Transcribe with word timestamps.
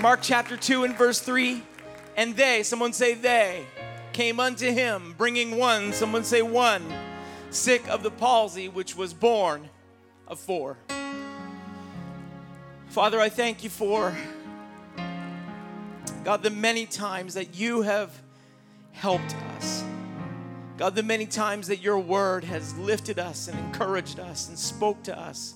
Mark 0.00 0.20
chapter 0.22 0.56
2 0.56 0.84
and 0.84 0.96
verse 0.96 1.20
3. 1.20 1.62
And 2.16 2.36
they, 2.36 2.62
someone 2.62 2.92
say 2.92 3.14
they, 3.14 3.64
came 4.12 4.40
unto 4.40 4.72
him, 4.72 5.14
bringing 5.16 5.56
one, 5.56 5.92
someone 5.92 6.24
say 6.24 6.42
one, 6.42 6.84
sick 7.50 7.86
of 7.88 8.02
the 8.02 8.10
palsy, 8.10 8.68
which 8.68 8.96
was 8.96 9.14
born 9.14 9.68
of 10.26 10.40
four. 10.40 10.76
Father, 12.88 13.20
I 13.20 13.28
thank 13.28 13.62
you 13.62 13.70
for, 13.70 14.16
God, 16.24 16.42
the 16.42 16.50
many 16.50 16.86
times 16.86 17.34
that 17.34 17.54
you 17.54 17.82
have 17.82 18.10
helped 18.92 19.36
us. 19.56 19.84
God, 20.76 20.94
the 20.94 21.02
many 21.02 21.26
times 21.26 21.68
that 21.68 21.80
your 21.80 21.98
word 21.98 22.44
has 22.44 22.76
lifted 22.78 23.18
us 23.18 23.48
and 23.48 23.58
encouraged 23.58 24.18
us 24.18 24.48
and 24.48 24.58
spoke 24.58 25.02
to 25.04 25.18
us. 25.18 25.54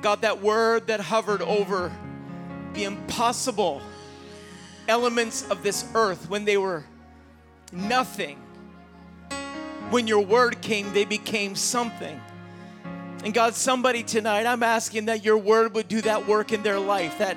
God, 0.00 0.22
that 0.22 0.40
word 0.40 0.86
that 0.86 1.00
hovered 1.00 1.42
over 1.42 1.92
the 2.74 2.84
impossible 2.84 3.82
elements 4.88 5.48
of 5.50 5.62
this 5.62 5.84
earth 5.94 6.28
when 6.28 6.44
they 6.44 6.56
were 6.56 6.84
nothing. 7.72 8.38
When 9.90 10.06
your 10.06 10.20
word 10.20 10.60
came, 10.60 10.92
they 10.92 11.04
became 11.04 11.56
something. 11.56 12.20
And 13.24 13.34
God, 13.34 13.54
somebody 13.54 14.02
tonight, 14.02 14.46
I'm 14.46 14.62
asking 14.62 15.06
that 15.06 15.24
your 15.24 15.36
word 15.36 15.74
would 15.74 15.88
do 15.88 16.00
that 16.02 16.26
work 16.26 16.52
in 16.52 16.62
their 16.62 16.78
life. 16.78 17.18
That 17.18 17.36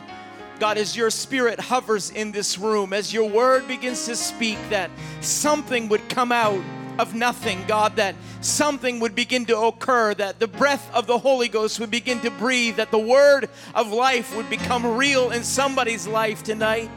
God, 0.59 0.77
as 0.77 0.95
your 0.95 1.09
spirit 1.09 1.59
hovers 1.59 2.09
in 2.09 2.31
this 2.31 2.57
room, 2.57 2.93
as 2.93 3.11
your 3.11 3.29
word 3.29 3.67
begins 3.67 4.05
to 4.05 4.15
speak, 4.15 4.57
that 4.69 4.89
something 5.19 5.89
would 5.89 6.07
come 6.09 6.31
out 6.31 6.63
of 6.99 7.13
nothing, 7.13 7.63
God, 7.67 7.95
that 7.95 8.15
something 8.41 8.99
would 8.99 9.15
begin 9.15 9.45
to 9.45 9.57
occur, 9.57 10.13
that 10.15 10.39
the 10.39 10.47
breath 10.47 10.93
of 10.93 11.07
the 11.07 11.17
Holy 11.17 11.47
Ghost 11.47 11.79
would 11.79 11.91
begin 11.91 12.19
to 12.21 12.31
breathe, 12.31 12.75
that 12.77 12.91
the 12.91 12.99
word 12.99 13.49
of 13.73 13.91
life 13.91 14.35
would 14.35 14.49
become 14.49 14.85
real 14.97 15.31
in 15.31 15.43
somebody's 15.43 16.07
life 16.07 16.43
tonight. 16.43 16.89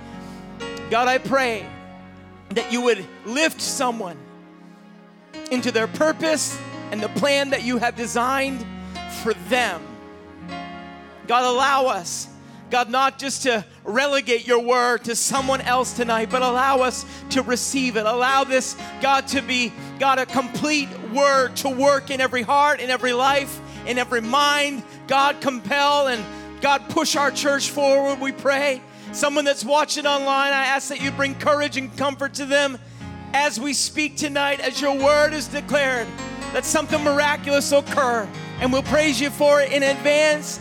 God, 0.90 1.08
I 1.08 1.18
pray 1.18 1.66
that 2.50 2.72
you 2.72 2.82
would 2.82 3.04
lift 3.24 3.60
someone 3.60 4.16
into 5.50 5.70
their 5.70 5.86
purpose 5.86 6.58
and 6.90 7.02
the 7.02 7.08
plan 7.10 7.50
that 7.50 7.64
you 7.64 7.78
have 7.78 7.96
designed 7.96 8.64
for 9.22 9.34
them. 9.48 9.82
God, 11.26 11.44
allow 11.44 11.86
us 11.86 12.28
God, 12.70 12.90
not 12.90 13.18
just 13.18 13.42
to 13.42 13.64
relegate 13.84 14.46
your 14.46 14.60
word 14.60 15.04
to 15.04 15.14
someone 15.14 15.60
else 15.60 15.92
tonight, 15.92 16.30
but 16.30 16.42
allow 16.42 16.80
us 16.80 17.04
to 17.30 17.42
receive 17.42 17.96
it. 17.96 18.06
Allow 18.06 18.44
this, 18.44 18.76
God, 19.00 19.28
to 19.28 19.42
be, 19.42 19.72
God, 19.98 20.18
a 20.18 20.26
complete 20.26 20.88
word 21.12 21.54
to 21.56 21.68
work 21.68 22.10
in 22.10 22.20
every 22.20 22.42
heart, 22.42 22.80
in 22.80 22.90
every 22.90 23.12
life, 23.12 23.60
in 23.86 23.98
every 23.98 24.20
mind. 24.20 24.82
God, 25.06 25.40
compel 25.40 26.08
and 26.08 26.24
God, 26.60 26.88
push 26.88 27.14
our 27.16 27.30
church 27.30 27.70
forward, 27.70 28.20
we 28.20 28.32
pray. 28.32 28.82
Someone 29.12 29.44
that's 29.44 29.64
watching 29.64 30.06
online, 30.06 30.52
I 30.52 30.66
ask 30.66 30.88
that 30.88 31.00
you 31.00 31.10
bring 31.12 31.34
courage 31.36 31.76
and 31.76 31.96
comfort 31.96 32.34
to 32.34 32.46
them 32.46 32.78
as 33.32 33.60
we 33.60 33.72
speak 33.72 34.16
tonight, 34.16 34.60
as 34.60 34.80
your 34.80 34.96
word 34.98 35.32
is 35.32 35.46
declared, 35.46 36.08
that 36.52 36.64
something 36.64 37.02
miraculous 37.04 37.70
occur. 37.70 38.28
And 38.60 38.72
we'll 38.72 38.82
praise 38.82 39.20
you 39.20 39.30
for 39.30 39.60
it 39.60 39.72
in 39.72 39.82
advance. 39.82 40.58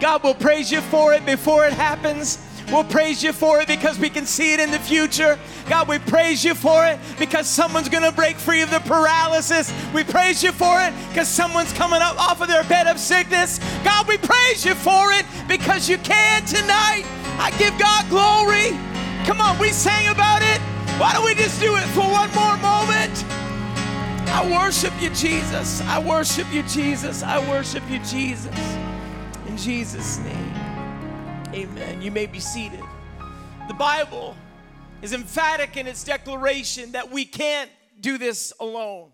God 0.00 0.22
will 0.22 0.34
praise 0.34 0.70
you 0.70 0.80
for 0.80 1.12
it 1.14 1.24
before 1.26 1.66
it 1.66 1.72
happens. 1.72 2.38
We'll 2.70 2.84
praise 2.84 3.22
you 3.22 3.32
for 3.32 3.60
it 3.60 3.66
because 3.66 3.98
we 3.98 4.10
can 4.10 4.26
see 4.26 4.52
it 4.52 4.60
in 4.60 4.70
the 4.70 4.78
future. 4.78 5.38
God, 5.68 5.88
we 5.88 5.98
praise 5.98 6.44
you 6.44 6.54
for 6.54 6.84
it 6.86 6.98
because 7.18 7.48
someone's 7.48 7.88
going 7.88 8.02
to 8.02 8.12
break 8.12 8.36
free 8.36 8.60
of 8.60 8.70
the 8.70 8.80
paralysis. 8.80 9.72
We 9.94 10.04
praise 10.04 10.42
you 10.42 10.52
for 10.52 10.80
it 10.82 10.92
because 11.08 11.28
someone's 11.28 11.72
coming 11.72 12.02
up 12.02 12.18
off 12.18 12.42
of 12.42 12.48
their 12.48 12.64
bed 12.64 12.86
of 12.86 12.98
sickness. 12.98 13.58
God, 13.84 14.06
we 14.06 14.18
praise 14.18 14.66
you 14.66 14.74
for 14.74 15.12
it 15.12 15.24
because 15.48 15.88
you 15.88 15.96
can 15.98 16.44
tonight. 16.44 17.04
I 17.38 17.50
give 17.58 17.78
God 17.78 18.06
glory. 18.10 18.76
Come 19.24 19.40
on, 19.40 19.58
we 19.58 19.70
sang 19.70 20.08
about 20.08 20.42
it. 20.42 20.60
Why 21.00 21.14
don't 21.14 21.24
we 21.24 21.34
just 21.34 21.60
do 21.60 21.74
it 21.76 21.86
for 21.94 22.00
one 22.00 22.30
more 22.34 22.56
moment? 22.58 23.24
I 24.30 24.46
worship 24.50 24.92
you, 25.00 25.08
Jesus. 25.10 25.80
I 25.82 25.98
worship 25.98 26.46
you, 26.52 26.62
Jesus. 26.64 27.22
I 27.22 27.38
worship 27.48 27.82
you, 27.88 27.98
Jesus. 28.00 28.54
Jesus' 29.58 30.18
name. 30.18 30.54
Amen. 31.52 32.00
You 32.00 32.12
may 32.12 32.26
be 32.26 32.38
seated. 32.38 32.82
The 33.66 33.74
Bible 33.74 34.36
is 35.02 35.12
emphatic 35.12 35.76
in 35.76 35.88
its 35.88 36.04
declaration 36.04 36.92
that 36.92 37.10
we 37.10 37.24
can't 37.24 37.68
do 38.00 38.18
this 38.18 38.52
alone. 38.60 39.10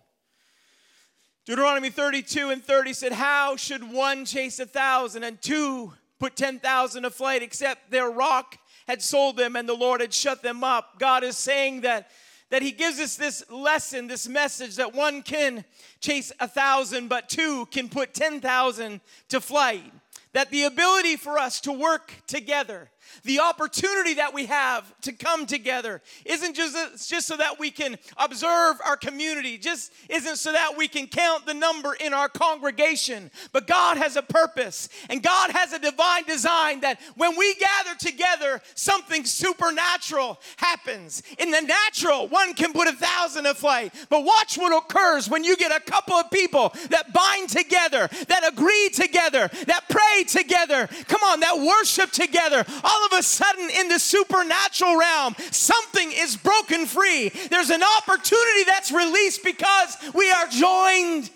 Deuteronomy 1.46 1.88
32 1.88 2.50
and 2.50 2.62
30 2.62 2.92
said, 2.92 3.12
How 3.12 3.56
should 3.56 3.90
one 3.90 4.26
chase 4.26 4.60
a 4.60 4.66
thousand 4.66 5.24
and 5.24 5.40
two 5.40 5.94
put 6.18 6.36
10,000 6.36 7.02
to 7.04 7.10
flight 7.10 7.42
except 7.42 7.90
their 7.90 8.10
rock 8.10 8.58
had 8.86 9.00
sold 9.00 9.38
them 9.38 9.56
and 9.56 9.66
the 9.66 9.74
Lord 9.74 10.02
had 10.02 10.12
shut 10.12 10.42
them 10.42 10.62
up? 10.62 10.98
God 10.98 11.24
is 11.24 11.38
saying 11.38 11.80
that 11.82 12.10
that 12.50 12.60
he 12.60 12.70
gives 12.70 13.00
us 13.00 13.16
this 13.16 13.42
lesson, 13.50 14.06
this 14.06 14.28
message 14.28 14.76
that 14.76 14.94
one 14.94 15.22
can 15.22 15.64
chase 16.00 16.30
a 16.38 16.46
thousand, 16.46 17.08
but 17.08 17.28
two 17.30 17.66
can 17.70 17.88
put 17.88 18.12
10,000 18.12 19.00
to 19.28 19.40
flight 19.40 19.90
that 20.34 20.50
the 20.50 20.64
ability 20.64 21.16
for 21.16 21.38
us 21.38 21.60
to 21.62 21.72
work 21.72 22.12
together 22.26 22.90
the 23.22 23.40
opportunity 23.40 24.14
that 24.14 24.34
we 24.34 24.46
have 24.46 24.92
to 25.02 25.12
come 25.12 25.46
together 25.46 26.02
isn't 26.24 26.54
just, 26.54 27.08
just 27.08 27.26
so 27.26 27.36
that 27.36 27.58
we 27.58 27.70
can 27.70 27.96
observe 28.16 28.76
our 28.84 28.96
community, 28.96 29.58
just 29.58 29.92
isn't 30.08 30.36
so 30.36 30.52
that 30.52 30.76
we 30.76 30.88
can 30.88 31.06
count 31.06 31.46
the 31.46 31.54
number 31.54 31.94
in 31.94 32.12
our 32.12 32.28
congregation, 32.28 33.30
but 33.52 33.66
God 33.66 33.96
has 33.96 34.16
a 34.16 34.22
purpose 34.22 34.88
and 35.08 35.22
God 35.22 35.50
has 35.50 35.72
a 35.72 35.78
divine 35.78 36.24
design 36.24 36.80
that 36.80 37.00
when 37.16 37.36
we 37.36 37.54
gather 37.54 37.96
together, 37.98 38.60
something 38.74 39.24
supernatural 39.24 40.40
happens. 40.56 41.22
In 41.38 41.50
the 41.50 41.60
natural, 41.60 42.28
one 42.28 42.54
can 42.54 42.72
put 42.72 42.88
a 42.88 42.92
thousand 42.92 43.44
to 43.44 43.54
flight, 43.54 43.94
but 44.08 44.24
watch 44.24 44.56
what 44.56 44.76
occurs 44.76 45.28
when 45.28 45.44
you 45.44 45.56
get 45.56 45.74
a 45.74 45.80
couple 45.80 46.14
of 46.14 46.30
people 46.30 46.72
that 46.90 47.12
bind 47.12 47.48
together, 47.48 48.08
that 48.28 48.48
agree 48.50 48.90
together, 48.90 49.48
that 49.66 49.84
pray 49.88 50.24
together, 50.24 50.88
come 51.08 51.22
on, 51.22 51.40
that 51.40 51.58
worship 51.58 52.10
together. 52.10 52.64
All 52.82 53.03
of 53.06 53.18
a 53.18 53.22
sudden 53.22 53.70
in 53.70 53.88
the 53.88 53.98
supernatural 53.98 54.98
realm, 54.98 55.34
something 55.50 56.10
is 56.12 56.36
broken 56.36 56.86
free. 56.86 57.30
There's 57.50 57.70
an 57.70 57.82
opportunity 57.82 58.64
that's 58.66 58.92
released 58.92 59.42
because 59.44 59.96
we 60.14 60.30
are 60.30 60.46
joined 60.48 61.30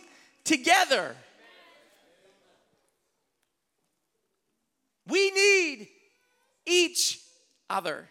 together. 0.44 1.14
We 5.06 5.30
need 5.30 5.88
each 6.66 7.20
other. 7.70 8.08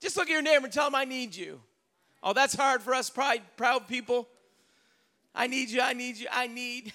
Just 0.00 0.16
look 0.16 0.28
at 0.28 0.32
your 0.32 0.42
neighbor 0.42 0.66
and 0.66 0.72
tell 0.72 0.86
them, 0.86 0.94
I 0.94 1.04
need 1.04 1.34
you. 1.34 1.60
Oh, 2.22 2.32
that's 2.32 2.54
hard 2.54 2.82
for 2.82 2.94
us 2.94 3.10
pride, 3.10 3.42
proud 3.56 3.88
people. 3.88 4.28
I 5.34 5.46
need 5.46 5.70
you, 5.70 5.80
I 5.80 5.92
need 5.92 6.16
you, 6.16 6.28
I 6.30 6.46
need, 6.46 6.92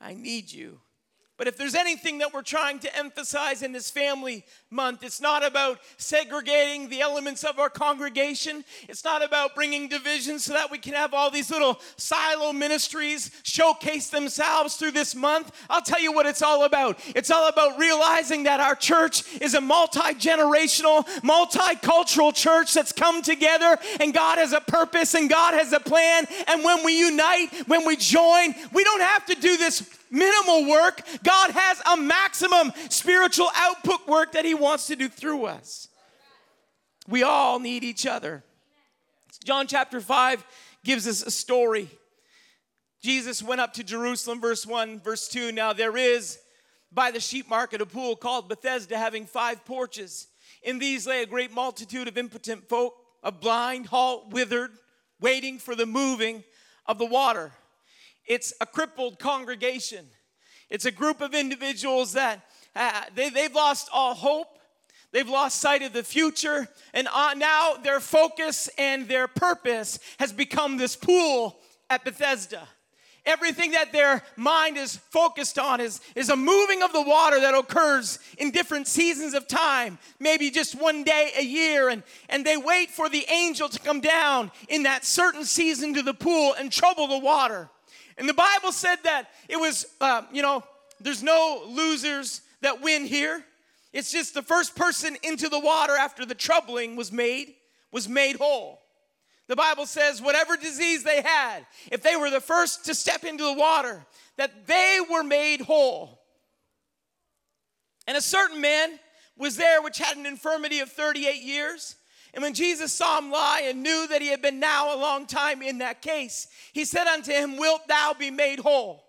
I 0.00 0.14
need 0.14 0.52
you. 0.52 0.78
But 1.36 1.48
if 1.48 1.56
there's 1.56 1.74
anything 1.74 2.18
that 2.18 2.32
we're 2.32 2.42
trying 2.42 2.78
to 2.80 2.96
emphasize 2.96 3.62
in 3.62 3.72
this 3.72 3.90
family 3.90 4.44
month, 4.70 5.02
it's 5.02 5.20
not 5.20 5.44
about 5.44 5.80
segregating 5.96 6.88
the 6.88 7.00
elements 7.00 7.42
of 7.42 7.58
our 7.58 7.68
congregation. 7.68 8.64
It's 8.88 9.04
not 9.04 9.24
about 9.24 9.56
bringing 9.56 9.88
division 9.88 10.38
so 10.38 10.52
that 10.52 10.70
we 10.70 10.78
can 10.78 10.94
have 10.94 11.12
all 11.12 11.32
these 11.32 11.50
little 11.50 11.80
silo 11.96 12.52
ministries 12.52 13.32
showcase 13.42 14.10
themselves 14.10 14.76
through 14.76 14.92
this 14.92 15.16
month. 15.16 15.50
I'll 15.68 15.82
tell 15.82 16.00
you 16.00 16.12
what 16.12 16.26
it's 16.26 16.42
all 16.42 16.64
about. 16.64 17.00
It's 17.16 17.32
all 17.32 17.48
about 17.48 17.80
realizing 17.80 18.44
that 18.44 18.60
our 18.60 18.76
church 18.76 19.24
is 19.40 19.54
a 19.54 19.60
multi 19.60 20.14
generational, 20.14 21.04
multicultural 21.22 22.32
church 22.32 22.74
that's 22.74 22.92
come 22.92 23.22
together 23.22 23.76
and 23.98 24.14
God 24.14 24.38
has 24.38 24.52
a 24.52 24.60
purpose 24.60 25.14
and 25.14 25.28
God 25.28 25.54
has 25.54 25.72
a 25.72 25.80
plan. 25.80 26.26
And 26.46 26.62
when 26.62 26.84
we 26.84 26.96
unite, 26.96 27.48
when 27.66 27.84
we 27.84 27.96
join, 27.96 28.54
we 28.72 28.84
don't 28.84 29.02
have 29.02 29.26
to 29.26 29.34
do 29.34 29.56
this 29.56 29.82
minimal 30.14 30.70
work. 30.70 31.00
God 31.22 31.50
has 31.50 31.82
a 31.90 31.96
maximum 31.96 32.72
spiritual 32.88 33.48
output 33.54 34.06
work 34.06 34.32
that 34.32 34.44
He 34.44 34.54
wants 34.54 34.86
to 34.86 34.96
do 34.96 35.08
through 35.08 35.46
us. 35.46 35.88
We 37.08 37.22
all 37.22 37.58
need 37.58 37.84
each 37.84 38.06
other. 38.06 38.42
John 39.44 39.66
chapter 39.66 40.00
5 40.00 40.44
gives 40.84 41.06
us 41.06 41.22
a 41.22 41.30
story. 41.30 41.90
Jesus 43.02 43.42
went 43.42 43.60
up 43.60 43.74
to 43.74 43.84
Jerusalem, 43.84 44.40
verse 44.40 44.66
1, 44.66 45.00
verse 45.00 45.28
2. 45.28 45.52
Now 45.52 45.74
there 45.74 45.96
is 45.96 46.38
by 46.90 47.10
the 47.10 47.20
sheep 47.20 47.50
market 47.50 47.82
a 47.82 47.86
pool 47.86 48.16
called 48.16 48.48
Bethesda, 48.48 48.96
having 48.96 49.26
five 49.26 49.64
porches. 49.66 50.28
In 50.62 50.78
these 50.78 51.06
lay 51.06 51.22
a 51.22 51.26
great 51.26 51.52
multitude 51.52 52.08
of 52.08 52.16
impotent 52.16 52.68
folk, 52.68 52.94
of 53.22 53.40
blind, 53.40 53.86
halt, 53.86 54.30
withered, 54.30 54.70
waiting 55.20 55.58
for 55.58 55.74
the 55.74 55.86
moving 55.86 56.44
of 56.86 56.98
the 56.98 57.04
water. 57.04 57.52
It's 58.26 58.52
a 58.60 58.66
crippled 58.66 59.18
congregation. 59.18 60.06
It's 60.70 60.84
a 60.84 60.90
group 60.90 61.20
of 61.20 61.34
individuals 61.34 62.14
that 62.14 62.40
uh, 62.74 63.02
they, 63.14 63.30
they've 63.30 63.54
lost 63.54 63.88
all 63.92 64.14
hope. 64.14 64.58
They've 65.12 65.28
lost 65.28 65.60
sight 65.60 65.82
of 65.82 65.92
the 65.92 66.02
future, 66.02 66.66
and 66.92 67.06
uh, 67.06 67.34
now 67.36 67.74
their 67.74 68.00
focus 68.00 68.68
and 68.76 69.06
their 69.06 69.28
purpose 69.28 70.00
has 70.18 70.32
become 70.32 70.76
this 70.76 70.96
pool 70.96 71.56
at 71.88 72.04
Bethesda. 72.04 72.66
Everything 73.26 73.70
that 73.70 73.92
their 73.92 74.22
mind 74.36 74.76
is 74.76 74.96
focused 74.96 75.58
on 75.58 75.80
is, 75.80 76.00
is 76.14 76.28
a 76.28 76.36
moving 76.36 76.82
of 76.82 76.92
the 76.92 77.00
water 77.00 77.40
that 77.40 77.54
occurs 77.54 78.18
in 78.38 78.50
different 78.50 78.86
seasons 78.86 79.34
of 79.34 79.46
time, 79.46 79.98
maybe 80.18 80.50
just 80.50 80.74
one 80.74 81.04
day 81.04 81.30
a 81.38 81.44
year. 81.44 81.88
And, 81.88 82.02
and 82.28 82.44
they 82.44 82.56
wait 82.56 82.90
for 82.90 83.08
the 83.08 83.24
angel 83.30 83.68
to 83.68 83.78
come 83.78 84.00
down 84.00 84.50
in 84.68 84.82
that 84.82 85.04
certain 85.06 85.44
season 85.44 85.94
to 85.94 86.02
the 86.02 86.12
pool 86.12 86.54
and 86.58 86.72
trouble 86.72 87.06
the 87.06 87.18
water. 87.18 87.70
And 88.16 88.28
the 88.28 88.34
Bible 88.34 88.72
said 88.72 88.96
that 89.04 89.28
it 89.48 89.56
was, 89.56 89.86
uh, 90.00 90.22
you 90.32 90.42
know, 90.42 90.62
there's 91.00 91.22
no 91.22 91.62
losers 91.66 92.42
that 92.60 92.80
win 92.80 93.04
here. 93.04 93.44
It's 93.92 94.10
just 94.10 94.34
the 94.34 94.42
first 94.42 94.74
person 94.74 95.16
into 95.22 95.48
the 95.48 95.58
water 95.58 95.96
after 95.96 96.24
the 96.24 96.34
troubling 96.34 96.96
was 96.96 97.12
made 97.12 97.54
was 97.92 98.08
made 98.08 98.36
whole. 98.36 98.80
The 99.46 99.54
Bible 99.54 99.86
says, 99.86 100.20
whatever 100.20 100.56
disease 100.56 101.04
they 101.04 101.22
had, 101.22 101.64
if 101.92 102.02
they 102.02 102.16
were 102.16 102.30
the 102.30 102.40
first 102.40 102.86
to 102.86 102.94
step 102.94 103.24
into 103.24 103.44
the 103.44 103.52
water, 103.52 104.04
that 104.36 104.66
they 104.66 104.98
were 105.08 105.22
made 105.22 105.60
whole. 105.60 106.20
And 108.06 108.16
a 108.16 108.22
certain 108.22 108.60
man 108.60 108.98
was 109.36 109.56
there 109.56 109.80
which 109.80 109.98
had 109.98 110.16
an 110.16 110.26
infirmity 110.26 110.80
of 110.80 110.90
38 110.90 111.42
years. 111.42 111.94
And 112.34 112.42
when 112.42 112.52
Jesus 112.52 112.92
saw 112.92 113.18
him 113.18 113.30
lie 113.30 113.62
and 113.66 113.84
knew 113.84 114.08
that 114.08 114.20
he 114.20 114.28
had 114.28 114.42
been 114.42 114.58
now 114.58 114.94
a 114.94 114.98
long 114.98 115.24
time 115.24 115.62
in 115.62 115.78
that 115.78 116.02
case, 116.02 116.48
he 116.72 116.84
said 116.84 117.06
unto 117.06 117.30
him, 117.30 117.56
Wilt 117.56 117.86
thou 117.86 118.12
be 118.18 118.32
made 118.32 118.58
whole? 118.58 119.04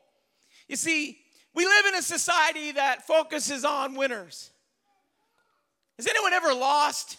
You 0.69 0.75
see, 0.75 1.17
we 1.55 1.65
live 1.65 1.87
in 1.87 1.95
a 1.95 2.03
society 2.03 2.73
that 2.73 3.07
focuses 3.07 3.65
on 3.65 3.95
winners. 3.95 4.51
Has 5.97 6.05
anyone 6.05 6.33
ever 6.33 6.53
lost? 6.53 7.17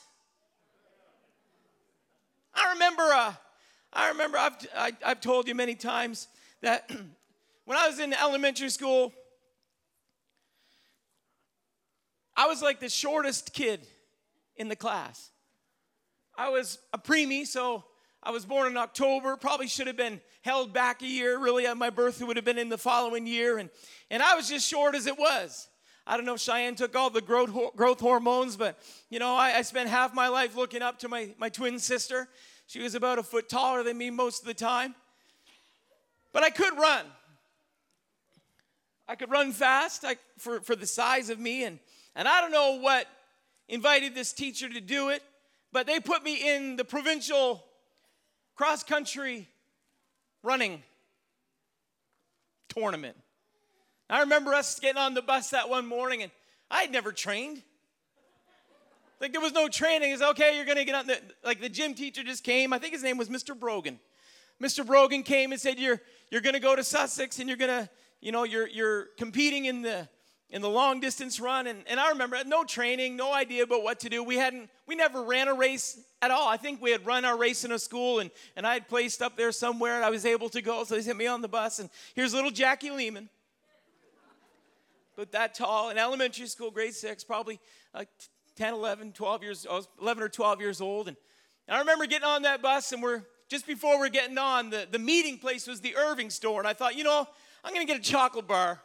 I 2.54 2.72
remember, 2.74 3.02
uh, 3.02 3.34
I 3.92 4.08
remember, 4.10 4.38
I've, 4.38 4.56
I, 4.76 4.92
i 5.04 5.08
have 5.08 5.20
told 5.20 5.48
you 5.48 5.56
many 5.56 5.74
times 5.74 6.28
that 6.62 6.88
when 7.64 7.76
I 7.76 7.88
was 7.88 7.98
in 7.98 8.12
elementary 8.12 8.70
school, 8.70 9.12
I 12.36 12.46
was 12.46 12.62
like 12.62 12.78
the 12.78 12.88
shortest 12.88 13.52
kid 13.52 13.84
in 14.56 14.68
the 14.68 14.76
class. 14.76 15.30
I 16.36 16.50
was 16.50 16.78
a 16.92 16.98
preemie, 16.98 17.46
so 17.46 17.84
I 18.22 18.30
was 18.30 18.44
born 18.44 18.66
in 18.66 18.76
October. 18.76 19.36
Probably 19.36 19.68
should 19.68 19.86
have 19.86 19.96
been 19.96 20.20
held 20.42 20.72
back 20.72 21.02
a 21.02 21.06
year. 21.06 21.38
Really, 21.38 21.66
uh, 21.66 21.74
my 21.74 21.90
birth 21.90 22.20
it 22.20 22.26
would 22.26 22.36
have 22.36 22.44
been 22.44 22.58
in 22.58 22.68
the 22.68 22.78
following 22.78 23.26
year, 23.26 23.58
and 23.58 23.70
and 24.10 24.22
I 24.22 24.34
was 24.34 24.48
just 24.48 24.68
short 24.68 24.94
as 24.94 25.06
it 25.06 25.18
was. 25.18 25.68
I 26.06 26.16
don't 26.16 26.24
know 26.24 26.34
if 26.34 26.40
Cheyenne 26.40 26.76
took 26.76 26.94
all 26.94 27.10
the 27.10 27.20
growth, 27.20 27.50
growth 27.74 27.98
hormones, 27.98 28.56
but 28.56 28.78
you 29.10 29.18
know, 29.18 29.34
I, 29.34 29.56
I 29.56 29.62
spent 29.62 29.88
half 29.88 30.14
my 30.14 30.28
life 30.28 30.54
looking 30.54 30.80
up 30.80 31.00
to 31.00 31.08
my, 31.08 31.30
my 31.36 31.48
twin 31.48 31.80
sister. 31.80 32.28
She 32.68 32.80
was 32.80 32.94
about 32.94 33.18
a 33.18 33.24
foot 33.24 33.48
taller 33.48 33.82
than 33.82 33.98
me 33.98 34.10
most 34.10 34.42
of 34.42 34.46
the 34.46 34.54
time. 34.54 34.94
But 36.32 36.44
I 36.44 36.50
could 36.50 36.76
run. 36.78 37.06
I 39.08 39.16
could 39.16 39.30
run 39.30 39.52
fast 39.52 40.04
I, 40.04 40.16
for, 40.38 40.60
for 40.60 40.76
the 40.76 40.86
size 40.86 41.28
of 41.28 41.40
me. 41.40 41.64
And, 41.64 41.80
and 42.14 42.28
I 42.28 42.40
don't 42.40 42.52
know 42.52 42.78
what 42.78 43.06
invited 43.68 44.14
this 44.14 44.32
teacher 44.32 44.68
to 44.68 44.80
do 44.80 45.08
it, 45.08 45.22
but 45.72 45.86
they 45.86 46.00
put 46.00 46.22
me 46.22 46.54
in 46.54 46.76
the 46.76 46.84
provincial 46.84 47.64
cross 48.54 48.82
country 48.82 49.48
running 50.42 50.82
tournament. 52.68 53.16
I 54.08 54.20
remember 54.20 54.54
us 54.54 54.78
getting 54.78 55.00
on 55.00 55.14
the 55.14 55.22
bus 55.22 55.50
that 55.50 55.68
one 55.68 55.86
morning, 55.86 56.22
and 56.22 56.30
I 56.70 56.82
had 56.82 56.92
never 56.92 57.12
trained. 57.12 57.62
Like 59.20 59.32
there 59.32 59.40
was 59.40 59.52
no 59.52 59.68
training. 59.68 60.12
It's 60.12 60.22
okay, 60.22 60.56
you're 60.56 60.66
gonna 60.66 60.84
get 60.84 60.94
on 60.94 61.06
the 61.06 61.20
like 61.44 61.60
the 61.60 61.68
gym 61.68 61.94
teacher 61.94 62.22
just 62.22 62.44
came. 62.44 62.72
I 62.72 62.78
think 62.78 62.92
his 62.92 63.02
name 63.02 63.18
was 63.18 63.28
Mr. 63.28 63.58
Brogan. 63.58 63.98
Mr. 64.62 64.86
Brogan 64.86 65.22
came 65.22 65.52
and 65.52 65.60
said, 65.60 65.78
You're 65.78 66.00
you're 66.30 66.40
gonna 66.40 66.60
go 66.60 66.76
to 66.76 66.84
Sussex 66.84 67.38
and 67.38 67.48
you're 67.48 67.58
gonna, 67.58 67.88
you 68.20 68.32
know, 68.32 68.44
you're 68.44 68.68
you're 68.68 69.06
competing 69.16 69.64
in 69.64 69.82
the 69.82 70.08
in 70.50 70.62
the 70.62 70.70
long 70.70 71.00
distance 71.00 71.40
run. 71.40 71.66
And, 71.66 71.82
and 71.88 71.98
I 71.98 72.10
remember 72.10 72.38
no 72.46 72.64
training, 72.64 73.16
no 73.16 73.32
idea 73.32 73.64
about 73.64 73.82
what 73.82 74.00
to 74.00 74.08
do. 74.08 74.22
We 74.22 74.36
hadn't, 74.36 74.70
we 74.86 74.94
never 74.94 75.22
ran 75.22 75.48
a 75.48 75.54
race 75.54 75.98
at 76.22 76.30
all. 76.30 76.48
I 76.48 76.56
think 76.56 76.80
we 76.80 76.90
had 76.90 77.04
run 77.04 77.24
our 77.24 77.36
race 77.36 77.64
in 77.64 77.72
a 77.72 77.78
school 77.78 78.20
and, 78.20 78.30
and 78.56 78.66
I 78.66 78.74
had 78.74 78.88
placed 78.88 79.22
up 79.22 79.36
there 79.36 79.52
somewhere 79.52 79.96
and 79.96 80.04
I 80.04 80.10
was 80.10 80.24
able 80.24 80.48
to 80.50 80.62
go. 80.62 80.84
So 80.84 80.94
they 80.94 81.02
sent 81.02 81.18
me 81.18 81.26
on 81.26 81.42
the 81.42 81.48
bus. 81.48 81.78
And 81.78 81.90
here's 82.14 82.32
little 82.32 82.50
Jackie 82.50 82.90
Lehman 82.90 83.28
but 85.16 85.32
that 85.32 85.54
tall 85.54 85.90
in 85.90 85.98
elementary 85.98 86.46
school, 86.46 86.70
grade 86.70 86.94
six, 86.94 87.24
probably 87.24 87.58
like 87.94 88.08
10, 88.56 88.74
11, 88.74 89.12
12 89.12 89.42
years, 89.42 89.66
I 89.68 89.74
was 89.74 89.88
11 90.00 90.22
or 90.22 90.28
12 90.28 90.60
years 90.60 90.80
old. 90.80 91.08
And, 91.08 91.16
and 91.66 91.76
I 91.76 91.80
remember 91.80 92.06
getting 92.06 92.28
on 92.28 92.42
that 92.42 92.62
bus, 92.62 92.92
and 92.92 93.02
we're 93.02 93.22
just 93.48 93.66
before 93.66 93.98
we're 93.98 94.10
getting 94.10 94.38
on, 94.38 94.70
the, 94.70 94.86
the 94.90 94.98
meeting 94.98 95.38
place 95.38 95.66
was 95.66 95.80
the 95.80 95.96
Irving 95.96 96.30
store. 96.30 96.60
And 96.60 96.68
I 96.68 96.74
thought, 96.74 96.96
you 96.96 97.04
know, 97.04 97.26
I'm 97.64 97.74
going 97.74 97.86
to 97.86 97.90
get 97.90 97.98
a 97.98 98.04
chocolate 98.04 98.46
bar. 98.46 98.80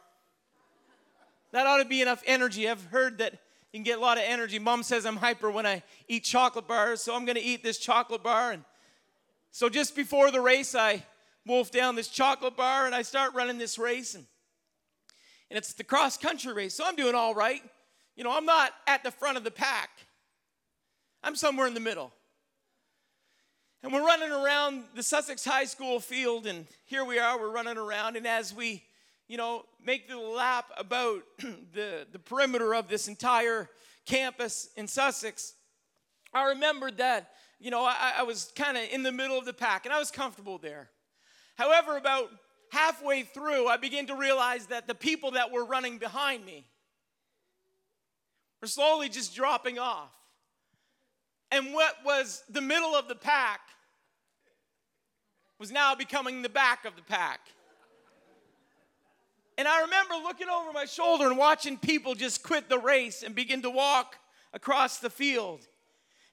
That 1.52 1.66
ought 1.66 1.78
to 1.78 1.84
be 1.84 2.02
enough 2.02 2.22
energy. 2.26 2.68
I've 2.68 2.84
heard 2.86 3.18
that 3.18 3.32
you 3.32 3.78
can 3.78 3.84
get 3.84 3.98
a 3.98 4.00
lot 4.00 4.18
of 4.18 4.24
energy. 4.26 4.58
Mom 4.58 4.82
says 4.82 5.06
I'm 5.06 5.16
hyper 5.16 5.50
when 5.50 5.66
I 5.66 5.82
eat 6.08 6.24
chocolate 6.24 6.66
bars, 6.66 7.00
so 7.02 7.14
I'm 7.14 7.24
going 7.24 7.36
to 7.36 7.42
eat 7.42 7.62
this 7.62 7.78
chocolate 7.78 8.22
bar. 8.22 8.52
And 8.52 8.64
so 9.50 9.68
just 9.68 9.94
before 9.94 10.30
the 10.30 10.40
race, 10.40 10.74
I 10.74 11.04
wolf 11.46 11.70
down 11.70 11.94
this 11.94 12.08
chocolate 12.08 12.56
bar 12.56 12.86
and 12.86 12.94
I 12.94 13.02
start 13.02 13.34
running 13.34 13.58
this 13.58 13.78
race. 13.78 14.14
And 14.14 14.26
and 15.52 15.58
it's 15.58 15.74
the 15.74 15.84
cross 15.84 16.16
country 16.16 16.54
race. 16.54 16.72
So 16.72 16.82
I'm 16.86 16.96
doing 16.96 17.14
all 17.14 17.34
right. 17.34 17.62
You 18.16 18.24
know, 18.24 18.34
I'm 18.34 18.46
not 18.46 18.72
at 18.86 19.04
the 19.04 19.10
front 19.10 19.36
of 19.36 19.44
the 19.44 19.50
pack, 19.50 19.90
I'm 21.22 21.36
somewhere 21.36 21.66
in 21.66 21.74
the 21.74 21.80
middle. 21.80 22.10
And 23.82 23.92
we're 23.92 24.06
running 24.06 24.30
around 24.30 24.84
the 24.94 25.02
Sussex 25.02 25.44
High 25.44 25.66
School 25.66 26.00
field, 26.00 26.46
and 26.46 26.66
here 26.86 27.04
we 27.04 27.18
are, 27.18 27.38
we're 27.38 27.50
running 27.50 27.76
around. 27.76 28.16
And 28.16 28.26
as 28.26 28.54
we, 28.54 28.82
you 29.32 29.38
know, 29.38 29.64
make 29.82 30.10
the 30.10 30.18
lap 30.18 30.66
about 30.76 31.22
the, 31.72 32.06
the 32.12 32.18
perimeter 32.18 32.74
of 32.74 32.86
this 32.86 33.08
entire 33.08 33.66
campus 34.04 34.68
in 34.76 34.86
Sussex, 34.86 35.54
I 36.34 36.50
remembered 36.50 36.98
that, 36.98 37.30
you 37.58 37.70
know, 37.70 37.82
I, 37.82 38.12
I 38.18 38.22
was 38.24 38.52
kind 38.54 38.76
of 38.76 38.82
in 38.92 39.02
the 39.02 39.10
middle 39.10 39.38
of 39.38 39.46
the 39.46 39.54
pack, 39.54 39.86
and 39.86 39.94
I 39.94 39.98
was 39.98 40.10
comfortable 40.10 40.58
there. 40.58 40.90
However, 41.54 41.96
about 41.96 42.28
halfway 42.72 43.22
through, 43.22 43.68
I 43.68 43.78
began 43.78 44.06
to 44.08 44.14
realize 44.14 44.66
that 44.66 44.86
the 44.86 44.94
people 44.94 45.30
that 45.30 45.50
were 45.50 45.64
running 45.64 45.96
behind 45.96 46.44
me 46.44 46.66
were 48.60 48.68
slowly 48.68 49.08
just 49.08 49.34
dropping 49.34 49.78
off. 49.78 50.14
And 51.50 51.72
what 51.72 51.94
was 52.04 52.42
the 52.50 52.60
middle 52.60 52.94
of 52.94 53.08
the 53.08 53.14
pack 53.14 53.60
was 55.58 55.72
now 55.72 55.94
becoming 55.94 56.42
the 56.42 56.50
back 56.50 56.84
of 56.84 56.96
the 56.96 57.02
pack. 57.02 57.40
And 59.58 59.68
I 59.68 59.82
remember 59.82 60.14
looking 60.14 60.48
over 60.48 60.72
my 60.72 60.86
shoulder 60.86 61.26
and 61.26 61.36
watching 61.36 61.76
people 61.76 62.14
just 62.14 62.42
quit 62.42 62.68
the 62.68 62.78
race 62.78 63.22
and 63.22 63.34
begin 63.34 63.62
to 63.62 63.70
walk 63.70 64.16
across 64.52 64.98
the 64.98 65.10
field. 65.10 65.60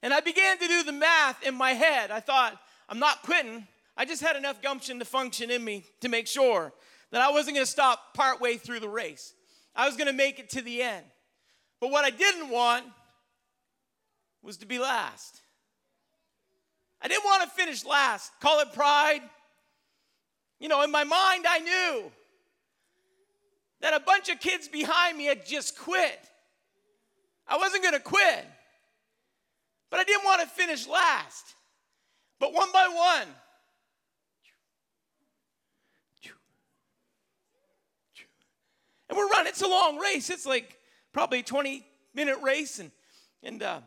And 0.02 0.14
I 0.14 0.20
began 0.20 0.58
to 0.58 0.66
do 0.66 0.82
the 0.82 0.92
math 0.92 1.46
in 1.46 1.54
my 1.54 1.72
head. 1.72 2.10
I 2.10 2.20
thought, 2.20 2.58
I'm 2.88 2.98
not 2.98 3.22
quitting. 3.22 3.66
I 3.96 4.04
just 4.06 4.22
had 4.22 4.36
enough 4.36 4.62
gumption 4.62 4.98
to 4.98 5.04
function 5.04 5.50
in 5.50 5.62
me 5.62 5.84
to 6.00 6.08
make 6.08 6.26
sure 6.26 6.72
that 7.10 7.20
I 7.20 7.30
wasn't 7.30 7.56
going 7.56 7.66
to 7.66 7.70
stop 7.70 8.14
partway 8.14 8.56
through 8.56 8.80
the 8.80 8.88
race. 8.88 9.34
I 9.76 9.86
was 9.86 9.96
going 9.96 10.06
to 10.06 10.14
make 10.14 10.38
it 10.38 10.50
to 10.50 10.62
the 10.62 10.82
end. 10.82 11.04
But 11.80 11.90
what 11.90 12.04
I 12.04 12.10
didn't 12.10 12.48
want 12.48 12.84
was 14.42 14.58
to 14.58 14.66
be 14.66 14.78
last. 14.78 15.40
I 17.02 17.08
didn't 17.08 17.24
want 17.24 17.42
to 17.42 17.48
finish 17.50 17.84
last. 17.84 18.32
Call 18.40 18.60
it 18.60 18.72
pride. 18.72 19.22
You 20.58 20.68
know, 20.68 20.82
in 20.82 20.90
my 20.90 21.04
mind, 21.04 21.46
I 21.48 21.58
knew 21.58 22.12
that 23.80 23.94
a 23.94 24.00
bunch 24.00 24.28
of 24.28 24.40
kids 24.40 24.68
behind 24.68 25.16
me 25.16 25.24
had 25.24 25.46
just 25.46 25.78
quit. 25.78 26.18
I 27.48 27.56
wasn't 27.56 27.82
going 27.82 27.94
to 27.94 28.00
quit, 28.00 28.46
but 29.90 30.00
I 30.00 30.04
didn't 30.04 30.24
want 30.24 30.40
to 30.42 30.46
finish 30.46 30.86
last. 30.86 31.54
But 32.38 32.54
one 32.54 32.72
by 32.72 32.88
one, 32.88 33.28
And 39.10 39.18
we're 39.18 39.28
running. 39.28 39.48
It's 39.48 39.60
a 39.60 39.68
long 39.68 39.98
race. 39.98 40.30
It's 40.30 40.46
like 40.46 40.78
probably 41.12 41.40
a 41.40 41.42
20 41.42 41.84
minute 42.14 42.38
race, 42.42 42.78
and, 42.78 42.92
and 43.42 43.60
uh, 43.60 43.80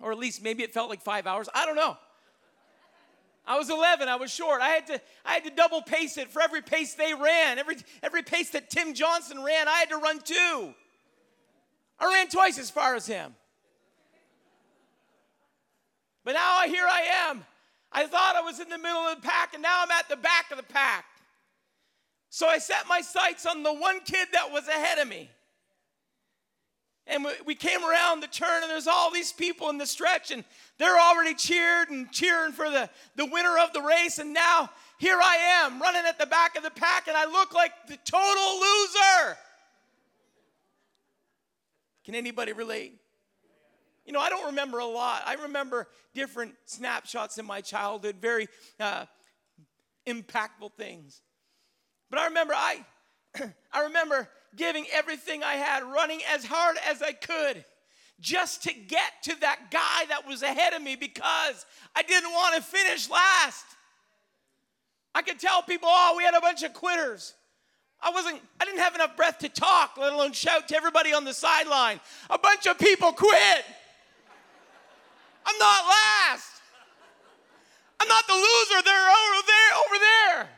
or 0.00 0.10
at 0.10 0.18
least 0.18 0.42
maybe 0.42 0.64
it 0.64 0.74
felt 0.74 0.90
like 0.90 1.00
five 1.00 1.26
hours. 1.28 1.48
I 1.54 1.64
don't 1.64 1.76
know. 1.76 1.96
I 3.50 3.58
was 3.58 3.68
11. 3.68 4.08
I 4.08 4.14
was 4.14 4.30
short. 4.30 4.62
I 4.62 4.68
had 4.68 4.86
to 4.86 5.00
I 5.26 5.32
had 5.32 5.42
to 5.42 5.50
double 5.50 5.82
pace 5.82 6.16
it 6.18 6.30
for 6.30 6.40
every 6.40 6.62
pace 6.62 6.94
they 6.94 7.14
ran. 7.14 7.58
Every 7.58 7.78
every 8.00 8.22
pace 8.22 8.50
that 8.50 8.70
Tim 8.70 8.94
Johnson 8.94 9.42
ran, 9.42 9.66
I 9.66 9.72
had 9.72 9.88
to 9.88 9.96
run 9.96 10.20
two. 10.20 10.72
I 11.98 12.12
ran 12.12 12.28
twice 12.28 12.60
as 12.60 12.70
far 12.70 12.94
as 12.94 13.08
him. 13.08 13.34
But 16.24 16.34
now 16.34 16.60
here 16.66 16.86
I 16.88 17.28
am. 17.28 17.44
I 17.90 18.06
thought 18.06 18.36
I 18.36 18.42
was 18.42 18.60
in 18.60 18.68
the 18.68 18.78
middle 18.78 19.00
of 19.00 19.20
the 19.20 19.26
pack, 19.26 19.52
and 19.52 19.64
now 19.64 19.82
I'm 19.82 19.90
at 19.90 20.08
the 20.08 20.16
back 20.16 20.52
of 20.52 20.56
the 20.56 20.62
pack. 20.62 21.06
So 22.28 22.46
I 22.46 22.58
set 22.58 22.86
my 22.88 23.00
sights 23.00 23.46
on 23.46 23.64
the 23.64 23.74
one 23.74 23.98
kid 24.04 24.28
that 24.32 24.52
was 24.52 24.68
ahead 24.68 24.98
of 24.98 25.08
me. 25.08 25.28
And 27.06 27.26
we 27.44 27.54
came 27.54 27.84
around 27.84 28.20
the 28.20 28.28
turn, 28.28 28.62
and 28.62 28.70
there's 28.70 28.86
all 28.86 29.10
these 29.10 29.32
people 29.32 29.68
in 29.68 29.78
the 29.78 29.86
stretch, 29.86 30.30
and 30.30 30.44
they're 30.78 30.98
already 30.98 31.34
cheered 31.34 31.90
and 31.90 32.10
cheering 32.12 32.52
for 32.52 32.70
the, 32.70 32.88
the 33.16 33.26
winner 33.26 33.58
of 33.58 33.72
the 33.72 33.82
race. 33.82 34.18
And 34.18 34.32
now 34.32 34.70
here 35.00 35.18
I 35.22 35.64
am 35.64 35.80
running 35.80 36.02
at 36.06 36.18
the 36.18 36.26
back 36.26 36.56
of 36.56 36.62
the 36.62 36.70
pack 36.70 37.08
and 37.08 37.16
I 37.16 37.24
look 37.24 37.54
like 37.54 37.72
the 37.88 37.96
total 38.04 38.60
loser. 38.60 39.38
Can 42.04 42.14
anybody 42.14 42.52
relate? 42.52 42.98
You 44.04 44.12
know, 44.12 44.20
I 44.20 44.28
don't 44.28 44.46
remember 44.46 44.78
a 44.78 44.86
lot. 44.86 45.22
I 45.26 45.34
remember 45.34 45.88
different 46.14 46.54
snapshots 46.66 47.38
in 47.38 47.46
my 47.46 47.62
childhood, 47.62 48.16
very 48.20 48.48
uh, 48.78 49.06
impactful 50.06 50.72
things. 50.76 51.22
But 52.10 52.18
I 52.18 52.26
remember 52.26 52.54
I, 52.54 52.84
I 53.72 53.84
remember 53.84 54.28
giving 54.56 54.86
everything 54.92 55.42
I 55.42 55.54
had, 55.54 55.82
running 55.84 56.20
as 56.32 56.44
hard 56.44 56.76
as 56.88 57.02
I 57.02 57.12
could, 57.12 57.64
just 58.20 58.64
to 58.64 58.74
get 58.74 59.12
to 59.24 59.40
that 59.40 59.70
guy 59.70 60.06
that 60.08 60.26
was 60.26 60.42
ahead 60.42 60.72
of 60.72 60.82
me 60.82 60.96
because 60.96 61.64
I 61.96 62.02
didn't 62.02 62.30
want 62.30 62.56
to 62.56 62.62
finish 62.62 63.08
last. 63.08 63.64
I 65.14 65.22
could 65.22 65.38
tell 65.38 65.62
people, 65.62 65.88
oh, 65.90 66.14
we 66.16 66.24
had 66.24 66.34
a 66.34 66.40
bunch 66.40 66.62
of 66.62 66.72
quitters. 66.72 67.34
I 68.02 68.10
wasn't, 68.10 68.40
I 68.60 68.64
didn't 68.64 68.80
have 68.80 68.94
enough 68.94 69.16
breath 69.16 69.38
to 69.38 69.48
talk, 69.48 69.96
let 69.98 70.12
alone 70.12 70.32
shout 70.32 70.68
to 70.68 70.76
everybody 70.76 71.12
on 71.12 71.24
the 71.24 71.34
sideline. 71.34 72.00
A 72.30 72.38
bunch 72.38 72.66
of 72.66 72.78
people 72.78 73.12
quit. 73.12 73.64
I'm 75.44 75.58
not 75.58 75.84
last. 75.86 76.52
I'm 78.00 78.08
not 78.08 78.26
the 78.26 78.34
loser. 78.34 78.82
They're 78.84 79.10
over 79.10 79.46
there, 79.46 79.70
over 79.86 79.98
there, 79.98 80.48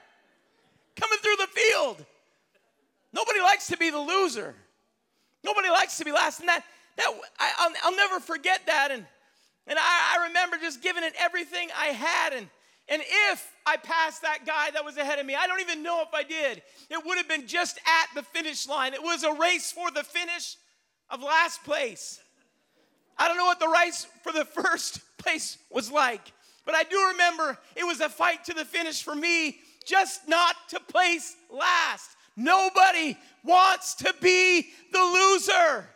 coming 0.97 1.19
through 1.19 1.37
the 1.37 1.49
field. 1.49 2.07
Nobody 3.13 3.41
likes 3.41 3.67
to 3.69 3.77
be 3.77 3.91
the 3.91 3.99
loser. 3.99 4.55
Nobody 5.45 5.69
likes 5.69 5.99
to 5.99 6.05
be 6.05 6.13
last. 6.13 6.41
And 6.41 6.49
that, 6.49 6.65
that 6.97 7.07
I, 7.39 7.69
will 7.69 7.77
I'll 7.85 7.97
never 7.97 8.21
forget 8.21 8.61
that. 8.67 8.91
And, 8.91 9.05
and 9.67 9.79
I, 9.79 10.19
I 10.19 10.27
remember 10.29 10.57
just 10.59 10.83
giving 10.83 11.03
it 11.03 11.13
everything 11.19 11.69
I 11.79 11.87
had. 11.87 12.33
And, 12.33 12.49
and 12.89 13.03
if 13.31 13.53
I 13.67 13.77
passed 13.77 14.23
that 14.23 14.47
guy 14.47 14.71
that 14.71 14.85
was 14.85 14.97
ahead 14.97 15.19
of 15.19 15.27
me, 15.27 15.35
I 15.35 15.47
don't 15.47 15.61
even 15.61 15.83
know 15.83 16.03
if 16.03 16.15
I 16.15 16.23
did. 16.23 16.63
It 16.91 17.05
would 17.05 17.19
have 17.19 17.29
been 17.29 17.47
just 17.47 17.79
at 17.79 18.15
the 18.15 18.23
finish 18.23 18.69
line. 18.69 18.95
It 18.95 19.03
was 19.03 19.25
a 19.25 19.33
race 19.33 19.73
for 19.73 19.91
the 19.91 20.03
finish 20.03 20.57
of 21.11 21.23
last 21.23 21.63
place. 21.65 22.21
I 23.19 23.29
don't 23.29 23.37
know 23.37 23.45
what 23.45 23.61
the 23.61 23.69
race 23.69 24.07
for 24.23 24.33
the 24.33 24.45
first 24.63 25.01
place 25.19 25.59
was 25.71 25.91
like, 25.91 26.33
but 26.65 26.75
I 26.75 26.85
do 26.85 27.09
remember 27.13 27.59
it 27.77 27.85
was 27.85 28.01
a 28.01 28.09
fight 28.09 28.45
to 28.47 28.55
the 28.55 28.65
finish 28.65 29.03
for 29.03 29.15
me, 29.15 29.59
just 29.85 30.29
not 30.29 30.57
to 30.71 30.81
place 30.81 31.37
last. 31.51 32.11
Nobody 32.37 33.17
wants 33.45 33.95
to 33.97 34.15
be 34.21 34.69
the 34.93 34.99
loser. 34.99 35.89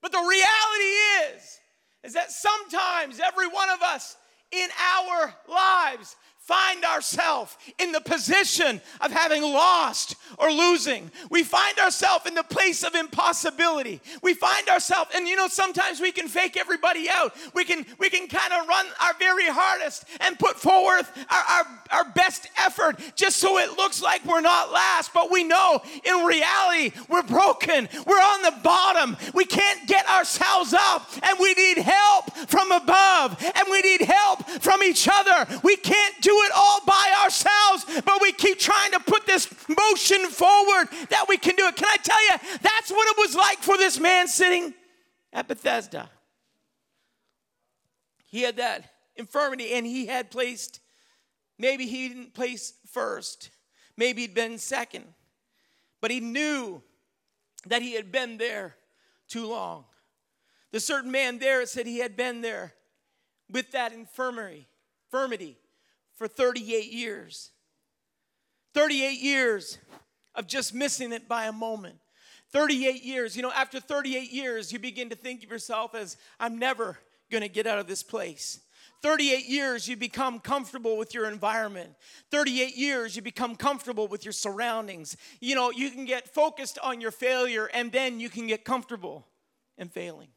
But 0.00 0.12
the 0.12 0.18
reality 0.18 1.36
is, 1.36 1.60
is 2.04 2.14
that 2.14 2.30
sometimes 2.30 3.20
every 3.20 3.48
one 3.48 3.70
of 3.70 3.82
us 3.82 4.16
in 4.52 4.68
our 4.96 5.34
lives 5.48 6.16
find 6.48 6.82
ourselves 6.86 7.58
in 7.78 7.92
the 7.92 8.00
position 8.00 8.80
of 9.02 9.12
having 9.12 9.42
lost 9.42 10.16
or 10.38 10.50
losing. 10.50 11.10
We 11.28 11.42
find 11.42 11.78
ourselves 11.78 12.24
in 12.24 12.34
the 12.34 12.42
place 12.42 12.82
of 12.82 12.94
impossibility. 12.94 14.00
We 14.22 14.32
find 14.32 14.66
ourselves, 14.70 15.10
and 15.14 15.28
you 15.28 15.36
know, 15.36 15.48
sometimes 15.48 16.00
we 16.00 16.10
can 16.10 16.26
fake 16.26 16.56
everybody 16.56 17.06
out. 17.10 17.36
We 17.52 17.64
can 17.64 17.84
we 17.98 18.08
can 18.08 18.28
kind 18.28 18.54
of 18.54 18.66
run 18.66 18.86
our 19.04 19.12
very 19.18 19.46
hardest 19.46 20.06
and 20.20 20.38
put 20.38 20.58
forth 20.58 21.12
our, 21.30 21.44
our, 21.58 21.64
our 21.90 22.12
best 22.12 22.48
effort 22.56 22.98
just 23.14 23.36
so 23.36 23.58
it 23.58 23.76
looks 23.76 24.00
like 24.00 24.24
we're 24.24 24.40
not 24.40 24.72
last. 24.72 25.12
But 25.12 25.30
we 25.30 25.44
know 25.44 25.82
in 26.02 26.24
reality 26.24 26.96
we're 27.10 27.24
broken. 27.24 27.90
We're 28.06 28.14
on 28.14 28.42
the 28.42 28.54
bottom. 28.64 29.18
We 29.34 29.44
can't 29.44 29.86
get 29.86 30.08
ourselves 30.08 30.72
up, 30.72 31.10
and 31.22 31.38
we 31.38 31.52
need 31.52 31.76
help 31.76 32.34
from 32.48 32.72
above, 32.72 33.36
and 33.42 33.64
we 33.70 33.82
need 33.82 34.00
help 34.00 34.48
from 34.62 34.82
each 34.82 35.06
other. 35.12 35.46
We 35.62 35.76
can't 35.76 36.14
do 36.22 36.37
it 36.44 36.52
all 36.54 36.80
by 36.86 37.14
ourselves, 37.24 38.02
but 38.04 38.20
we 38.20 38.32
keep 38.32 38.58
trying 38.58 38.92
to 38.92 39.00
put 39.00 39.26
this 39.26 39.52
motion 39.68 40.26
forward 40.26 40.88
that 41.10 41.26
we 41.28 41.36
can 41.36 41.54
do 41.56 41.66
it. 41.66 41.76
Can 41.76 41.88
I 41.88 41.96
tell 42.02 42.22
you, 42.26 42.58
that's 42.60 42.90
what 42.90 43.08
it 43.08 43.18
was 43.18 43.36
like 43.36 43.58
for 43.58 43.76
this 43.76 43.98
man 44.00 44.28
sitting 44.28 44.74
at 45.32 45.48
Bethesda. 45.48 46.08
He 48.26 48.42
had 48.42 48.56
that 48.56 48.84
infirmity 49.16 49.72
and 49.72 49.86
he 49.86 50.06
had 50.06 50.30
placed, 50.30 50.80
maybe 51.58 51.86
he 51.86 52.08
didn't 52.08 52.34
place 52.34 52.74
first, 52.90 53.50
maybe 53.96 54.22
he'd 54.22 54.34
been 54.34 54.58
second, 54.58 55.04
but 56.00 56.10
he 56.10 56.20
knew 56.20 56.82
that 57.66 57.82
he 57.82 57.94
had 57.94 58.12
been 58.12 58.38
there 58.38 58.76
too 59.28 59.46
long. 59.46 59.84
The 60.70 60.80
certain 60.80 61.10
man 61.10 61.38
there 61.38 61.64
said 61.66 61.86
he 61.86 61.98
had 61.98 62.16
been 62.16 62.42
there 62.42 62.74
with 63.50 63.72
that 63.72 63.92
infirmity, 63.92 64.68
infirmity 65.06 65.56
for 66.18 66.28
38 66.28 66.92
years. 66.92 67.52
38 68.74 69.20
years 69.20 69.78
of 70.34 70.46
just 70.46 70.74
missing 70.74 71.12
it 71.12 71.28
by 71.28 71.46
a 71.46 71.52
moment. 71.52 71.96
38 72.52 73.02
years, 73.02 73.36
you 73.36 73.42
know, 73.42 73.52
after 73.52 73.80
38 73.80 74.32
years, 74.32 74.72
you 74.72 74.78
begin 74.78 75.10
to 75.10 75.16
think 75.16 75.44
of 75.44 75.50
yourself 75.50 75.94
as, 75.94 76.16
I'm 76.40 76.58
never 76.58 76.98
gonna 77.30 77.48
get 77.48 77.66
out 77.66 77.78
of 77.78 77.86
this 77.86 78.02
place. 78.02 78.60
38 79.02 79.46
years, 79.46 79.86
you 79.86 79.96
become 79.96 80.40
comfortable 80.40 80.96
with 80.96 81.14
your 81.14 81.28
environment. 81.28 81.94
38 82.30 82.76
years, 82.76 83.14
you 83.14 83.22
become 83.22 83.54
comfortable 83.54 84.08
with 84.08 84.24
your 84.24 84.32
surroundings. 84.32 85.16
You 85.40 85.54
know, 85.54 85.70
you 85.70 85.90
can 85.90 86.04
get 86.04 86.34
focused 86.34 86.78
on 86.82 87.00
your 87.00 87.12
failure 87.12 87.66
and 87.72 87.92
then 87.92 88.18
you 88.18 88.28
can 88.28 88.46
get 88.48 88.64
comfortable 88.64 89.28
in 89.76 89.88
failing. 89.88 90.28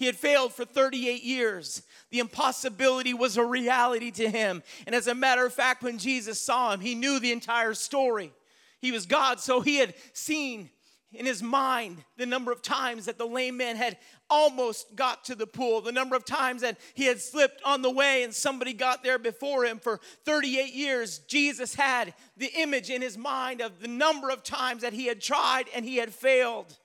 He 0.00 0.06
had 0.06 0.16
failed 0.16 0.54
for 0.54 0.64
38 0.64 1.22
years. 1.22 1.82
The 2.08 2.20
impossibility 2.20 3.12
was 3.12 3.36
a 3.36 3.44
reality 3.44 4.10
to 4.12 4.30
him. 4.30 4.62
And 4.86 4.94
as 4.94 5.06
a 5.06 5.14
matter 5.14 5.44
of 5.44 5.52
fact, 5.52 5.82
when 5.82 5.98
Jesus 5.98 6.40
saw 6.40 6.72
him, 6.72 6.80
he 6.80 6.94
knew 6.94 7.20
the 7.20 7.32
entire 7.32 7.74
story. 7.74 8.32
He 8.80 8.92
was 8.92 9.04
God, 9.04 9.40
so 9.40 9.60
he 9.60 9.76
had 9.76 9.92
seen 10.14 10.70
in 11.12 11.26
his 11.26 11.42
mind 11.42 12.02
the 12.16 12.24
number 12.24 12.50
of 12.50 12.62
times 12.62 13.04
that 13.04 13.18
the 13.18 13.26
lame 13.26 13.58
man 13.58 13.76
had 13.76 13.98
almost 14.30 14.96
got 14.96 15.22
to 15.26 15.34
the 15.34 15.46
pool, 15.46 15.82
the 15.82 15.92
number 15.92 16.16
of 16.16 16.24
times 16.24 16.62
that 16.62 16.78
he 16.94 17.04
had 17.04 17.20
slipped 17.20 17.60
on 17.62 17.82
the 17.82 17.90
way 17.90 18.22
and 18.22 18.32
somebody 18.32 18.72
got 18.72 19.02
there 19.02 19.18
before 19.18 19.66
him. 19.66 19.78
For 19.78 20.00
38 20.24 20.72
years, 20.72 21.18
Jesus 21.28 21.74
had 21.74 22.14
the 22.38 22.50
image 22.56 22.88
in 22.88 23.02
his 23.02 23.18
mind 23.18 23.60
of 23.60 23.80
the 23.80 23.88
number 23.88 24.30
of 24.30 24.44
times 24.44 24.80
that 24.80 24.94
he 24.94 25.08
had 25.08 25.20
tried 25.20 25.66
and 25.74 25.84
he 25.84 25.98
had 25.98 26.14
failed. 26.14 26.78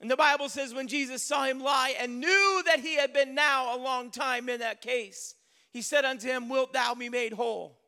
And 0.00 0.10
the 0.10 0.16
Bible 0.16 0.48
says 0.48 0.74
when 0.74 0.88
Jesus 0.88 1.22
saw 1.22 1.44
him 1.44 1.60
lie 1.60 1.94
and 1.98 2.20
knew 2.20 2.62
that 2.66 2.80
he 2.80 2.96
had 2.96 3.12
been 3.12 3.34
now 3.34 3.74
a 3.74 3.78
long 3.78 4.10
time 4.10 4.48
in 4.48 4.60
that 4.60 4.80
case, 4.80 5.34
he 5.72 5.82
said 5.82 6.04
unto 6.04 6.26
him, 6.26 6.48
Wilt 6.48 6.72
thou 6.72 6.94
be 6.94 7.08
made 7.08 7.32
whole? 7.32 7.78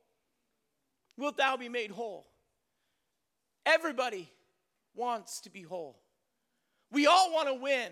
Wilt 1.16 1.36
thou 1.36 1.56
be 1.56 1.68
made 1.68 1.90
whole? 1.90 2.26
Everybody 3.64 4.30
wants 4.94 5.40
to 5.42 5.50
be 5.50 5.62
whole. 5.62 5.98
We 6.90 7.06
all 7.06 7.32
want 7.32 7.48
to 7.48 7.54
win. 7.54 7.90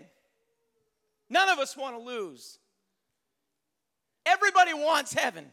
None 1.29 1.49
of 1.49 1.59
us 1.59 1.75
want 1.75 1.95
to 1.95 2.01
lose. 2.01 2.59
Everybody 4.25 4.73
wants 4.73 5.13
heaven. 5.13 5.45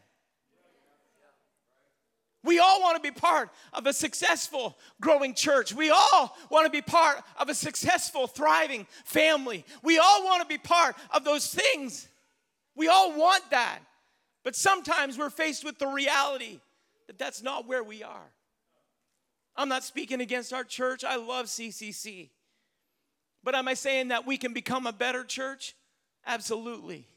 We 2.43 2.59
all 2.59 2.81
want 2.81 3.01
to 3.01 3.01
be 3.01 3.17
part 3.17 3.49
of 3.71 3.87
a 3.87 3.93
successful, 3.93 4.77
growing 4.99 5.33
church. 5.33 5.73
We 5.73 5.89
all 5.89 6.37
want 6.49 6.65
to 6.65 6.71
be 6.71 6.81
part 6.81 7.23
of 7.37 7.47
a 7.49 7.55
successful, 7.55 8.27
thriving 8.27 8.85
family. 9.05 9.65
We 9.81 9.97
all 9.97 10.25
want 10.25 10.41
to 10.41 10.47
be 10.47 10.57
part 10.57 10.95
of 11.11 11.23
those 11.23 11.47
things. 11.47 12.07
We 12.75 12.89
all 12.89 13.17
want 13.17 13.49
that. 13.51 13.79
But 14.43 14.57
sometimes 14.57 15.17
we're 15.17 15.29
faced 15.29 15.63
with 15.63 15.79
the 15.79 15.87
reality 15.87 16.59
that 17.07 17.17
that's 17.17 17.41
not 17.41 17.65
where 17.65 17.83
we 17.83 18.03
are. 18.03 18.31
I'm 19.55 19.69
not 19.69 19.83
speaking 19.83 20.19
against 20.19 20.51
our 20.51 20.63
church. 20.63 21.03
I 21.03 21.15
love 21.15 21.45
CCC. 21.45 22.29
But 23.43 23.55
am 23.55 23.67
I 23.67 23.73
saying 23.73 24.09
that 24.09 24.25
we 24.25 24.37
can 24.37 24.53
become 24.53 24.85
a 24.85 24.93
better 24.93 25.23
church? 25.23 25.75
Absolutely. 26.25 27.07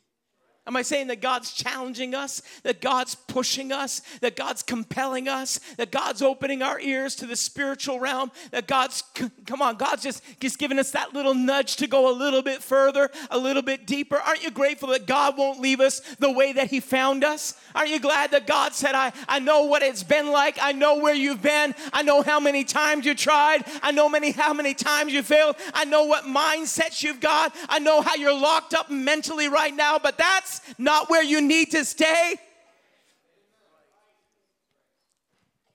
Am 0.67 0.77
I 0.77 0.83
saying 0.83 1.07
that 1.09 1.21
God's 1.21 1.53
challenging 1.53 2.13
us, 2.13 2.43
that 2.65 2.81
God's 2.81 3.15
pushing 3.15 3.71
us, 3.71 4.03
that 4.21 4.35
God's 4.35 4.65
compelling 4.65 5.29
us, 5.29 5.61
that 5.77 5.93
God's 5.93 6.23
opening 6.23 6.61
our 6.61 6.81
ears 6.81 7.15
to 7.17 7.27
the 7.27 7.37
spiritual 7.37 8.01
realm, 8.01 8.33
that 8.51 8.67
God's, 8.67 9.05
come 9.47 9.63
on, 9.63 9.77
God's 9.77 10.03
just, 10.03 10.25
just 10.41 10.59
giving 10.59 10.81
us 10.81 10.91
that 10.91 11.15
little 11.15 11.35
nudge 11.35 11.77
to 11.77 11.87
go 11.87 12.11
a 12.11 12.15
little 12.15 12.43
bit 12.43 12.65
further, 12.65 13.11
a 13.31 13.39
little 13.39 13.63
bit 13.63 13.87
deeper? 13.87 14.17
Aren't 14.17 14.43
you 14.43 14.51
grateful 14.51 14.89
that 14.89 15.07
God 15.07 15.39
won't 15.39 15.61
leave 15.61 15.79
us 15.79 16.01
the 16.19 16.33
way 16.33 16.53
that 16.55 16.69
He 16.69 16.81
found 16.81 17.23
us? 17.23 17.55
Aren't 17.73 17.91
you 17.91 18.01
glad 18.01 18.33
that 18.33 18.49
God 18.49 18.73
said, 18.73 18.97
I, 18.97 19.13
I 19.29 19.39
know 19.39 19.67
what 19.67 19.83
it's 19.83 20.03
been 20.03 20.33
like, 20.33 20.59
I 20.61 20.73
know 20.73 20.99
where 20.99 21.15
you've 21.15 21.43
been, 21.43 21.77
I 21.93 22.03
know 22.03 22.23
how 22.23 22.41
many 22.41 22.65
times 22.65 23.07
you 23.07 23.15
tried, 23.15 23.65
I 23.83 23.93
know 23.93 24.09
many 24.09 24.33
how 24.33 24.53
many 24.53 24.75
times 24.75 25.13
you 25.13 25.23
failed, 25.23 25.55
I 25.73 25.85
know 25.85 26.05
what 26.05 26.25
mindsets 26.25 27.05
you've 27.05 27.21
got, 27.21 27.55
I 27.69 27.79
know 27.79 28.01
how 28.01 28.17
you're 28.17 28.37
locked 28.37 28.75
up 28.75 28.91
mentally 28.91 29.49
right 29.49 29.75
now, 29.75 30.01
but 30.01 30.19
that's 30.19 30.56
not 30.79 31.11
where 31.11 31.23
you 31.23 31.41
need 31.41 31.73
to 31.73 31.85
stay. 31.85 32.37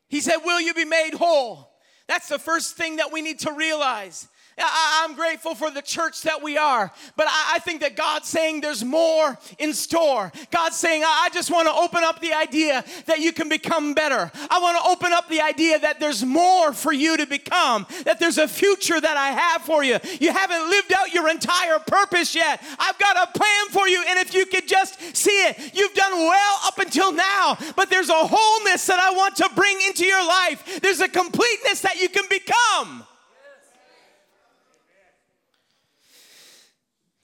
He 0.07 0.19
said, 0.19 0.37
Will 0.43 0.59
you 0.59 0.73
be 0.73 0.85
made 0.85 1.13
whole? 1.13 1.71
That's 2.07 2.27
the 2.27 2.39
first 2.39 2.75
thing 2.75 2.97
that 2.97 3.11
we 3.11 3.21
need 3.21 3.39
to 3.39 3.53
realize. 3.53 4.27
I, 4.63 5.05
am 5.09 5.15
grateful 5.15 5.55
for 5.55 5.71
the 5.71 5.81
church 5.81 6.21
that 6.23 6.41
we 6.41 6.57
are, 6.57 6.91
but 7.15 7.27
I, 7.27 7.53
I, 7.55 7.59
think 7.59 7.81
that 7.81 7.95
God's 7.95 8.27
saying 8.27 8.61
there's 8.61 8.83
more 8.83 9.37
in 9.59 9.73
store. 9.73 10.31
God's 10.51 10.77
saying, 10.77 11.03
I, 11.03 11.23
I 11.25 11.29
just 11.33 11.51
want 11.51 11.67
to 11.67 11.73
open 11.73 12.03
up 12.03 12.21
the 12.21 12.33
idea 12.33 12.83
that 13.05 13.19
you 13.19 13.31
can 13.33 13.49
become 13.49 13.93
better. 13.93 14.31
I 14.49 14.59
want 14.59 14.77
to 14.77 14.89
open 14.89 15.13
up 15.13 15.29
the 15.29 15.41
idea 15.41 15.79
that 15.79 15.99
there's 15.99 16.23
more 16.23 16.73
for 16.73 16.91
you 16.91 17.17
to 17.17 17.25
become, 17.25 17.85
that 18.05 18.19
there's 18.19 18.37
a 18.37 18.47
future 18.47 18.99
that 18.99 19.17
I 19.17 19.31
have 19.31 19.61
for 19.63 19.83
you. 19.83 19.97
You 20.19 20.31
haven't 20.31 20.69
lived 20.69 20.93
out 20.93 21.13
your 21.13 21.29
entire 21.29 21.79
purpose 21.79 22.35
yet. 22.35 22.63
I've 22.79 22.97
got 22.99 23.17
a 23.17 23.37
plan 23.37 23.67
for 23.69 23.87
you, 23.87 24.03
and 24.07 24.19
if 24.19 24.33
you 24.33 24.45
could 24.45 24.67
just 24.67 24.99
see 25.15 25.31
it, 25.31 25.73
you've 25.73 25.93
done 25.93 26.13
well 26.13 26.59
up 26.65 26.77
until 26.79 27.11
now, 27.11 27.57
but 27.75 27.89
there's 27.89 28.09
a 28.09 28.13
wholeness 28.13 28.85
that 28.87 28.99
I 28.99 29.11
want 29.11 29.35
to 29.37 29.49
bring 29.55 29.79
into 29.87 30.05
your 30.05 30.25
life. 30.25 30.81
There's 30.81 30.99
a 30.99 31.07
completeness 31.07 31.81
that 31.81 32.01
you 32.01 32.09
can 32.09 32.25
become. 32.29 33.05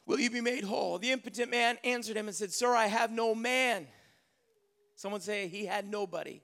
Will 0.07 0.21
you 0.21 0.29
be 0.29 0.39
made 0.39 0.63
whole? 0.63 0.97
The 0.97 1.11
impotent 1.11 1.51
man 1.51 1.77
answered 1.83 2.15
him 2.15 2.27
and 2.27 2.35
said, 2.35 2.53
Sir, 2.53 2.73
I 2.73 2.87
have 2.87 3.11
no 3.11 3.35
man. 3.35 3.87
Someone 4.95 5.19
say, 5.19 5.49
He 5.49 5.65
had 5.65 5.85
nobody. 5.85 6.41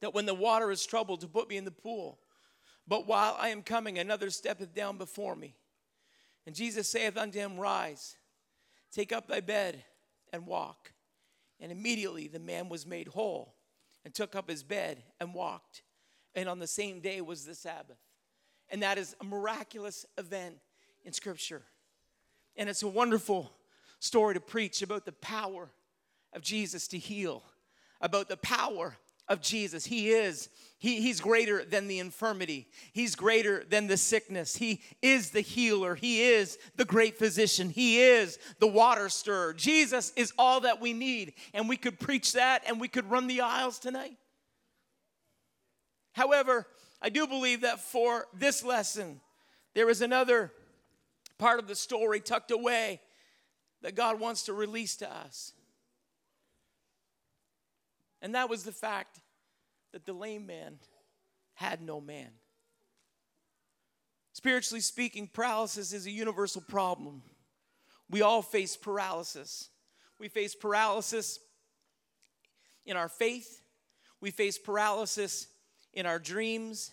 That 0.00 0.14
when 0.14 0.26
the 0.26 0.34
water 0.34 0.70
is 0.72 0.84
troubled, 0.84 1.20
to 1.20 1.28
put 1.28 1.48
me 1.48 1.56
in 1.56 1.64
the 1.64 1.70
pool. 1.70 2.18
But 2.88 3.06
while 3.06 3.36
I 3.38 3.50
am 3.50 3.62
coming, 3.62 3.98
another 3.98 4.30
steppeth 4.30 4.74
down 4.74 4.98
before 4.98 5.36
me. 5.36 5.54
And 6.44 6.56
Jesus 6.56 6.88
saith 6.88 7.16
unto 7.16 7.38
him, 7.38 7.56
Rise, 7.56 8.16
take 8.90 9.12
up 9.12 9.28
thy 9.28 9.40
bed, 9.40 9.84
and 10.32 10.46
walk. 10.46 10.92
And 11.60 11.70
immediately 11.70 12.26
the 12.26 12.40
man 12.40 12.68
was 12.68 12.84
made 12.84 13.08
whole, 13.08 13.54
and 14.04 14.12
took 14.12 14.34
up 14.34 14.50
his 14.50 14.64
bed, 14.64 15.04
and 15.20 15.34
walked. 15.34 15.82
And 16.34 16.48
on 16.48 16.58
the 16.58 16.66
same 16.66 17.00
day 17.00 17.20
was 17.20 17.44
the 17.44 17.54
Sabbath. 17.54 17.98
And 18.70 18.82
that 18.82 18.98
is 18.98 19.14
a 19.20 19.24
miraculous 19.24 20.04
event 20.16 20.56
in 21.04 21.12
Scripture. 21.12 21.62
And 22.58 22.68
it's 22.68 22.82
a 22.82 22.88
wonderful 22.88 23.52
story 24.00 24.34
to 24.34 24.40
preach 24.40 24.82
about 24.82 25.06
the 25.06 25.12
power 25.12 25.70
of 26.34 26.42
Jesus 26.42 26.88
to 26.88 26.98
heal, 26.98 27.42
about 28.00 28.28
the 28.28 28.36
power 28.36 28.96
of 29.28 29.40
Jesus. 29.40 29.84
He 29.86 30.10
is, 30.10 30.48
he, 30.78 31.00
he's 31.00 31.20
greater 31.20 31.64
than 31.64 31.86
the 31.86 32.00
infirmity. 32.00 32.66
He's 32.92 33.14
greater 33.14 33.62
than 33.68 33.86
the 33.86 33.96
sickness. 33.96 34.56
He 34.56 34.82
is 35.02 35.30
the 35.30 35.40
healer. 35.40 35.94
He 35.94 36.22
is 36.22 36.58
the 36.76 36.84
great 36.84 37.16
physician. 37.16 37.70
He 37.70 38.00
is 38.00 38.38
the 38.58 38.66
water 38.66 39.08
stirrer. 39.08 39.54
Jesus 39.54 40.12
is 40.16 40.32
all 40.36 40.60
that 40.60 40.80
we 40.80 40.92
need. 40.92 41.34
And 41.54 41.68
we 41.68 41.76
could 41.76 42.00
preach 42.00 42.32
that 42.32 42.64
and 42.66 42.80
we 42.80 42.88
could 42.88 43.08
run 43.08 43.28
the 43.28 43.42
aisles 43.42 43.78
tonight. 43.78 44.16
However, 46.12 46.66
I 47.00 47.10
do 47.10 47.28
believe 47.28 47.60
that 47.60 47.78
for 47.78 48.26
this 48.34 48.64
lesson, 48.64 49.20
there 49.74 49.88
is 49.88 50.02
another 50.02 50.52
part 51.38 51.58
of 51.58 51.68
the 51.68 51.74
story 51.74 52.20
tucked 52.20 52.50
away 52.50 53.00
that 53.82 53.94
God 53.94 54.18
wants 54.20 54.44
to 54.44 54.52
release 54.52 54.96
to 54.96 55.10
us. 55.10 55.52
And 58.20 58.34
that 58.34 58.50
was 58.50 58.64
the 58.64 58.72
fact 58.72 59.20
that 59.92 60.04
the 60.04 60.12
lame 60.12 60.46
man 60.46 60.78
had 61.54 61.80
no 61.80 62.00
man. 62.00 62.30
Spiritually 64.32 64.80
speaking, 64.80 65.28
paralysis 65.28 65.92
is 65.92 66.06
a 66.06 66.10
universal 66.10 66.60
problem. 66.60 67.22
We 68.10 68.22
all 68.22 68.42
face 68.42 68.76
paralysis. 68.76 69.68
We 70.18 70.28
face 70.28 70.54
paralysis 70.54 71.38
in 72.86 72.96
our 72.96 73.08
faith, 73.08 73.60
we 74.20 74.30
face 74.30 74.58
paralysis 74.58 75.48
in 75.92 76.06
our 76.06 76.18
dreams. 76.18 76.92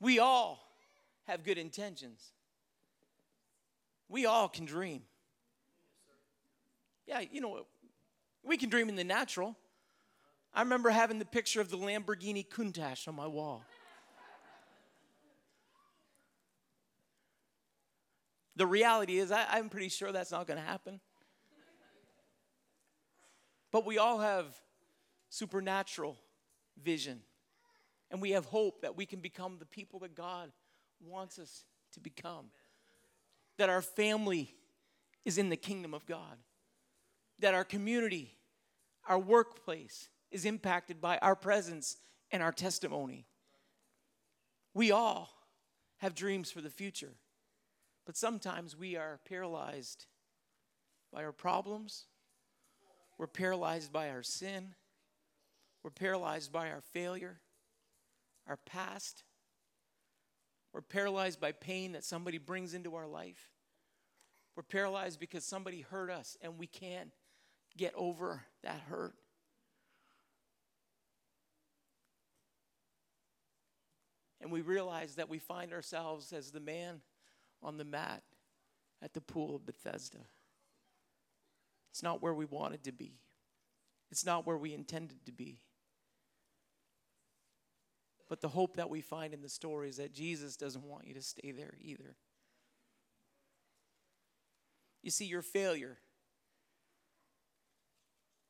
We 0.00 0.18
all 0.18 0.60
have 1.26 1.44
good 1.44 1.58
intentions. 1.58 2.32
We 4.08 4.26
all 4.26 4.48
can 4.48 4.64
dream. 4.64 5.02
Yeah, 7.06 7.20
you 7.20 7.40
know, 7.40 7.66
we 8.42 8.56
can 8.56 8.70
dream 8.70 8.88
in 8.88 8.96
the 8.96 9.04
natural. 9.04 9.56
I 10.54 10.62
remember 10.62 10.90
having 10.90 11.18
the 11.18 11.24
picture 11.24 11.60
of 11.60 11.70
the 11.70 11.76
Lamborghini 11.76 12.46
Countach 12.46 13.06
on 13.06 13.14
my 13.14 13.26
wall. 13.26 13.62
The 18.56 18.66
reality 18.66 19.18
is, 19.18 19.30
I, 19.30 19.58
am 19.58 19.68
pretty 19.68 19.88
sure 19.88 20.10
that's 20.10 20.32
not 20.32 20.48
going 20.48 20.58
to 20.58 20.66
happen. 20.66 20.98
But 23.70 23.86
we 23.86 23.98
all 23.98 24.18
have 24.18 24.46
supernatural 25.28 26.16
vision. 26.82 27.20
And 28.10 28.20
we 28.20 28.30
have 28.32 28.46
hope 28.46 28.82
that 28.82 28.96
we 28.96 29.06
can 29.06 29.20
become 29.20 29.58
the 29.58 29.66
people 29.66 30.00
that 30.00 30.14
God 30.16 30.50
wants 31.00 31.38
us 31.38 31.64
to 31.92 32.00
become 32.00 32.46
that 33.58 33.68
our 33.68 33.82
family 33.82 34.54
is 35.24 35.36
in 35.36 35.50
the 35.50 35.56
kingdom 35.56 35.92
of 35.92 36.06
God, 36.06 36.38
that 37.38 37.54
our 37.54 37.64
community, 37.64 38.38
our 39.08 39.18
workplace 39.18 40.08
is 40.30 40.44
impacted 40.44 41.00
by 41.00 41.18
our 41.18 41.36
presence 41.36 41.96
and 42.30 42.42
our 42.42 42.52
testimony. 42.52 43.26
We 44.74 44.90
all 44.90 45.30
have 45.98 46.14
dreams 46.14 46.50
for 46.50 46.60
the 46.60 46.70
future, 46.70 47.14
but 48.06 48.16
sometimes 48.16 48.76
we 48.76 48.96
are 48.96 49.20
paralyzed 49.28 50.06
by 51.12 51.24
our 51.24 51.32
problems, 51.32 52.04
we're 53.18 53.26
paralyzed 53.26 53.92
by 53.92 54.10
our 54.10 54.22
sin, 54.22 54.74
we're 55.82 55.90
paralyzed 55.90 56.52
by 56.52 56.70
our 56.70 56.82
failure, 56.92 57.40
our 58.46 58.58
past. 58.66 59.24
We're 60.78 60.82
paralyzed 60.82 61.40
by 61.40 61.50
pain 61.50 61.90
that 61.94 62.04
somebody 62.04 62.38
brings 62.38 62.72
into 62.72 62.94
our 62.94 63.08
life. 63.08 63.50
We're 64.54 64.62
paralyzed 64.62 65.18
because 65.18 65.44
somebody 65.44 65.80
hurt 65.80 66.08
us 66.08 66.36
and 66.40 66.56
we 66.56 66.68
can't 66.68 67.10
get 67.76 67.92
over 67.96 68.44
that 68.62 68.78
hurt. 68.88 69.16
And 74.40 74.52
we 74.52 74.60
realize 74.60 75.16
that 75.16 75.28
we 75.28 75.40
find 75.40 75.72
ourselves 75.72 76.32
as 76.32 76.52
the 76.52 76.60
man 76.60 77.00
on 77.60 77.76
the 77.76 77.84
mat 77.84 78.22
at 79.02 79.14
the 79.14 79.20
pool 79.20 79.56
of 79.56 79.66
Bethesda. 79.66 80.18
It's 81.90 82.04
not 82.04 82.22
where 82.22 82.34
we 82.34 82.44
wanted 82.44 82.84
to 82.84 82.92
be, 82.92 83.18
it's 84.12 84.24
not 84.24 84.46
where 84.46 84.56
we 84.56 84.74
intended 84.74 85.26
to 85.26 85.32
be. 85.32 85.58
But 88.28 88.40
the 88.40 88.48
hope 88.48 88.76
that 88.76 88.90
we 88.90 89.00
find 89.00 89.32
in 89.32 89.40
the 89.40 89.48
story 89.48 89.88
is 89.88 89.96
that 89.96 90.12
Jesus 90.12 90.56
doesn't 90.56 90.84
want 90.84 91.06
you 91.06 91.14
to 91.14 91.22
stay 91.22 91.50
there 91.50 91.74
either. 91.80 92.16
You 95.02 95.10
see, 95.10 95.24
your 95.24 95.42
failure 95.42 95.96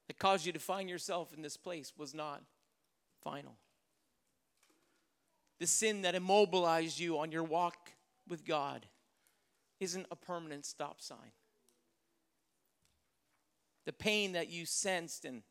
that 0.09 0.19
caused 0.19 0.47
you 0.47 0.53
to 0.53 0.59
find 0.59 0.89
yourself 0.89 1.33
in 1.33 1.43
this 1.43 1.57
place 1.57 1.93
was 1.97 2.15
not 2.15 2.43
final. 3.23 3.57
The 5.61 5.67
sin 5.67 6.03
that 6.03 6.15
immobilized 6.15 6.99
you 6.99 7.19
on 7.19 7.31
your 7.31 7.45
walk 7.45 7.93
with 8.27 8.45
God 8.45 8.87
isn't 9.81 10.07
a 10.11 10.17
permanent 10.17 10.65
stop 10.65 11.01
sign. 11.01 11.33
The 13.85 13.93
pain 13.93 14.33
that 14.33 14.49
you 14.49 14.67
sensed 14.67 15.25
and 15.25 15.43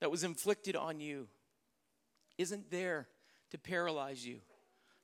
that 0.00 0.10
was 0.10 0.24
inflicted 0.24 0.76
on 0.76 1.00
you 1.00 1.28
isn't 2.38 2.70
there 2.70 3.08
to 3.50 3.58
paralyze 3.58 4.24
you. 4.24 4.40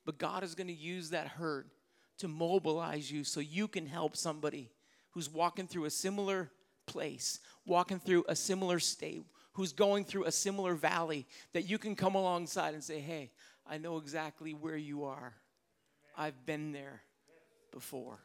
But 0.05 0.17
God 0.17 0.43
is 0.43 0.55
going 0.55 0.67
to 0.67 0.73
use 0.73 1.09
that 1.11 1.27
hurt 1.27 1.67
to 2.19 2.27
mobilize 2.27 3.11
you 3.11 3.23
so 3.23 3.39
you 3.39 3.67
can 3.67 3.85
help 3.85 4.15
somebody 4.15 4.71
who's 5.11 5.29
walking 5.29 5.67
through 5.67 5.85
a 5.85 5.89
similar 5.89 6.49
place, 6.85 7.39
walking 7.65 7.99
through 7.99 8.25
a 8.27 8.35
similar 8.35 8.79
state, 8.79 9.23
who's 9.53 9.73
going 9.73 10.05
through 10.05 10.25
a 10.25 10.31
similar 10.31 10.75
valley, 10.75 11.25
that 11.53 11.63
you 11.63 11.77
can 11.77 11.95
come 11.95 12.15
alongside 12.15 12.73
and 12.73 12.83
say, 12.83 12.99
Hey, 12.99 13.31
I 13.67 13.77
know 13.77 13.97
exactly 13.97 14.53
where 14.53 14.77
you 14.77 15.05
are. 15.05 15.33
I've 16.17 16.45
been 16.45 16.71
there 16.71 17.01
before. 17.71 18.19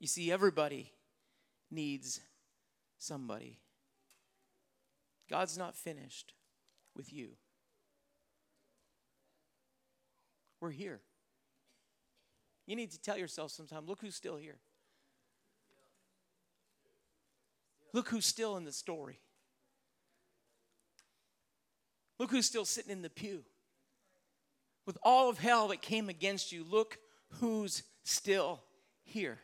You 0.00 0.08
see, 0.08 0.32
everybody 0.32 0.90
needs 1.70 2.20
somebody. 2.98 3.61
God's 5.32 5.56
not 5.56 5.74
finished 5.74 6.34
with 6.94 7.10
you. 7.10 7.30
We're 10.60 10.72
here. 10.72 11.00
You 12.66 12.76
need 12.76 12.90
to 12.90 13.00
tell 13.00 13.16
yourself 13.16 13.50
sometime 13.50 13.86
look 13.86 14.02
who's 14.02 14.14
still 14.14 14.36
here. 14.36 14.58
Look 17.94 18.10
who's 18.10 18.26
still 18.26 18.58
in 18.58 18.66
the 18.66 18.72
story. 18.72 19.20
Look 22.18 22.30
who's 22.30 22.44
still 22.44 22.66
sitting 22.66 22.92
in 22.92 23.00
the 23.00 23.08
pew. 23.08 23.42
With 24.84 24.98
all 25.02 25.30
of 25.30 25.38
hell 25.38 25.68
that 25.68 25.80
came 25.80 26.10
against 26.10 26.52
you, 26.52 26.62
look 26.62 26.98
who's 27.40 27.84
still 28.04 28.60
here. 29.02 29.38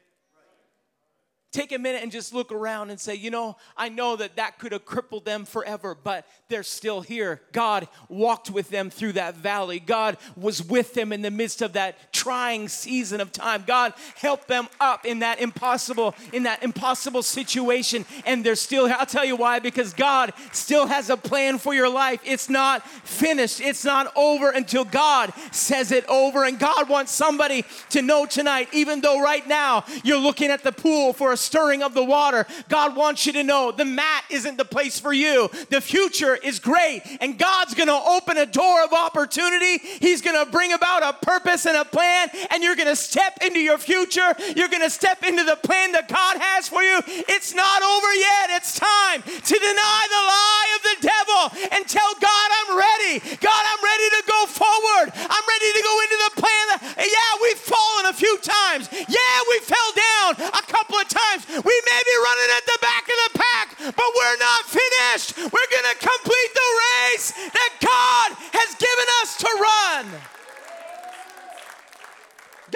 Take 1.50 1.72
a 1.72 1.78
minute 1.78 2.02
and 2.02 2.12
just 2.12 2.34
look 2.34 2.52
around 2.52 2.90
and 2.90 3.00
say, 3.00 3.14
you 3.14 3.30
know, 3.30 3.56
I 3.76 3.88
know 3.88 4.16
that 4.16 4.37
that 4.37 4.58
could 4.58 4.72
have 4.72 4.84
crippled 4.84 5.24
them 5.24 5.46
forever, 5.46 5.96
but 6.02 6.26
they're 6.48 6.62
still 6.62 7.00
here. 7.00 7.40
God 7.52 7.88
walked 8.08 8.50
with 8.50 8.68
them 8.68 8.90
through 8.90 9.12
that 9.12 9.34
valley. 9.34 9.80
God 9.80 10.18
was 10.37 10.62
with 10.62 10.92
them 10.92 11.11
in 11.11 11.22
the 11.22 11.30
midst 11.30 11.62
of 11.62 11.72
that 11.72 12.12
trying 12.12 12.68
season 12.68 13.22
of 13.22 13.32
time. 13.32 13.64
God 13.66 13.94
helped 14.16 14.46
them 14.46 14.68
up 14.78 15.06
in 15.06 15.20
that 15.20 15.40
impossible 15.40 16.14
in 16.34 16.42
that 16.42 16.62
impossible 16.62 17.22
situation 17.22 18.04
and 18.26 18.44
they're 18.44 18.54
still 18.54 18.87
here. 18.87 18.96
I'll 18.98 19.06
tell 19.06 19.24
you 19.24 19.37
why 19.37 19.58
because 19.58 19.94
God 19.94 20.34
still 20.52 20.87
has 20.87 21.08
a 21.08 21.16
plan 21.16 21.56
for 21.56 21.72
your 21.72 21.88
life. 21.88 22.20
It's 22.24 22.50
not 22.50 22.87
finished. 22.87 23.61
It's 23.61 23.84
not 23.84 24.12
over 24.16 24.50
until 24.50 24.84
God 24.84 25.32
says 25.50 25.92
it 25.92 26.04
over 26.08 26.44
and 26.44 26.58
God 26.58 26.90
wants 26.90 27.12
somebody 27.12 27.64
to 27.90 28.02
know 28.02 28.26
tonight 28.26 28.68
even 28.74 29.00
though 29.00 29.22
right 29.22 29.46
now 29.48 29.84
you're 30.04 30.18
looking 30.18 30.50
at 30.50 30.62
the 30.62 30.72
pool 30.72 31.14
for 31.14 31.32
a 31.32 31.38
stirring 31.38 31.83
of 31.83 31.94
the 31.94 32.05
water. 32.05 32.46
God 32.68 32.96
wants 32.96 33.27
you 33.27 33.33
to 33.35 33.44
know 33.44 33.72
the 33.72 33.85
mat 33.85 34.24
isn't 34.31 34.57
the 34.57 34.64
place 34.64 34.98
for 34.98 35.12
you. 35.12 35.51
The 35.70 35.81
future 35.81 36.35
is 36.35 36.59
great, 36.59 37.03
and 37.20 37.38
God's 37.38 37.74
gonna 37.74 37.98
open 37.98 38.37
a 38.37 38.46
door 38.46 38.85
of 38.85 38.92
opportunity. 38.92 39.79
He's 39.79 40.22
gonna 40.22 40.46
bring 40.46 40.72
about 40.72 41.03
a 41.03 41.12
purpose 41.24 41.66
and 41.66 41.77
a 41.77 41.85
plan, 41.85 42.31
and 42.51 42.62
you're 42.62 42.77
gonna 42.77 42.96
step 42.96 43.38
into 43.42 43.61
your 43.61 43.79
future. 43.79 44.35
You're 44.57 44.68
gonna 44.68 44.90
step 44.90 45.24
into 45.24 45.44
the 45.44 45.57
plan 45.57 45.92
that 45.92 46.09
God 46.09 46.38
has 46.40 46.68
for 46.68 46.83
you. 46.83 47.01
It's 47.07 47.55
not 47.55 47.83
over 47.83 48.11
yet. 48.14 48.51
It's 48.59 48.79
time 48.79 49.22
to 49.22 49.55
deny 49.55 50.03
the 50.11 50.22
lie 50.27 50.68
of 50.77 50.83
the 50.83 50.96
devil 51.07 51.42
and 51.72 51.87
tell 51.87 52.12
God, 52.20 52.48
I'm 52.59 52.72
ready. 52.77 53.14
God, 53.38 53.62
I'm 53.62 53.83
ready 53.85 54.09
to 54.18 54.22
go 54.27 54.40
forward. 54.46 55.07
I'm 55.14 55.46
ready 55.46 55.70
to 55.77 55.83
go 55.85 55.94
into 56.03 56.18
the 56.24 56.33
plan. 56.42 56.64
That, 56.68 56.81
yeah, 56.98 57.31
we've 57.42 57.62
fallen 57.62 58.07
a 58.07 58.16
few 58.16 58.35
times. 58.42 58.88
Yeah, 58.92 59.37
we 59.48 59.57
fell 59.61 59.90
down 59.94 60.31
a 60.51 60.64
couple 60.66 60.96
of 60.96 61.07
times 61.09 61.28
We 61.49 61.83
may 61.87 62.03
be 62.05 62.17
running 62.25 62.51
at 62.57 62.64
the 62.67 62.79
back 62.81 63.03
of 63.03 63.19
the 63.33 63.38
pack, 63.38 63.95
but 63.97 64.11
we're 64.17 64.38
not 64.38 64.64
finished. 64.64 65.37
We're 65.37 65.71
going 65.71 65.88
to 65.93 65.97
complete 65.99 66.53
the 66.55 66.71
race 66.85 67.33
that 67.33 67.73
God 67.81 68.37
has 68.53 68.75
given 68.75 69.07
us 69.23 69.37
to 69.38 69.49
run. 69.61 70.21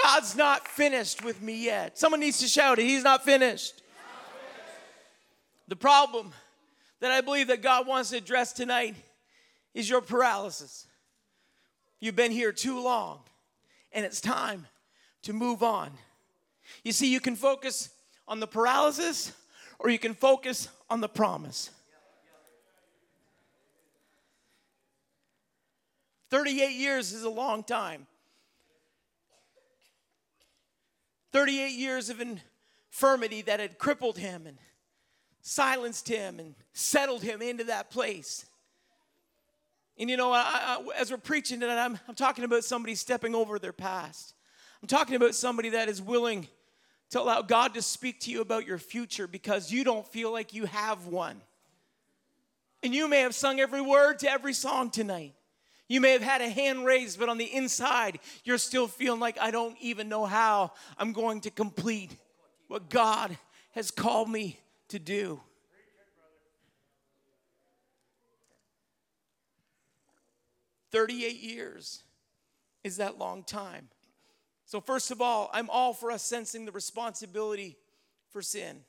God's 0.03 0.37
not 0.37 0.67
finished 0.69 1.25
with 1.25 1.43
me 1.43 1.65
yet. 1.65 1.99
Someone 1.99 2.21
needs 2.21 2.39
to 2.39 2.49
shout 2.49 2.79
it. 2.79 2.85
He's 2.85 3.05
not 3.05 3.25
finished. 3.25 3.83
The 5.69 5.77
problem 5.77 6.33
that 7.01 7.11
I 7.11 7.21
believe 7.21 7.49
that 7.49 7.63
God 7.63 7.87
wants 7.87 8.11
to 8.11 8.17
address 8.17 8.53
tonight 8.53 8.95
is 9.75 9.89
your 9.89 10.01
paralysis. 10.01 10.87
You've 12.01 12.17
been 12.17 12.33
here 12.33 12.53
too 12.53 12.83
long, 12.83 13.21
and 13.93 14.05
it's 14.05 14.21
time 14.21 14.67
to 15.23 15.33
move 15.33 15.63
on. 15.63 15.91
You 16.85 16.93
see, 16.93 17.13
you 17.13 17.21
can 17.21 17.37
focus 17.37 17.91
on 18.29 18.41
the 18.41 18.47
paralysis 18.47 19.33
or 19.79 19.91
you 19.91 19.99
can 19.99 20.15
focus 20.15 20.69
on 20.89 21.01
the 21.01 21.09
promise. 21.09 21.71
38 26.31 26.73
years 26.73 27.13
is 27.13 27.25
a 27.25 27.31
long 27.31 27.63
time. 27.63 28.07
38 31.33 31.73
years 31.73 32.11
of 32.11 32.23
infirmity 32.23 33.43
that 33.43 33.61
had 33.61 33.79
crippled 33.79 34.19
him 34.19 34.47
and 34.47 34.59
silenced 35.41 36.09
him 36.09 36.39
and 36.39 36.55
settled 36.73 37.23
him 37.23 37.43
into 37.43 37.65
that 37.65 37.91
place. 37.91 38.47
And 39.99 40.09
you 40.09 40.17
know, 40.17 40.33
I, 40.33 40.43
I, 40.45 40.85
as 40.99 41.11
we're 41.11 41.19
preaching 41.19 41.61
tonight, 41.61 41.83
I'm, 41.83 41.99
I'm 42.09 42.15
talking 42.15 42.45
about 42.45 42.65
somebody 42.65 42.95
stepping 42.95 43.35
over 43.35 43.59
their 43.59 43.73
past. 43.73 44.35
I'm 44.81 44.89
talking 44.89 45.17
about 45.17 45.35
somebody 45.35 45.71
that 45.71 45.89
is 45.89 46.01
willing 46.01 46.49
to 47.13 47.21
allow 47.21 47.43
God 47.43 47.75
to 47.75 47.83
speak 47.83 48.21
to 48.21 48.31
you 48.31 48.41
about 48.41 48.67
your 48.67 48.79
future 48.79 49.27
because 49.27 49.71
you 49.71 49.85
don't 49.85 50.07
feel 50.07 50.33
like 50.33 50.53
you 50.53 50.65
have 50.65 51.07
one. 51.07 51.41
And 52.83 52.95
you 52.95 53.07
may 53.07 53.21
have 53.21 53.35
sung 53.35 53.61
every 53.61 53.81
word 53.81 54.19
to 54.21 54.31
every 54.31 54.55
song 54.55 54.91
tonight. 54.91 55.35
You 55.89 56.01
may 56.01 56.13
have 56.13 56.23
had 56.23 56.41
a 56.41 56.49
hand 56.49 56.87
raised, 56.87 57.21
but 57.21 57.29
on 57.29 57.37
the 57.37 57.45
inside, 57.45 58.19
you're 58.45 58.57
still 58.57 58.89
feeling 58.89 59.21
like, 59.21 59.39
I 59.39 59.51
don't 59.51 59.77
even 59.81 60.09
know 60.09 60.25
how 60.25 60.73
I'm 60.99 61.13
going 61.13 61.43
to 61.43 61.51
complete 61.51 62.17
what 62.69 62.89
God 62.89 63.37
has 63.73 63.91
called 63.91 64.31
me 64.31 64.59
to 64.89 64.99
do. 64.99 65.41
Thirty-eight 70.91 71.41
years 71.41 72.03
is 72.85 72.97
that 72.97 73.19
long 73.19 73.45
time. 73.45 73.89
So, 74.73 74.81
first 74.81 75.11
of 75.11 75.21
all, 75.21 75.51
I'm 75.53 75.69
all 75.69 75.93
for 75.93 76.11
us 76.11 76.23
sensing 76.23 76.65
the 76.65 76.73
responsibility 76.73 77.77
for 78.31 78.41
sin. 78.41 78.85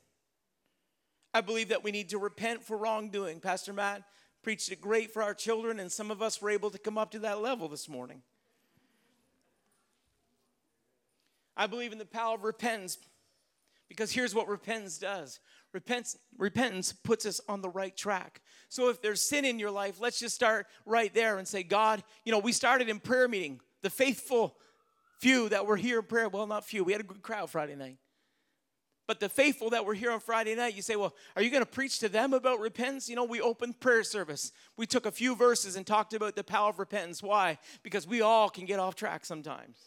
I 1.33 1.41
believe 1.41 1.67
that 1.67 1.83
we 1.83 1.91
need 1.91 2.07
to 2.11 2.17
repent 2.17 2.63
for 2.63 2.77
wrongdoing. 2.77 3.41
Pastor 3.41 3.73
Matt 3.73 4.03
preached 4.43 4.71
it 4.71 4.79
great 4.79 5.11
for 5.11 5.21
our 5.21 5.33
children, 5.33 5.81
and 5.81 5.91
some 5.91 6.09
of 6.09 6.21
us 6.21 6.41
were 6.41 6.51
able 6.51 6.69
to 6.69 6.77
come 6.77 6.97
up 6.97 7.11
to 7.11 7.19
that 7.19 7.41
level 7.41 7.67
this 7.67 7.89
morning. 7.89 8.21
I 11.57 11.67
believe 11.67 11.91
in 11.91 11.97
the 11.97 12.05
power 12.05 12.35
of 12.35 12.45
repentance 12.45 12.97
because 13.89 14.09
here's 14.09 14.33
what 14.33 14.47
repentance 14.47 14.97
does 14.97 15.41
repentance, 15.73 16.15
repentance 16.37 16.93
puts 16.93 17.25
us 17.25 17.41
on 17.49 17.61
the 17.61 17.67
right 17.67 17.97
track. 17.97 18.41
So 18.69 18.87
if 18.87 19.01
there's 19.01 19.21
sin 19.21 19.43
in 19.43 19.59
your 19.59 19.71
life, 19.71 19.99
let's 19.99 20.17
just 20.17 20.33
start 20.33 20.65
right 20.85 21.13
there 21.13 21.39
and 21.39 21.45
say, 21.45 21.61
God, 21.61 22.05
you 22.23 22.31
know, 22.31 22.39
we 22.39 22.53
started 22.53 22.87
in 22.87 23.01
prayer 23.01 23.27
meeting. 23.27 23.59
The 23.81 23.89
faithful 23.89 24.55
few 25.23 25.47
that 25.49 25.65
were 25.65 25.77
here 25.77 25.99
in 25.99 26.05
prayer, 26.05 26.27
well, 26.27 26.45
not 26.45 26.65
few, 26.65 26.83
we 26.83 26.91
had 26.91 27.01
a 27.01 27.05
good 27.05 27.21
crowd 27.21 27.49
Friday 27.49 27.75
night. 27.75 27.97
But 29.07 29.19
the 29.19 29.29
faithful 29.29 29.69
that 29.71 29.85
were 29.85 29.93
here 29.93 30.11
on 30.11 30.19
Friday 30.19 30.53
night, 30.55 30.75
you 30.75 30.81
say, 30.81 30.95
well, 30.95 31.13
are 31.35 31.41
you 31.41 31.49
going 31.49 31.63
to 31.63 31.69
preach 31.69 31.99
to 31.99 32.09
them 32.09 32.33
about 32.33 32.59
repentance? 32.59 33.09
You 33.09 33.15
know, 33.15 33.23
we 33.23 33.41
opened 33.41 33.79
prayer 33.79 34.03
service. 34.03 34.51
We 34.77 34.85
took 34.85 35.05
a 35.05 35.11
few 35.11 35.35
verses 35.35 35.75
and 35.75 35.85
talked 35.85 36.13
about 36.13 36.35
the 36.35 36.43
power 36.43 36.69
of 36.69 36.79
repentance. 36.79 37.23
Why? 37.23 37.57
Because 37.83 38.05
we 38.05 38.21
all 38.21 38.49
can 38.49 38.65
get 38.65 38.79
off 38.79 38.95
track 38.95 39.25
sometimes. 39.25 39.77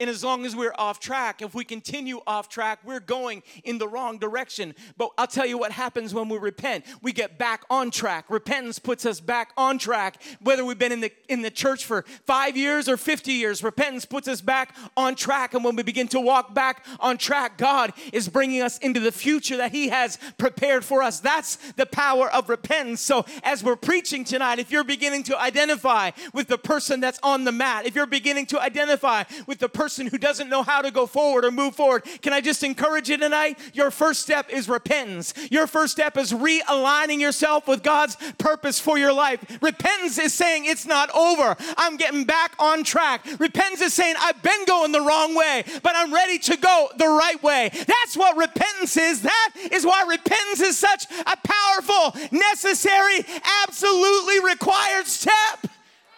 And 0.00 0.08
as 0.08 0.22
long 0.22 0.46
as 0.46 0.54
we're 0.54 0.74
off 0.78 1.00
track, 1.00 1.42
if 1.42 1.54
we 1.54 1.64
continue 1.64 2.20
off 2.24 2.48
track, 2.48 2.78
we're 2.84 3.00
going 3.00 3.42
in 3.64 3.78
the 3.78 3.88
wrong 3.88 4.18
direction. 4.18 4.74
But 4.96 5.10
I'll 5.18 5.26
tell 5.26 5.46
you 5.46 5.58
what 5.58 5.72
happens 5.72 6.14
when 6.14 6.28
we 6.28 6.38
repent. 6.38 6.84
We 7.02 7.12
get 7.12 7.36
back 7.36 7.64
on 7.68 7.90
track. 7.90 8.26
Repentance 8.28 8.78
puts 8.78 9.04
us 9.04 9.18
back 9.18 9.52
on 9.56 9.76
track. 9.78 10.22
Whether 10.40 10.64
we've 10.64 10.78
been 10.78 10.92
in 10.92 11.00
the 11.00 11.12
in 11.28 11.42
the 11.42 11.50
church 11.50 11.84
for 11.84 12.02
5 12.26 12.56
years 12.56 12.88
or 12.88 12.96
50 12.96 13.32
years, 13.32 13.64
repentance 13.64 14.04
puts 14.04 14.28
us 14.28 14.40
back 14.40 14.76
on 14.96 15.16
track 15.16 15.54
and 15.54 15.64
when 15.64 15.74
we 15.74 15.82
begin 15.82 16.06
to 16.08 16.20
walk 16.20 16.54
back 16.54 16.86
on 17.00 17.18
track, 17.18 17.58
God 17.58 17.92
is 18.12 18.28
bringing 18.28 18.62
us 18.62 18.78
into 18.78 19.00
the 19.00 19.10
future 19.10 19.56
that 19.56 19.72
he 19.72 19.88
has 19.88 20.16
prepared 20.38 20.84
for 20.84 21.02
us. 21.02 21.18
That's 21.18 21.56
the 21.72 21.86
power 21.86 22.30
of 22.32 22.48
repentance. 22.48 23.00
So 23.00 23.26
as 23.42 23.64
we're 23.64 23.76
preaching 23.76 24.22
tonight, 24.22 24.60
if 24.60 24.70
you're 24.70 24.84
beginning 24.84 25.24
to 25.24 25.40
identify 25.40 26.12
with 26.32 26.46
the 26.46 26.58
person 26.58 27.00
that's 27.00 27.18
on 27.24 27.42
the 27.42 27.52
mat, 27.52 27.84
if 27.86 27.96
you're 27.96 28.06
beginning 28.06 28.46
to 28.46 28.60
identify 28.60 29.24
with 29.46 29.58
the 29.58 29.68
person 29.68 29.87
person 29.88 30.06
who 30.06 30.18
doesn't 30.18 30.50
know 30.50 30.62
how 30.62 30.82
to 30.82 30.90
go 30.90 31.06
forward 31.06 31.46
or 31.46 31.50
move 31.50 31.74
forward, 31.74 32.04
can 32.20 32.34
I 32.34 32.42
just 32.42 32.62
encourage 32.62 33.08
you 33.08 33.16
tonight? 33.16 33.58
Your 33.72 33.90
first 33.90 34.20
step 34.20 34.50
is 34.50 34.68
repentance. 34.68 35.32
Your 35.50 35.66
first 35.66 35.92
step 35.92 36.18
is 36.18 36.30
realigning 36.30 37.20
yourself 37.20 37.66
with 37.66 37.82
God's 37.82 38.14
purpose 38.36 38.78
for 38.78 38.98
your 38.98 39.14
life. 39.14 39.42
Repentance 39.62 40.18
is 40.18 40.34
saying 40.34 40.66
it's 40.66 40.84
not 40.84 41.08
over. 41.16 41.56
I'm 41.78 41.96
getting 41.96 42.24
back 42.24 42.52
on 42.58 42.84
track. 42.84 43.24
Repentance 43.38 43.80
is 43.80 43.94
saying 43.94 44.16
I've 44.20 44.42
been 44.42 44.66
going 44.66 44.92
the 44.92 45.00
wrong 45.00 45.34
way, 45.34 45.64
but 45.82 45.94
I'm 45.96 46.12
ready 46.12 46.38
to 46.40 46.58
go 46.58 46.90
the 46.98 47.08
right 47.08 47.42
way. 47.42 47.70
That's 47.72 48.14
what 48.14 48.36
repentance 48.36 48.94
is. 48.98 49.22
That 49.22 49.54
is 49.72 49.86
why 49.86 50.04
repentance 50.06 50.60
is 50.60 50.76
such 50.76 51.06
a 51.10 51.34
powerful, 51.42 52.20
necessary, 52.30 53.24
absolutely 53.62 54.40
required 54.40 55.06
step. 55.06 55.66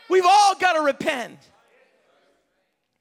We've 0.09 0.27
all 0.27 0.57
got 0.57 0.73
to 0.73 0.81
repent. 0.81 1.39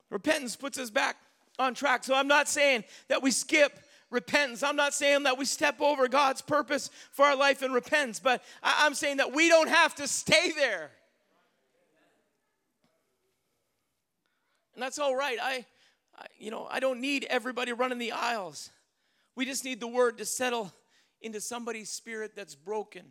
Repentance 0.09 0.55
puts 0.55 0.77
us 0.77 0.89
back 0.89 1.17
on 1.57 1.73
track. 1.73 2.03
So 2.03 2.15
I'm 2.15 2.27
not 2.27 2.47
saying 2.47 2.83
that 3.07 3.21
we 3.21 3.31
skip 3.31 3.79
repentance. 4.09 4.63
I'm 4.63 4.75
not 4.75 4.93
saying 4.93 5.23
that 5.23 5.37
we 5.37 5.45
step 5.45 5.81
over 5.81 6.07
God's 6.07 6.41
purpose 6.41 6.89
for 7.11 7.25
our 7.25 7.35
life 7.35 7.61
in 7.61 7.71
repentance, 7.71 8.19
but 8.19 8.43
I'm 8.63 8.95
saying 8.95 9.17
that 9.17 9.33
we 9.33 9.49
don't 9.49 9.69
have 9.69 9.95
to 9.95 10.07
stay 10.07 10.51
there. 10.55 10.91
And 14.73 14.81
that's 14.81 14.97
all 14.97 15.15
right. 15.15 15.37
I, 15.41 15.65
I 16.17 16.25
you 16.37 16.51
know, 16.51 16.67
I 16.69 16.79
don't 16.79 17.01
need 17.01 17.25
everybody 17.29 17.73
running 17.73 17.99
the 17.99 18.13
aisles. 18.13 18.69
We 19.35 19.45
just 19.45 19.63
need 19.63 19.79
the 19.79 19.87
word 19.87 20.17
to 20.17 20.25
settle 20.25 20.73
into 21.21 21.41
somebody's 21.41 21.89
spirit 21.89 22.31
that's 22.35 22.55
broken 22.55 23.03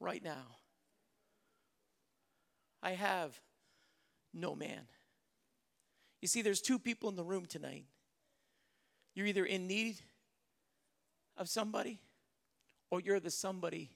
right 0.00 0.22
now. 0.22 0.46
I 2.82 2.90
have 2.90 3.38
no 4.32 4.54
man. 4.54 4.86
You 6.24 6.28
see, 6.28 6.40
there's 6.40 6.62
two 6.62 6.78
people 6.78 7.10
in 7.10 7.16
the 7.16 7.22
room 7.22 7.44
tonight. 7.44 7.84
You're 9.14 9.26
either 9.26 9.44
in 9.44 9.66
need 9.66 9.96
of 11.36 11.50
somebody 11.50 12.00
or 12.90 13.02
you're 13.02 13.20
the 13.20 13.30
somebody 13.30 13.90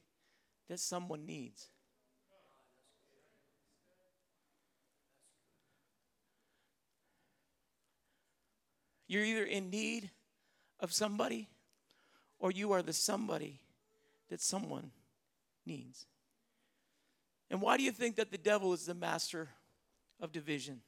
that 0.69 0.79
someone 0.79 1.25
needs. 1.25 1.69
You're 9.07 9.25
either 9.25 9.45
in 9.45 9.71
need 9.71 10.11
of 10.81 10.93
somebody 10.93 11.49
or 12.39 12.51
you 12.51 12.73
are 12.73 12.83
the 12.83 12.93
somebody 12.93 13.59
that 14.29 14.43
someone 14.43 14.91
needs. 15.65 16.05
And 17.49 17.63
why 17.63 17.79
do 17.79 17.85
you 17.85 17.91
think 17.91 18.17
that 18.17 18.31
the 18.31 18.37
devil 18.37 18.75
is 18.75 18.85
the 18.85 18.93
master 18.93 19.49
of 20.21 20.31
division? 20.31 20.83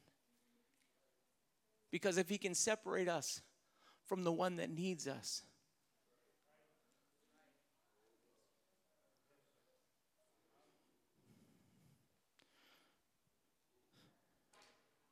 Because 1.91 2.17
if 2.17 2.29
he 2.29 2.37
can 2.37 2.55
separate 2.55 3.09
us 3.09 3.41
from 4.07 4.23
the 4.23 4.31
one 4.31 4.55
that 4.55 4.69
needs 4.69 5.07
us, 5.07 5.43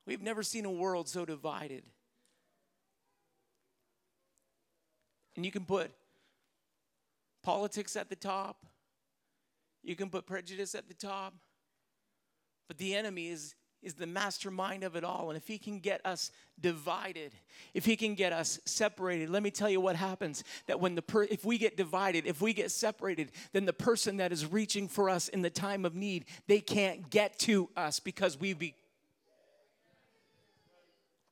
We've 0.10 0.24
never 0.24 0.42
seen 0.42 0.66
a 0.66 0.72
world 0.72 1.08
so 1.08 1.24
divided. 1.24 1.84
And 5.36 5.46
you 5.46 5.52
can 5.52 5.66
put 5.66 5.92
politics 7.44 7.96
at 7.96 8.10
the 8.10 8.16
top, 8.16 8.66
you 9.84 9.96
can 9.96 10.10
put 10.10 10.26
prejudice 10.26 10.74
at 10.74 10.88
the 10.88 10.96
top, 10.96 11.36
but 12.68 12.80
the 12.80 12.96
enemy 12.96 13.28
is 13.28 13.54
is 13.82 13.94
the 13.94 14.08
mastermind 14.08 14.84
of 14.84 14.96
it 14.96 15.04
all. 15.04 15.30
And 15.30 15.38
if 15.38 15.48
he 15.48 15.58
can 15.58 15.80
get 15.80 16.06
us 16.06 16.32
divided, 16.60 17.34
if 17.74 17.86
he 17.86 17.96
can 17.96 18.16
get 18.16 18.34
us 18.34 18.60
separated, 18.66 19.30
let 19.30 19.44
me 19.44 19.52
tell 19.52 19.70
you 19.70 19.80
what 19.80 19.96
happens. 19.96 20.44
That 20.68 20.80
when 20.80 20.96
the 20.96 21.02
per- 21.02 21.24
if 21.24 21.46
we 21.46 21.58
get 21.58 21.78
divided, 21.78 22.26
if 22.26 22.42
we 22.42 22.54
get 22.54 22.72
separated, 22.72 23.32
then 23.54 23.66
the 23.66 23.74
person 23.74 24.18
that 24.18 24.32
is 24.32 24.46
reaching 24.46 24.88
for 24.88 25.10
us 25.10 25.28
in 25.30 25.42
the 25.42 25.50
time 25.50 25.86
of 25.86 25.96
need, 25.96 26.26
they 26.48 26.60
can't 26.60 27.10
get 27.10 27.40
to 27.40 27.70
us 27.76 28.00
because 28.00 28.40
we 28.40 28.54
be 28.54 28.76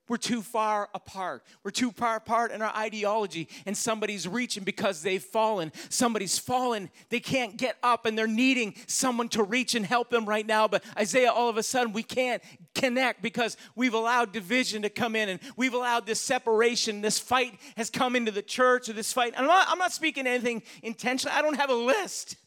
we're 0.07 0.17
too 0.17 0.41
far 0.41 0.89
apart. 0.93 1.43
We're 1.63 1.71
too 1.71 1.91
far 1.91 2.15
apart 2.15 2.51
in 2.51 2.61
our 2.61 2.75
ideology, 2.75 3.47
and 3.65 3.75
somebody's 3.75 4.27
reaching 4.27 4.63
because 4.63 5.01
they've 5.01 5.21
fallen. 5.21 5.71
Somebody's 5.89 6.37
fallen. 6.37 6.89
They 7.09 7.19
can't 7.19 7.57
get 7.57 7.77
up, 7.83 8.05
and 8.05 8.17
they're 8.17 8.27
needing 8.27 8.75
someone 8.87 9.29
to 9.29 9.43
reach 9.43 9.75
and 9.75 9.85
help 9.85 10.09
them 10.09 10.25
right 10.25 10.45
now. 10.45 10.67
But 10.67 10.83
Isaiah, 10.97 11.31
all 11.31 11.49
of 11.49 11.57
a 11.57 11.63
sudden, 11.63 11.93
we 11.93 12.03
can't 12.03 12.41
connect 12.73 13.21
because 13.21 13.57
we've 13.75 13.93
allowed 13.93 14.31
division 14.31 14.81
to 14.83 14.89
come 14.89 15.15
in, 15.15 15.29
and 15.29 15.39
we've 15.55 15.73
allowed 15.73 16.05
this 16.05 16.21
separation. 16.21 17.01
This 17.01 17.19
fight 17.19 17.59
has 17.75 17.89
come 17.89 18.15
into 18.15 18.31
the 18.31 18.41
church, 18.41 18.89
or 18.89 18.93
this 18.93 19.11
fight. 19.11 19.33
I'm 19.37 19.45
not, 19.45 19.67
I'm 19.69 19.79
not 19.79 19.91
speaking 19.91 20.27
anything 20.27 20.63
intentionally. 20.83 21.35
I 21.35 21.41
don't 21.41 21.57
have 21.57 21.69
a 21.69 21.75
list. 21.75 22.37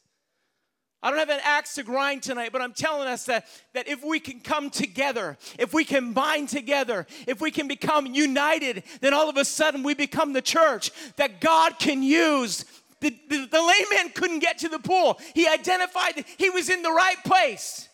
I 1.03 1.11
don't 1.11 1.19
have 1.19 1.31
an 1.31 1.41
axe 1.43 1.77
to 1.77 1.83
grind 1.83 2.23
tonight, 2.23 2.51
but 2.53 2.61
I'm 2.61 2.75
telling 2.75 3.09
us 3.09 3.25
that, 3.25 3.47
that 3.73 3.89
if 3.89 4.05
we 4.05 4.21
can 4.21 4.41
come 4.41 4.69
together, 4.69 5.39
if 5.59 5.73
we 5.73 5.85
can 5.85 6.13
bind 6.13 6.51
together, 6.51 7.07
if 7.27 7.41
we 7.41 7.51
can 7.51 7.69
become 7.69 8.07
united, 8.07 8.83
then 9.01 9.15
all 9.15 9.31
of 9.31 9.37
a 9.37 9.45
sudden 9.45 9.83
we 9.83 9.95
become 9.95 10.33
the 10.33 10.43
church 10.43 10.91
that 11.17 11.41
God 11.41 11.79
can 11.79 12.03
use. 12.03 12.65
The, 13.01 13.17
the, 13.29 13.47
the 13.47 13.63
layman 13.63 14.13
couldn't 14.15 14.41
get 14.41 14.59
to 14.59 14.69
the 14.69 14.79
pool. 14.79 15.19
He 15.35 15.49
identified 15.49 16.17
that 16.17 16.27
he 16.37 16.51
was 16.51 16.69
in 16.69 16.83
the 16.83 16.91
right 16.91 17.23
place. 17.25 17.90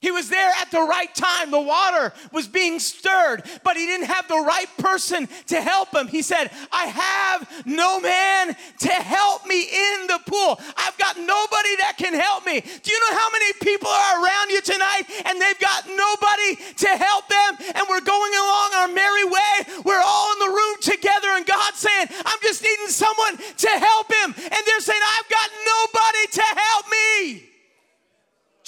He 0.00 0.10
was 0.10 0.30
there 0.30 0.50
at 0.62 0.70
the 0.70 0.80
right 0.80 1.14
time. 1.14 1.50
The 1.50 1.60
water 1.60 2.14
was 2.32 2.48
being 2.48 2.78
stirred, 2.78 3.44
but 3.62 3.76
he 3.76 3.84
didn't 3.84 4.06
have 4.06 4.26
the 4.28 4.40
right 4.40 4.68
person 4.78 5.28
to 5.48 5.60
help 5.60 5.94
him. 5.94 6.08
He 6.08 6.22
said, 6.22 6.50
I 6.72 6.86
have 6.86 7.66
no 7.66 8.00
man 8.00 8.56
to 8.80 8.88
help 8.88 9.44
me 9.44 9.60
in 9.60 10.06
the 10.06 10.18
pool. 10.24 10.58
I've 10.78 10.96
got 10.96 11.18
nobody 11.18 11.76
that 11.84 11.96
can 11.98 12.14
help 12.14 12.46
me. 12.46 12.60
Do 12.60 12.88
you 12.90 13.00
know 13.00 13.18
how 13.18 13.28
many 13.28 13.52
people 13.60 13.92
are 13.92 14.24
around 14.24 14.48
you 14.48 14.62
tonight 14.62 15.04
and 15.26 15.36
they've 15.36 15.60
got 15.60 15.84
nobody 15.84 16.56
to 16.80 16.88
help 16.96 17.28
them? 17.28 17.60
And 17.76 17.84
we're 17.84 18.00
going 18.00 18.32
along 18.32 18.68
our 18.80 18.88
merry 18.88 19.24
way. 19.28 19.84
We're 19.84 20.00
all 20.00 20.32
in 20.32 20.38
the 20.48 20.54
room 20.56 20.76
together, 20.80 21.28
and 21.36 21.44
God's 21.44 21.76
saying, 21.76 22.08
I'm 22.24 22.40
just 22.40 22.64
needing 22.64 22.88
someone 22.88 23.36
to 23.36 23.68
help 23.68 24.08
him. 24.08 24.32
And 24.32 24.60
they're 24.64 24.80
saying, 24.80 25.04
I've 25.04 25.28
got 25.28 25.48
nobody 25.60 26.24
to 26.40 26.44
help 26.56 26.84
me. 26.88 27.49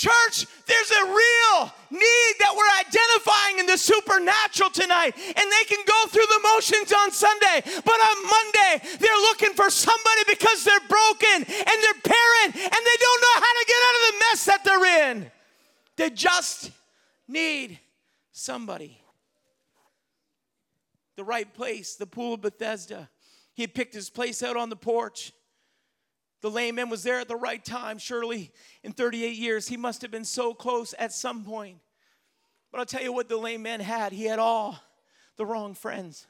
Church, 0.03 0.51
there's 0.67 0.91
a 0.91 1.05
real 1.07 1.71
need 1.95 2.35
that 2.43 2.51
we're 2.59 2.75
identifying 2.83 3.61
in 3.61 3.67
the 3.67 3.79
supernatural 3.79 4.71
tonight. 4.71 5.15
And 5.15 5.47
they 5.47 5.65
can 5.71 5.79
go 5.87 6.01
through 6.11 6.27
the 6.27 6.43
motions 6.43 6.91
on 6.91 7.13
Sunday, 7.13 7.63
but 7.63 7.99
on 8.11 8.17
Monday, 8.27 8.99
they're 8.99 9.23
looking 9.31 9.55
for 9.55 9.71
somebody 9.71 10.23
because 10.27 10.65
they're 10.65 10.89
broken 10.89 11.47
and 11.47 11.77
they're 11.87 12.03
parent 12.03 12.51
and 12.51 12.83
they 12.83 12.99
don't 12.99 13.23
know 13.23 13.37
how 13.47 13.53
to 13.55 13.65
get 13.69 13.79
out 13.79 13.95
of 13.95 14.03
the 14.03 14.19
mess 14.19 14.45
that 14.47 14.65
they're 14.65 15.11
in. 15.11 15.31
They 15.95 16.11
just 16.11 16.73
need 17.29 17.79
somebody. 18.33 19.01
The 21.15 21.23
right 21.23 21.55
place, 21.55 21.95
the 21.95 22.07
pool 22.07 22.35
of 22.35 22.41
Bethesda. 22.41 23.09
He 23.55 23.69
picked 23.69 23.95
his 23.95 24.11
place 24.11 24.43
out 24.43 24.57
on 24.57 24.69
the 24.69 24.75
porch. 24.75 25.33
The 26.43 26.51
lame 26.51 26.75
man 26.75 26.91
was 26.91 27.05
there 27.05 27.21
at 27.21 27.29
the 27.29 27.37
right 27.37 27.65
time. 27.65 27.99
Surely 27.99 28.51
in 28.83 28.93
38 28.93 29.37
years, 29.37 29.69
he 29.69 29.77
must 29.77 30.03
have 30.03 30.11
been 30.11 30.25
so 30.25 30.53
close 30.53 30.93
at 30.99 31.13
some 31.13 31.45
point. 31.45 31.79
But 32.71 32.81
I'll 32.81 32.87
tell 32.87 33.03
you 33.03 33.13
what 33.13 33.29
the 33.29 33.37
lame 33.37 33.63
man 33.63 33.81
had. 33.81 34.13
He 34.13 34.25
had 34.25 34.41
all 34.41 34.79
the 35.37 35.47
wrong 35.47 35.75
friends. 35.75 36.27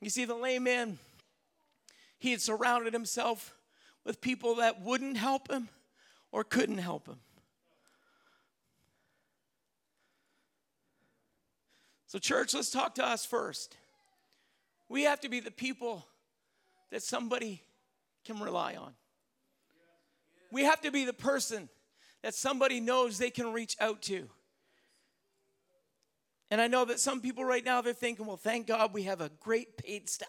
You 0.00 0.10
see, 0.10 0.24
the 0.24 0.34
lame 0.34 0.64
man, 0.64 0.98
he 2.18 2.32
had 2.32 2.40
surrounded 2.40 2.92
himself 2.92 3.54
with 4.04 4.20
people 4.20 4.56
that 4.56 4.82
wouldn't 4.82 5.16
help 5.16 5.48
him 5.48 5.68
or 6.32 6.42
couldn't 6.42 6.78
help 6.78 7.06
him. 7.06 7.20
So, 12.08 12.18
church, 12.18 12.54
let's 12.54 12.70
talk 12.70 12.96
to 12.96 13.06
us 13.06 13.24
first. 13.24 13.76
We 14.88 15.04
have 15.04 15.20
to 15.20 15.28
be 15.28 15.38
the 15.38 15.52
people 15.52 16.04
that 16.90 17.02
somebody 17.02 17.62
can 18.24 18.38
rely 18.40 18.76
on. 18.76 18.94
We 20.50 20.64
have 20.64 20.80
to 20.82 20.90
be 20.90 21.04
the 21.04 21.12
person 21.12 21.68
that 22.22 22.34
somebody 22.34 22.80
knows 22.80 23.18
they 23.18 23.30
can 23.30 23.52
reach 23.52 23.76
out 23.80 24.02
to. 24.02 24.28
And 26.50 26.60
I 26.60 26.66
know 26.66 26.84
that 26.84 27.00
some 27.00 27.20
people 27.20 27.44
right 27.44 27.64
now 27.64 27.80
they're 27.80 27.94
thinking, 27.94 28.26
well, 28.26 28.36
thank 28.36 28.66
God 28.66 28.92
we 28.92 29.04
have 29.04 29.20
a 29.20 29.30
great 29.40 29.78
paid 29.78 30.08
staff. 30.08 30.28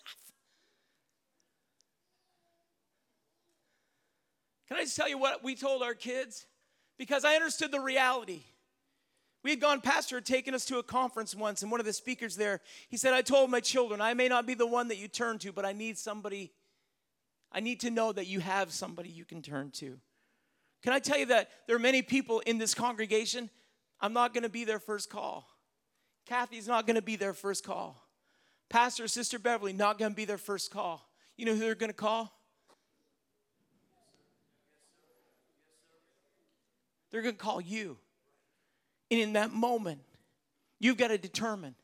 Can 4.67 4.77
I 4.77 4.83
just 4.83 4.95
tell 4.95 5.09
you 5.09 5.17
what 5.17 5.43
we 5.43 5.55
told 5.55 5.83
our 5.83 5.93
kids? 5.93 6.47
Because 6.97 7.25
I 7.25 7.35
understood 7.35 7.71
the 7.71 7.81
reality. 7.81 8.43
We 9.43 9.49
had 9.49 9.59
gone, 9.59 9.81
Pastor 9.81 10.15
had 10.15 10.25
taken 10.25 10.53
us 10.53 10.63
to 10.65 10.77
a 10.77 10.83
conference 10.83 11.35
once, 11.35 11.61
and 11.61 11.69
one 11.69 11.81
of 11.81 11.85
the 11.85 11.91
speakers 11.91 12.37
there, 12.37 12.61
he 12.87 12.95
said, 12.95 13.13
I 13.13 13.21
told 13.21 13.51
my 13.51 13.59
children, 13.59 13.99
I 13.99 14.13
may 14.13 14.29
not 14.29 14.47
be 14.47 14.53
the 14.53 14.65
one 14.65 14.87
that 14.87 14.97
you 14.97 15.09
turn 15.09 15.37
to, 15.39 15.51
but 15.51 15.65
I 15.65 15.73
need 15.73 15.97
somebody 15.97 16.53
I 17.53 17.59
need 17.59 17.81
to 17.81 17.91
know 17.91 18.11
that 18.11 18.27
you 18.27 18.39
have 18.39 18.71
somebody 18.71 19.09
you 19.09 19.25
can 19.25 19.41
turn 19.41 19.71
to. 19.71 19.99
Can 20.81 20.91
I 20.91 20.99
tell 20.99 21.17
you 21.17 21.27
that 21.27 21.49
there 21.67 21.75
are 21.75 21.79
many 21.79 22.01
people 22.01 22.39
in 22.41 22.57
this 22.57 22.73
congregation? 22.73 23.49
I'm 24.01 24.13
not 24.13 24.33
going 24.33 24.43
to 24.43 24.49
be 24.49 24.65
their 24.65 24.79
first 24.79 25.09
call. 25.09 25.47
Kathy's 26.25 26.67
not 26.67 26.87
going 26.87 26.95
to 26.95 27.01
be 27.01 27.15
their 27.15 27.33
first 27.33 27.63
call. 27.63 28.01
Pastor, 28.69 29.07
Sister 29.07 29.37
Beverly, 29.37 29.71
not 29.71 29.99
going 29.99 30.11
to 30.11 30.15
be 30.15 30.25
their 30.25 30.37
first 30.37 30.71
call. 30.71 31.07
You 31.37 31.45
know 31.45 31.53
who 31.53 31.59
they're 31.59 31.75
going 31.75 31.91
to 31.91 31.95
call? 31.95 32.31
They're 37.11 37.21
going 37.21 37.35
to 37.35 37.41
call 37.41 37.61
you. 37.61 37.97
And 39.11 39.19
in 39.19 39.33
that 39.33 39.51
moment, 39.51 40.01
you've 40.79 40.97
got 40.97 41.09
to 41.09 41.17
determine 41.19 41.75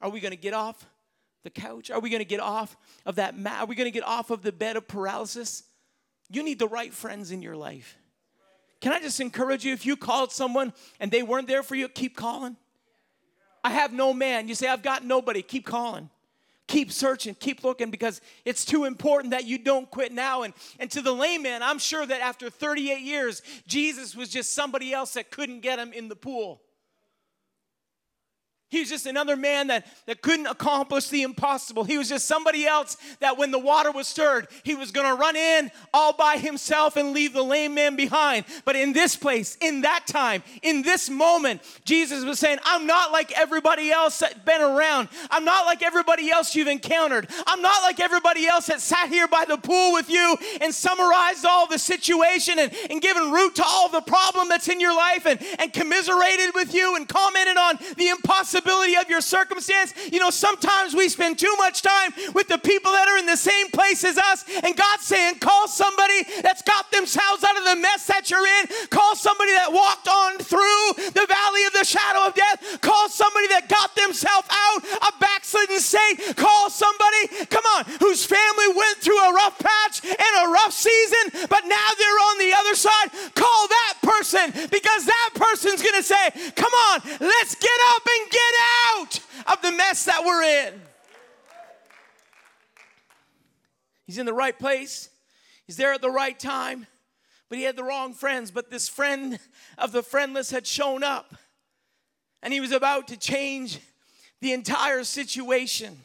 are 0.00 0.08
we 0.08 0.20
going 0.20 0.32
to 0.32 0.38
get 0.38 0.54
off 0.54 0.86
the 1.42 1.50
couch? 1.50 1.90
Are 1.90 2.00
we 2.00 2.10
going 2.10 2.20
to 2.20 2.24
get 2.24 2.40
off 2.40 2.76
of 3.04 3.16
that 3.16 3.36
mat? 3.36 3.60
Are 3.60 3.66
we 3.66 3.74
going 3.74 3.90
to 3.90 3.96
get 3.96 4.06
off 4.06 4.30
of 4.30 4.42
the 4.42 4.52
bed 4.52 4.76
of 4.76 4.86
paralysis? 4.86 5.62
You 6.30 6.42
need 6.42 6.58
the 6.58 6.68
right 6.68 6.92
friends 6.92 7.30
in 7.30 7.42
your 7.42 7.56
life. 7.56 7.96
Can 8.80 8.92
I 8.92 9.00
just 9.00 9.20
encourage 9.20 9.64
you 9.64 9.72
if 9.72 9.86
you 9.86 9.96
called 9.96 10.32
someone 10.32 10.72
and 10.98 11.10
they 11.10 11.22
weren't 11.22 11.46
there 11.46 11.62
for 11.62 11.74
you, 11.74 11.88
keep 11.88 12.16
calling. 12.16 12.56
I 13.62 13.70
have 13.70 13.92
no 13.92 14.12
man. 14.12 14.48
You 14.48 14.56
say, 14.56 14.66
I've 14.66 14.82
got 14.82 15.04
nobody. 15.04 15.40
Keep 15.42 15.66
calling. 15.66 16.10
Keep 16.68 16.90
searching, 16.90 17.34
keep 17.34 17.64
looking 17.64 17.90
because 17.90 18.20
it's 18.44 18.64
too 18.64 18.84
important 18.84 19.32
that 19.32 19.44
you 19.44 19.58
don't 19.58 19.90
quit 19.90 20.10
now. 20.10 20.42
And, 20.42 20.54
and 20.78 20.90
to 20.92 21.02
the 21.02 21.12
layman, 21.12 21.62
I'm 21.62 21.78
sure 21.78 22.06
that 22.06 22.22
after 22.22 22.48
38 22.48 23.00
years, 23.02 23.42
Jesus 23.66 24.16
was 24.16 24.30
just 24.30 24.54
somebody 24.54 24.92
else 24.92 25.14
that 25.14 25.30
couldn't 25.30 25.60
get 25.60 25.78
him 25.78 25.92
in 25.92 26.08
the 26.08 26.16
pool. 26.16 26.62
He 28.72 28.80
was 28.80 28.88
just 28.88 29.04
another 29.04 29.36
man 29.36 29.66
that, 29.66 29.86
that 30.06 30.22
couldn't 30.22 30.46
accomplish 30.46 31.10
the 31.10 31.24
impossible. 31.24 31.84
He 31.84 31.98
was 31.98 32.08
just 32.08 32.26
somebody 32.26 32.64
else 32.64 32.96
that 33.20 33.36
when 33.36 33.50
the 33.50 33.58
water 33.58 33.92
was 33.92 34.08
stirred, 34.08 34.48
he 34.62 34.74
was 34.74 34.90
going 34.90 35.06
to 35.06 35.14
run 35.14 35.36
in 35.36 35.70
all 35.92 36.14
by 36.14 36.38
himself 36.38 36.96
and 36.96 37.12
leave 37.12 37.34
the 37.34 37.42
lame 37.42 37.74
man 37.74 37.96
behind. 37.96 38.46
But 38.64 38.76
in 38.76 38.94
this 38.94 39.14
place, 39.14 39.58
in 39.60 39.82
that 39.82 40.06
time, 40.06 40.42
in 40.62 40.80
this 40.80 41.10
moment, 41.10 41.60
Jesus 41.84 42.24
was 42.24 42.38
saying, 42.38 42.60
I'm 42.64 42.86
not 42.86 43.12
like 43.12 43.38
everybody 43.38 43.90
else 43.90 44.20
that's 44.20 44.38
been 44.38 44.62
around. 44.62 45.10
I'm 45.30 45.44
not 45.44 45.66
like 45.66 45.82
everybody 45.82 46.30
else 46.30 46.54
you've 46.54 46.66
encountered. 46.66 47.28
I'm 47.46 47.60
not 47.60 47.82
like 47.82 48.00
everybody 48.00 48.46
else 48.46 48.68
that 48.68 48.80
sat 48.80 49.10
here 49.10 49.28
by 49.28 49.44
the 49.46 49.58
pool 49.58 49.92
with 49.92 50.08
you 50.08 50.34
and 50.62 50.74
summarized 50.74 51.44
all 51.44 51.66
the 51.66 51.78
situation 51.78 52.58
and, 52.58 52.72
and 52.88 53.02
given 53.02 53.32
root 53.32 53.56
to 53.56 53.64
all 53.66 53.90
the 53.90 54.00
problem 54.00 54.48
that's 54.48 54.68
in 54.68 54.80
your 54.80 54.96
life 54.96 55.26
and, 55.26 55.38
and 55.58 55.74
commiserated 55.74 56.54
with 56.54 56.72
you 56.72 56.96
and 56.96 57.06
commented 57.06 57.58
on 57.58 57.78
the 57.98 58.08
impossibility 58.08 58.61
possibility 58.62 58.96
of 58.96 59.08
your 59.08 59.20
circumstance. 59.20 59.94
You 60.10 60.20
know, 60.20 60.30
sometimes 60.30 60.94
we 60.94 61.08
spend 61.08 61.38
too 61.38 61.54
much 61.58 61.82
time 61.82 62.12
with 62.34 62.48
the 62.48 62.58
people 62.58 62.92
that 62.92 63.08
are 63.08 63.18
in 63.18 63.26
the 63.26 63.36
same 63.36 63.68
place 63.70 64.04
as 64.04 64.18
us, 64.18 64.44
and 64.62 64.76
God's 64.76 65.04
saying, 65.04 65.38
call 65.38 65.68
somebody 65.68 66.22
that's 66.42 66.62
got 66.62 66.90
themselves 66.90 67.44
out 67.44 67.56
of 67.58 67.64
the 67.64 67.76
mess 67.76 68.06
that 68.06 68.30
you're 68.30 68.46
in. 68.46 68.88
Call 68.90 69.16
somebody 69.16 69.52
that 69.52 69.72
walked 69.72 70.08
on 70.08 70.38
through 70.38 71.10
the 71.10 71.26
valley 71.26 71.64
of 71.66 71.72
the 71.72 71.84
shadow 71.84 72.26
of 72.26 72.34
death. 72.34 72.80
Call 72.80 73.08
somebody 73.08 73.48
that 73.48 73.68
got 73.68 73.94
themselves 73.96 74.48
out 74.50 74.80
a 75.02 75.12
backslidden 75.18 75.80
state. 75.80 76.36
Call 76.36 76.70
somebody, 76.70 77.46
come 77.50 77.64
on, 77.78 77.84
whose 78.00 78.24
family 78.24 78.68
went 78.74 78.98
through 78.98 79.18
a 79.18 79.32
rough 79.34 79.58
patch 79.58 80.04
and 80.04 80.32
a 80.46 80.50
rough 80.50 80.72
season, 80.72 81.46
but 81.50 81.66
now 81.66 81.88
they're 81.98 82.22
on 82.30 82.36
the 82.38 82.52
other 82.54 82.74
side. 82.74 83.08
Call 83.34 83.68
that 83.68 83.94
person 84.02 84.52
because 84.70 85.06
that 85.06 85.30
person's 85.34 85.82
going 85.82 85.98
to 85.98 86.06
say, 86.06 86.52
Come 86.54 86.72
on, 86.92 87.00
let's 87.20 87.54
get 87.56 87.80
up 87.96 88.02
and 88.06 88.30
get 88.30 88.51
out 88.58 89.20
of 89.46 89.62
the 89.62 89.72
mess 89.72 90.04
that 90.04 90.22
we're 90.24 90.42
in. 90.42 90.80
He's 94.06 94.18
in 94.18 94.26
the 94.26 94.32
right 94.32 94.58
place, 94.58 95.08
he's 95.66 95.76
there 95.76 95.92
at 95.92 96.02
the 96.02 96.10
right 96.10 96.38
time, 96.38 96.86
but 97.48 97.58
he 97.58 97.64
had 97.64 97.76
the 97.76 97.84
wrong 97.84 98.14
friends. 98.14 98.50
But 98.50 98.70
this 98.70 98.88
friend 98.88 99.38
of 99.78 99.92
the 99.92 100.02
friendless 100.02 100.50
had 100.50 100.66
shown 100.66 101.02
up, 101.02 101.34
and 102.42 102.52
he 102.52 102.60
was 102.60 102.72
about 102.72 103.08
to 103.08 103.16
change 103.16 103.78
the 104.40 104.52
entire 104.52 105.04
situation. 105.04 105.96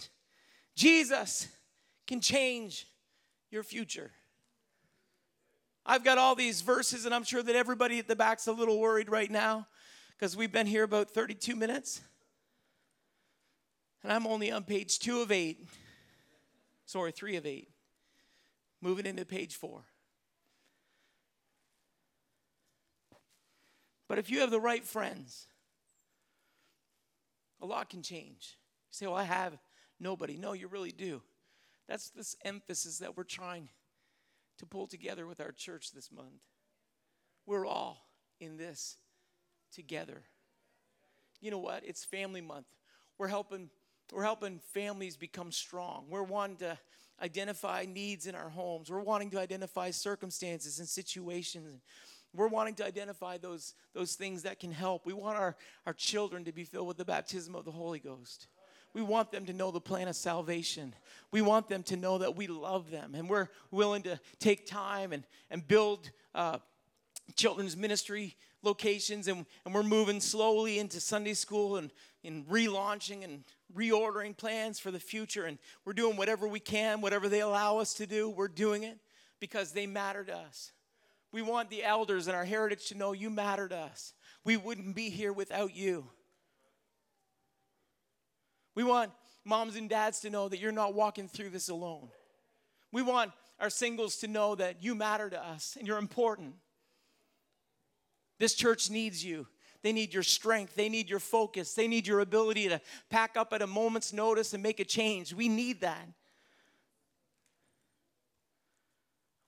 Jesus 0.76 1.48
can 2.06 2.22
change 2.22 2.88
your 3.50 3.64
future. 3.64 4.12
I've 5.86 6.04
got 6.04 6.18
all 6.18 6.36
these 6.36 6.62
verses, 6.62 7.06
and 7.06 7.16
I'm 7.16 7.24
sure 7.24 7.42
that 7.42 7.56
everybody 7.56 7.98
at 7.98 8.08
the 8.08 8.16
back's 8.16 8.48
a 8.48 8.52
little 8.52 8.80
worried 8.80 9.10
right 9.10 9.32
now 9.32 9.68
because 10.12 10.36
we've 10.36 10.52
been 10.52 10.68
here 10.68 10.84
about 10.84 11.10
32 11.10 11.56
minutes. 11.56 12.02
And 14.08 14.13
I'm 14.13 14.26
only 14.26 14.54
on 14.54 14.63
page 14.63 15.00
two 15.00 15.20
of 15.20 15.34
eight. 15.34 15.67
Sorry, 16.86 17.12
three 17.12 17.36
of 17.36 17.46
eight. 17.46 17.67
Moving 18.80 19.06
into 19.06 19.26
page 19.26 19.56
four. 19.56 19.84
But 24.08 24.17
if 24.17 24.30
you 24.30 24.39
have 24.39 24.50
the 24.50 24.62
right 24.62 24.86
friends, 24.86 25.48
a 27.62 27.65
lot 27.65 27.89
can 27.89 28.02
change. 28.02 28.58
You 28.91 28.91
say, 28.91 29.08
Well, 29.08 29.17
I 29.17 29.26
have 29.26 29.58
nobody. 30.00 30.38
No, 30.38 30.54
you 30.54 30.70
really 30.70 30.93
do. 30.93 31.22
That's 31.89 32.10
this 32.10 32.38
emphasis 32.46 33.00
that 33.00 33.17
we're 33.17 33.26
trying 33.26 33.67
to 34.60 34.65
pull 34.65 34.88
together 34.88 35.28
with 35.28 35.41
our 35.41 35.52
church 35.52 35.91
this 35.91 36.13
month. 36.13 36.43
We're 37.46 37.65
all 37.65 38.08
in 38.39 38.56
this 38.56 38.96
together. 39.74 40.24
You 41.41 41.52
know 41.52 41.60
what? 41.60 41.84
It's 41.86 42.06
family 42.06 42.39
month. 42.39 42.67
We're 43.17 43.28
helping 43.28 43.70
we're 44.12 44.24
helping 44.24 44.60
families 44.74 45.17
become 45.17 45.52
strong. 45.52 46.06
We're 46.10 46.24
wanting 46.24 46.58
to 46.58 46.78
identify 47.22 47.86
needs 47.88 48.28
in 48.28 48.36
our 48.36 48.50
homes. 48.50 48.89
We're 48.89 49.02
wanting 49.02 49.32
to 49.32 49.39
identify 49.39 49.91
circumstances 49.91 50.80
and 50.80 50.88
situations. 50.88 51.82
We're 52.34 52.48
wanting 52.48 52.76
to 52.76 52.86
identify 52.86 53.38
those, 53.38 53.74
those 53.93 54.15
things 54.15 54.43
that 54.43 54.60
can 54.60 54.72
help. 54.72 55.06
We 55.06 55.13
want 55.13 55.38
our, 55.38 55.56
our 55.86 55.93
children 55.93 56.46
to 56.46 56.52
be 56.52 56.63
filled 56.63 56.88
with 56.88 56.98
the 56.98 57.06
baptism 57.06 57.56
of 57.56 57.65
the 57.65 57.72
Holy 57.72 58.00
Ghost. 58.00 58.48
We 58.93 59.02
want 59.02 59.32
them 59.32 59.46
to 59.46 59.54
know 59.54 59.72
the 59.72 59.82
plan 59.82 60.08
of 60.08 60.15
salvation. 60.15 60.93
We 61.32 61.41
want 61.41 61.67
them 61.67 61.84
to 61.84 61.98
know 61.98 62.17
that 62.20 62.36
we 62.36 62.48
love 62.48 62.89
them 62.89 63.15
and 63.15 63.30
we're 63.30 63.50
willing 63.72 64.04
to 64.04 64.20
take 64.39 64.65
time 64.65 65.13
and, 65.13 65.24
and 65.50 65.67
build 65.67 66.10
uh, 66.34 66.60
children's 67.36 67.76
ministry 67.76 68.36
locations 68.63 69.28
and, 69.28 69.46
and 69.65 69.74
we're 69.74 69.84
moving 69.84 70.20
slowly 70.20 70.80
into 70.80 71.00
Sunday 71.00 71.34
school 71.34 71.78
and, 71.78 71.91
and 72.24 72.46
relaunching 72.48 73.24
and 73.24 73.43
reordering 73.76 74.36
plans 74.36 74.80
for 74.80 74.91
the 74.91 75.00
future. 75.00 75.46
And 75.46 75.58
we're 75.86 75.93
doing 75.93 76.17
whatever 76.17 76.48
we 76.48 76.60
can, 76.60 77.02
whatever 77.02 77.30
they 77.30 77.41
allow 77.41 77.78
us 77.78 77.93
to 77.96 78.08
do, 78.08 78.30
we're 78.30 78.48
doing 78.48 78.84
it 78.84 78.98
because 79.39 79.72
they 79.72 79.88
matter 79.88 80.24
to 80.24 80.36
us. 80.36 80.72
We 81.32 81.41
want 81.41 81.70
the 81.70 81.84
elders 81.84 82.28
and 82.28 82.36
our 82.36 82.46
heritage 82.46 82.88
to 82.88 82.96
know 82.96 83.12
you 83.12 83.30
matter 83.30 83.67
to 83.67 83.78
us. 83.78 84.13
We 84.43 84.58
wouldn't 84.58 84.96
be 84.96 85.10
here 85.10 85.34
without 85.34 85.76
you. 85.76 86.08
We 88.76 88.84
want 88.84 89.12
moms 89.43 89.76
and 89.76 89.89
dads 89.89 90.20
to 90.22 90.30
know 90.30 90.48
that 90.50 90.60
you're 90.60 90.72
not 90.72 90.93
walking 90.93 91.28
through 91.28 91.50
this 91.50 91.70
alone. 91.70 92.10
We 92.91 93.02
want 93.02 93.32
our 93.60 93.70
singles 93.70 94.17
to 94.17 94.28
know 94.28 94.56
that 94.56 94.84
you 94.84 94.96
matter 94.96 95.30
to 95.30 95.43
us 95.43 95.76
and 95.78 95.88
you're 95.88 95.98
important. 95.98 96.56
This 98.39 98.54
church 98.54 98.89
needs 98.89 99.23
you. 99.23 99.47
They 99.84 99.93
need 99.93 100.13
your 100.13 100.23
strength. 100.23 100.76
They 100.76 100.89
need 100.89 101.10
your 101.10 101.19
focus. 101.19 101.73
They 101.73 101.88
need 101.88 102.08
your 102.08 102.19
ability 102.19 102.67
to 102.69 102.82
pack 103.10 103.38
up 103.38 103.54
at 103.54 103.62
a 103.62 103.67
moment's 103.67 104.12
notice 104.13 104.54
and 104.54 104.62
make 104.62 104.80
a 104.80 104.86
change. 104.86 105.34
We 105.34 105.50
need 105.50 105.82
that. 105.82 106.08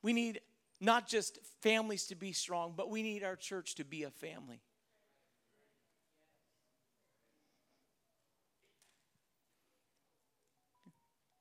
We 0.02 0.14
need 0.14 0.42
not 0.80 1.08
just 1.08 1.40
families 1.62 2.08
to 2.08 2.16
be 2.16 2.32
strong, 2.32 2.74
but 2.76 2.90
we 2.90 3.04
need 3.04 3.24
our 3.24 3.36
church 3.36 3.76
to 3.76 3.84
be 3.84 4.04
a 4.04 4.10
family. 4.10 4.62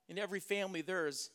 In 0.08 0.18
every 0.18 0.40
family, 0.40 0.80
there's 0.80 1.30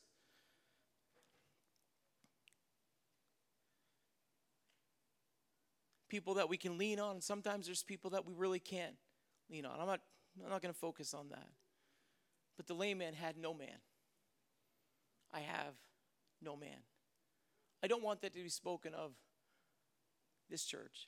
people 6.13 6.35
that 6.35 6.47
we 6.47 6.57
can 6.57 6.77
lean 6.77 6.99
on. 6.99 7.19
Sometimes 7.21 7.65
there's 7.65 7.81
people 7.81 8.11
that 8.11 8.23
we 8.23 8.33
really 8.35 8.59
can't 8.59 8.93
lean 9.49 9.65
on. 9.65 9.79
I'm 9.79 9.87
not, 9.87 9.99
I'm 10.43 10.51
not 10.51 10.61
going 10.61 10.71
to 10.71 10.79
focus 10.79 11.11
on 11.15 11.29
that. 11.29 11.49
But 12.55 12.67
the 12.67 12.75
lame 12.75 12.99
man 12.99 13.15
had 13.15 13.35
no 13.35 13.51
man. 13.51 13.81
I 15.33 15.39
have 15.39 15.73
no 16.39 16.55
man. 16.55 16.77
I 17.81 17.87
don't 17.87 18.03
want 18.03 18.21
that 18.21 18.35
to 18.35 18.43
be 18.43 18.49
spoken 18.49 18.93
of 18.93 19.13
this 20.51 20.63
church. 20.65 21.07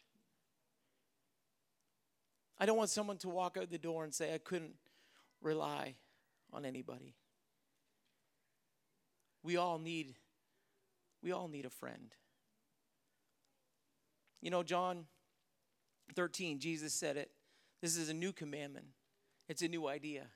I 2.57 2.65
don't 2.65 2.77
want 2.77 2.89
someone 2.89 3.17
to 3.17 3.29
walk 3.29 3.57
out 3.61 3.69
the 3.69 3.77
door 3.77 4.05
and 4.05 4.11
say, 4.11 4.33
I 4.33 4.39
couldn't 4.39 4.73
rely 5.39 5.93
on 6.51 6.65
anybody. 6.65 7.13
We 9.43 9.55
all 9.55 9.77
need 9.77 10.15
we 11.21 11.31
all 11.31 11.47
need 11.47 11.65
a 11.65 11.69
friend. 11.69 12.15
You 14.45 14.51
know, 14.51 14.61
John 14.61 15.05
13, 16.13 16.59
Jesus 16.59 16.93
said 16.93 17.17
it. 17.17 17.31
This 17.81 17.97
is 17.97 18.09
a 18.09 18.13
new 18.13 18.31
commandment. 18.31 18.85
It's 19.49 19.63
a 19.63 19.67
new 19.67 19.87
idea. 19.87 20.27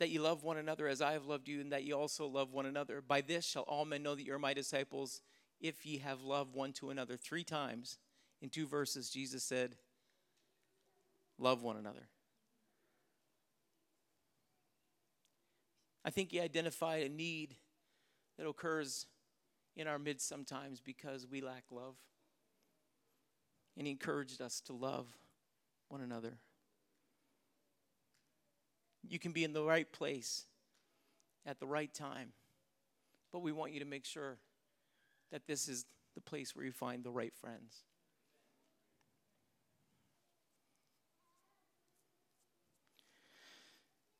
That 0.00 0.08
you 0.08 0.20
love 0.20 0.42
one 0.42 0.56
another 0.56 0.88
as 0.88 1.00
I 1.00 1.12
have 1.12 1.24
loved 1.24 1.46
you, 1.46 1.60
and 1.60 1.70
that 1.70 1.84
you 1.84 1.96
also 1.96 2.26
love 2.26 2.52
one 2.52 2.66
another. 2.66 3.00
By 3.00 3.20
this 3.20 3.46
shall 3.46 3.62
all 3.62 3.84
men 3.84 4.02
know 4.02 4.16
that 4.16 4.24
you're 4.24 4.40
my 4.40 4.54
disciples, 4.54 5.20
if 5.60 5.86
ye 5.86 5.98
have 5.98 6.22
loved 6.22 6.56
one 6.56 6.72
to 6.74 6.90
another. 6.90 7.16
Three 7.16 7.44
times 7.44 7.96
in 8.42 8.48
two 8.48 8.66
verses, 8.66 9.08
Jesus 9.08 9.44
said, 9.44 9.76
Love 11.38 11.62
one 11.62 11.76
another. 11.76 12.08
I 16.04 16.10
think 16.10 16.32
he 16.32 16.40
identified 16.40 17.04
a 17.04 17.08
need 17.08 17.54
that 18.36 18.48
occurs 18.48 19.06
in 19.76 19.86
our 19.86 20.00
midst 20.00 20.28
sometimes 20.28 20.80
because 20.80 21.24
we 21.30 21.40
lack 21.40 21.66
love. 21.70 21.94
And 23.76 23.86
he 23.86 23.92
encouraged 23.92 24.40
us 24.40 24.60
to 24.62 24.72
love 24.72 25.06
one 25.88 26.00
another. 26.00 26.34
You 29.08 29.18
can 29.18 29.32
be 29.32 29.44
in 29.44 29.52
the 29.52 29.62
right 29.62 29.90
place 29.90 30.44
at 31.46 31.58
the 31.58 31.66
right 31.66 31.92
time, 31.92 32.32
but 33.32 33.40
we 33.40 33.52
want 33.52 33.72
you 33.72 33.80
to 33.80 33.86
make 33.86 34.04
sure 34.04 34.36
that 35.32 35.46
this 35.46 35.68
is 35.68 35.86
the 36.14 36.20
place 36.20 36.54
where 36.54 36.64
you 36.64 36.72
find 36.72 37.02
the 37.02 37.10
right 37.10 37.32
friends. 37.40 37.84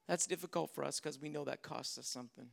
That's 0.08 0.26
difficult 0.26 0.74
for 0.74 0.82
us 0.82 0.98
because 0.98 1.20
we 1.20 1.28
know 1.28 1.44
that 1.44 1.62
costs 1.62 1.96
us 1.96 2.08
something. 2.08 2.48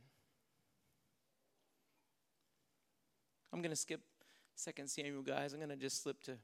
I'm 3.52 3.60
going 3.60 3.70
to 3.70 3.76
skip 3.76 4.00
Second 4.54 4.88
Samuel, 4.88 5.22
guys. 5.22 5.52
I'm 5.52 5.58
going 5.58 5.70
to 5.70 5.76
just 5.76 6.02
slip 6.02 6.22
to. 6.24 6.36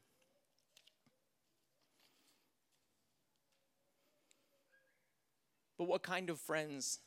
But 5.79 5.89
what 5.89 6.03
kind 6.03 6.31
of 6.31 6.39
friends 6.39 7.01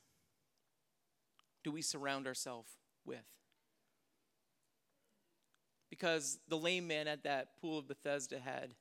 do 1.63 1.71
we 1.71 1.81
surround 1.81 2.27
ourselves 2.27 2.71
with? 3.05 3.25
Because 5.89 6.39
the 6.47 6.57
lame 6.57 6.87
man 6.87 7.07
at 7.07 7.23
that 7.23 7.59
pool 7.61 7.79
of 7.79 7.87
Bethesda 7.87 8.39
had 8.39 8.73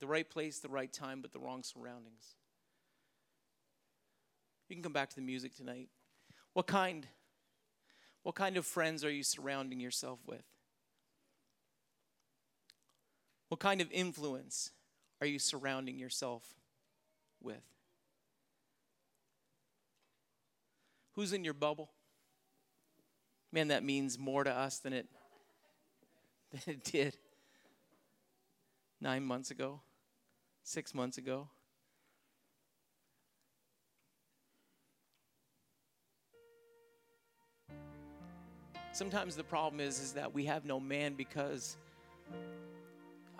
the 0.00 0.06
right 0.06 0.28
place, 0.28 0.60
the 0.60 0.68
right 0.68 0.92
time, 0.92 1.20
but 1.20 1.32
the 1.32 1.38
wrong 1.38 1.62
surroundings. 1.62 2.36
You 4.68 4.76
can 4.76 4.82
come 4.82 4.92
back 4.92 5.10
to 5.10 5.16
the 5.16 5.22
music 5.22 5.54
tonight. 5.54 5.88
What 6.52 6.66
kind 6.66 7.06
what 8.22 8.34
kind 8.34 8.56
of 8.56 8.64
friends 8.64 9.04
are 9.04 9.10
you 9.10 9.22
surrounding 9.22 9.80
yourself 9.80 10.18
with? 10.26 10.44
What 13.48 13.60
kind 13.60 13.82
of 13.82 13.92
influence 13.92 14.70
are 15.20 15.26
you 15.26 15.38
surrounding 15.38 15.98
yourself 15.98 16.54
with? 17.42 17.73
Who's 21.14 21.32
in 21.32 21.44
your 21.44 21.54
bubble? 21.54 21.90
Man, 23.52 23.68
that 23.68 23.84
means 23.84 24.18
more 24.18 24.42
to 24.42 24.50
us 24.50 24.78
than 24.80 24.92
it, 24.92 25.06
than 26.50 26.74
it 26.74 26.82
did 26.82 27.16
nine 29.00 29.22
months 29.22 29.52
ago, 29.52 29.80
six 30.64 30.92
months 30.92 31.16
ago. 31.18 31.48
Sometimes 38.90 39.36
the 39.36 39.44
problem 39.44 39.80
is, 39.80 40.00
is 40.00 40.12
that 40.14 40.32
we 40.34 40.44
have 40.46 40.64
no 40.64 40.80
man 40.80 41.14
because 41.14 41.76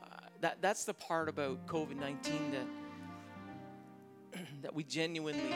uh, 0.00 0.04
that, 0.40 0.58
that's 0.60 0.84
the 0.84 0.94
part 0.94 1.28
about 1.28 1.66
COVID 1.66 1.96
19 1.96 2.54
that, 4.32 4.40
that 4.62 4.74
we 4.74 4.84
genuinely 4.84 5.54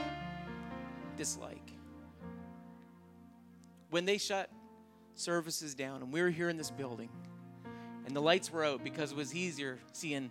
dislike 1.17 1.78
when 3.91 4.05
they 4.05 4.19
shut 4.19 4.51
services 5.15 5.75
down 5.75 6.03
and 6.03 6.13
we 6.13 6.23
were 6.23 6.31
here 6.31 6.49
in 6.49 6.57
this 6.57 6.71
building 6.71 7.09
and 8.07 8.15
the 8.15 8.21
lights 8.21 8.53
were 8.53 8.65
out 8.65 8.83
because 8.83 9.13
it 9.13 9.17
was 9.17 9.35
easier 9.35 9.79
seeing 9.93 10.31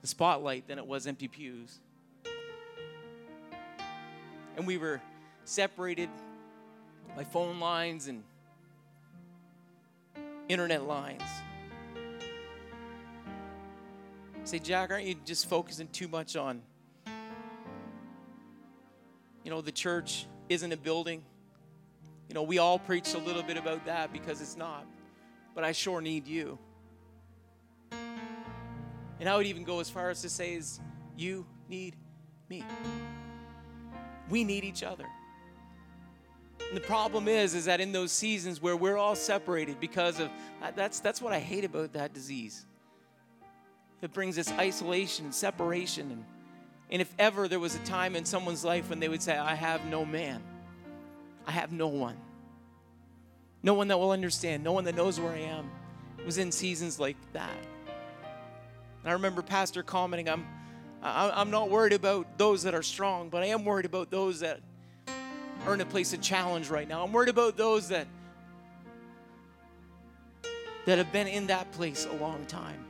the 0.00 0.06
spotlight 0.06 0.66
than 0.66 0.78
it 0.78 0.86
was 0.86 1.06
empty 1.06 1.28
pews. 1.28 1.78
And 4.56 4.66
we 4.66 4.76
were 4.76 5.00
separated 5.44 6.10
by 7.16 7.24
phone 7.24 7.60
lines 7.60 8.08
and 8.08 8.22
internet 10.48 10.84
lines. 10.84 11.22
Say, 14.44 14.58
Jack, 14.58 14.90
aren't 14.90 15.06
you 15.06 15.14
just 15.24 15.48
focusing 15.48 15.88
too 15.88 16.08
much 16.08 16.36
on, 16.36 16.60
you 19.44 19.50
know, 19.50 19.60
the 19.60 19.72
church 19.72 20.26
isn't 20.48 20.72
a 20.72 20.76
building? 20.76 21.22
You 22.30 22.34
know, 22.34 22.44
we 22.44 22.58
all 22.58 22.78
preach 22.78 23.14
a 23.14 23.18
little 23.18 23.42
bit 23.42 23.56
about 23.56 23.84
that 23.86 24.12
because 24.12 24.40
it's 24.40 24.56
not. 24.56 24.86
But 25.52 25.64
I 25.64 25.72
sure 25.72 26.00
need 26.00 26.28
you. 26.28 26.60
And 29.18 29.28
I 29.28 29.36
would 29.36 29.46
even 29.46 29.64
go 29.64 29.80
as 29.80 29.90
far 29.90 30.10
as 30.10 30.22
to 30.22 30.28
say 30.28 30.54
is 30.54 30.78
you 31.16 31.44
need 31.68 31.96
me. 32.48 32.64
We 34.28 34.44
need 34.44 34.62
each 34.62 34.84
other. 34.84 35.06
And 36.68 36.76
the 36.76 36.82
problem 36.82 37.26
is 37.26 37.56
is 37.56 37.64
that 37.64 37.80
in 37.80 37.90
those 37.90 38.12
seasons 38.12 38.62
where 38.62 38.76
we're 38.76 38.96
all 38.96 39.16
separated 39.16 39.80
because 39.80 40.20
of 40.20 40.30
that's 40.76 41.00
that's 41.00 41.20
what 41.20 41.32
I 41.32 41.40
hate 41.40 41.64
about 41.64 41.94
that 41.94 42.14
disease. 42.14 42.64
It 44.02 44.12
brings 44.12 44.36
this 44.36 44.52
isolation 44.52 45.24
and 45.24 45.34
separation 45.34 46.12
and 46.12 46.24
and 46.92 47.02
if 47.02 47.12
ever 47.18 47.48
there 47.48 47.58
was 47.58 47.74
a 47.74 47.80
time 47.80 48.14
in 48.14 48.24
someone's 48.24 48.64
life 48.64 48.88
when 48.88 49.00
they 49.00 49.08
would 49.08 49.20
say 49.20 49.36
I 49.36 49.56
have 49.56 49.84
no 49.86 50.04
man 50.04 50.44
I 51.46 51.52
have 51.52 51.72
no 51.72 51.88
one. 51.88 52.16
No 53.62 53.74
one 53.74 53.88
that 53.88 53.98
will 53.98 54.10
understand, 54.10 54.64
no 54.64 54.72
one 54.72 54.84
that 54.84 54.94
knows 54.94 55.20
where 55.20 55.32
I 55.32 55.40
am. 55.40 55.70
It 56.18 56.24
was 56.26 56.38
in 56.38 56.50
seasons 56.50 56.98
like 56.98 57.16
that. 57.32 57.56
And 59.02 59.10
I 59.10 59.12
remember 59.12 59.42
Pastor 59.42 59.82
commenting, 59.82 60.28
I'm, 60.28 60.46
I'm 61.02 61.50
not 61.50 61.70
worried 61.70 61.92
about 61.92 62.38
those 62.38 62.62
that 62.62 62.74
are 62.74 62.82
strong, 62.82 63.28
but 63.28 63.42
I 63.42 63.46
am 63.46 63.64
worried 63.64 63.86
about 63.86 64.10
those 64.10 64.40
that 64.40 64.60
are 65.66 65.74
in 65.74 65.80
a 65.80 65.86
place 65.86 66.12
of 66.12 66.20
challenge 66.20 66.68
right 66.70 66.88
now. 66.88 67.04
I'm 67.04 67.12
worried 67.12 67.28
about 67.28 67.56
those 67.56 67.88
that 67.88 68.06
that 70.86 70.98
have 70.98 71.12
been 71.12 71.26
in 71.26 71.46
that 71.48 71.70
place 71.72 72.06
a 72.06 72.16
long 72.16 72.44
time. 72.46 72.84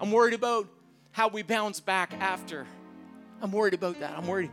I'm 0.00 0.10
worried 0.10 0.34
about 0.34 0.66
how 1.12 1.28
we 1.28 1.42
bounce 1.42 1.78
back 1.80 2.12
after. 2.20 2.66
I'm 3.40 3.52
worried 3.52 3.74
about 3.74 4.00
that. 4.00 4.16
I'm 4.16 4.26
worried 4.26 4.50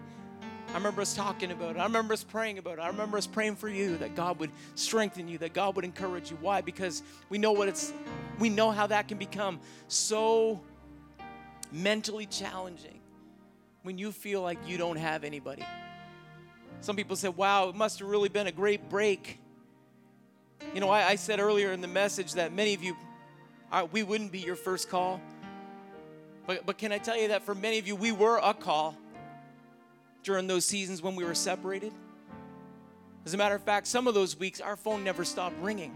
I 0.69 0.73
remember 0.77 1.01
us 1.01 1.13
talking 1.13 1.51
about 1.51 1.75
it. 1.75 1.79
I 1.79 1.83
remember 1.83 2.13
us 2.13 2.23
praying 2.23 2.57
about 2.57 2.79
it. 2.79 2.81
I 2.81 2.87
remember 2.87 3.17
us 3.17 3.27
praying 3.27 3.57
for 3.57 3.69
you 3.69 3.97
that 3.97 4.15
God 4.15 4.39
would 4.39 4.49
strengthen 4.75 5.27
you, 5.27 5.37
that 5.39 5.53
God 5.53 5.75
would 5.75 5.85
encourage 5.85 6.31
you. 6.31 6.37
Why? 6.41 6.61
Because 6.61 7.03
we 7.29 7.37
know 7.37 7.51
what 7.51 7.67
it's 7.67 7.93
we 8.39 8.49
know 8.49 8.71
how 8.71 8.87
that 8.87 9.07
can 9.07 9.17
become 9.17 9.59
so 9.87 10.61
mentally 11.71 12.25
challenging 12.25 12.99
when 13.83 13.97
you 13.97 14.11
feel 14.11 14.41
like 14.41 14.57
you 14.67 14.77
don't 14.77 14.97
have 14.97 15.23
anybody. 15.23 15.65
Some 16.81 16.95
people 16.95 17.15
say, 17.15 17.29
wow, 17.29 17.69
it 17.69 17.75
must 17.75 17.99
have 17.99 18.07
really 18.07 18.29
been 18.29 18.47
a 18.47 18.51
great 18.51 18.89
break. 18.89 19.39
You 20.73 20.81
know, 20.81 20.89
I, 20.89 21.09
I 21.09 21.15
said 21.15 21.39
earlier 21.39 21.71
in 21.71 21.81
the 21.81 21.87
message 21.87 22.33
that 22.33 22.51
many 22.51 22.73
of 22.73 22.83
you, 22.83 22.95
we 23.91 24.03
wouldn't 24.03 24.31
be 24.31 24.39
your 24.39 24.55
first 24.55 24.89
call. 24.89 25.21
But, 26.45 26.65
but 26.65 26.77
can 26.77 26.91
I 26.91 26.97
tell 26.97 27.17
you 27.17 27.29
that 27.29 27.43
for 27.43 27.55
many 27.55 27.79
of 27.79 27.87
you, 27.87 27.95
we 27.95 28.11
were 28.11 28.37
a 28.37 28.53
call 28.53 28.97
during 30.23 30.47
those 30.47 30.65
seasons 30.65 31.01
when 31.01 31.15
we 31.15 31.23
were 31.23 31.35
separated. 31.35 31.93
As 33.25 33.33
a 33.33 33.37
matter 33.37 33.55
of 33.55 33.63
fact, 33.63 33.87
some 33.87 34.07
of 34.07 34.13
those 34.13 34.37
weeks, 34.37 34.59
our 34.59 34.75
phone 34.75 35.03
never 35.03 35.23
stopped 35.23 35.55
ringing. 35.61 35.95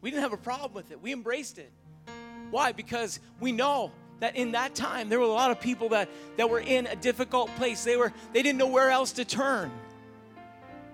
We 0.00 0.10
didn't 0.10 0.22
have 0.22 0.32
a 0.32 0.38
problem 0.38 0.74
with 0.74 0.90
it, 0.90 1.00
we 1.00 1.12
embraced 1.12 1.58
it. 1.58 1.72
Why? 2.50 2.72
Because 2.72 3.20
we 3.40 3.52
know 3.52 3.90
that 4.20 4.36
in 4.36 4.52
that 4.52 4.74
time 4.74 5.08
there 5.08 5.18
were 5.18 5.24
a 5.24 5.28
lot 5.28 5.50
of 5.50 5.60
people 5.60 5.88
that, 5.90 6.08
that 6.36 6.48
were 6.48 6.60
in 6.60 6.86
a 6.86 6.94
difficult 6.94 7.48
place. 7.56 7.84
They 7.84 7.96
were 7.96 8.12
they 8.32 8.42
didn't 8.42 8.58
know 8.58 8.68
where 8.68 8.90
else 8.90 9.12
to 9.12 9.24
turn. 9.24 9.70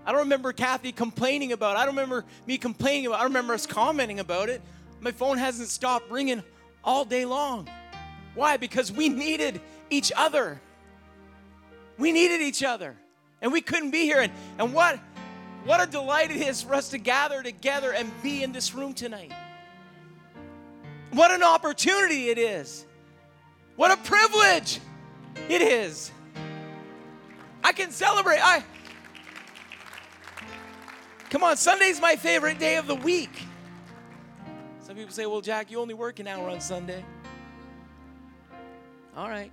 I 0.06 0.12
don't 0.12 0.22
remember 0.22 0.52
Kathy 0.52 0.92
complaining 0.92 1.52
about 1.52 1.76
it. 1.76 1.80
I 1.80 1.84
don't 1.84 1.94
remember 1.94 2.24
me 2.46 2.56
complaining 2.56 3.06
about 3.06 3.18
it. 3.18 3.20
I 3.20 3.24
remember 3.24 3.54
us 3.54 3.66
commenting 3.66 4.20
about 4.20 4.48
it. 4.48 4.62
My 5.00 5.12
phone 5.12 5.38
hasn't 5.38 5.68
stopped 5.68 6.10
ringing 6.10 6.42
all 6.82 7.04
day 7.04 7.24
long. 7.24 7.68
Why? 8.34 8.56
Because 8.56 8.92
we 8.92 9.08
needed 9.08 9.60
each 9.90 10.12
other. 10.16 10.60
We 11.98 12.12
needed 12.12 12.40
each 12.40 12.62
other. 12.62 12.96
And 13.42 13.52
we 13.52 13.60
couldn't 13.60 13.90
be 13.90 14.04
here. 14.04 14.20
And, 14.20 14.32
and 14.58 14.72
what, 14.72 14.98
what 15.64 15.86
a 15.86 15.90
delight 15.90 16.30
it 16.30 16.38
is 16.38 16.62
for 16.62 16.74
us 16.74 16.90
to 16.90 16.98
gather 16.98 17.42
together 17.42 17.92
and 17.92 18.10
be 18.22 18.42
in 18.42 18.52
this 18.52 18.74
room 18.74 18.94
tonight. 18.94 19.32
What 21.12 21.30
an 21.30 21.42
opportunity 21.42 22.28
it 22.28 22.38
is. 22.38 22.86
What 23.76 23.90
a 23.90 23.96
privilege 23.96 24.80
it 25.48 25.62
is. 25.62 26.10
I 27.64 27.72
can 27.72 27.90
celebrate. 27.90 28.38
I 28.40 28.62
Come 31.30 31.44
on, 31.44 31.56
Sunday's 31.56 32.00
my 32.00 32.16
favorite 32.16 32.58
day 32.58 32.76
of 32.76 32.88
the 32.88 32.96
week. 32.96 33.44
Some 34.80 34.96
people 34.96 35.12
say, 35.12 35.26
"Well, 35.26 35.40
Jack, 35.40 35.70
you 35.70 35.78
only 35.78 35.94
work 35.94 36.18
an 36.18 36.26
hour 36.26 36.48
on 36.48 36.60
Sunday." 36.60 37.04
All 39.16 39.28
right. 39.28 39.50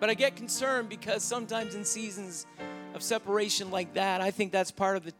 But 0.00 0.10
I 0.10 0.14
get 0.14 0.34
concerned 0.34 0.88
because 0.88 1.22
sometimes 1.22 1.76
in 1.76 1.84
seasons 1.84 2.46
of 2.92 3.02
separation 3.02 3.70
like 3.70 3.94
that, 3.94 4.20
I 4.20 4.32
think 4.32 4.50
that's 4.50 4.72
part 4.72 4.96
of 4.96 5.04
the, 5.04 5.12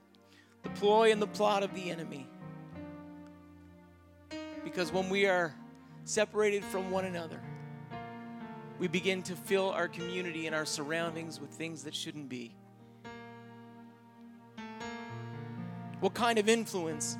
the 0.64 0.70
ploy 0.70 1.12
and 1.12 1.22
the 1.22 1.28
plot 1.28 1.62
of 1.62 1.72
the 1.72 1.88
enemy. 1.88 2.26
Because 4.64 4.92
when 4.92 5.08
we 5.08 5.26
are 5.26 5.54
separated 6.04 6.64
from 6.64 6.90
one 6.90 7.04
another, 7.04 7.40
we 8.80 8.88
begin 8.88 9.22
to 9.22 9.36
fill 9.36 9.70
our 9.70 9.86
community 9.86 10.48
and 10.48 10.56
our 10.56 10.66
surroundings 10.66 11.40
with 11.40 11.50
things 11.50 11.84
that 11.84 11.94
shouldn't 11.94 12.28
be. 12.28 12.52
What 16.00 16.14
kind 16.14 16.40
of 16.40 16.48
influence 16.48 17.16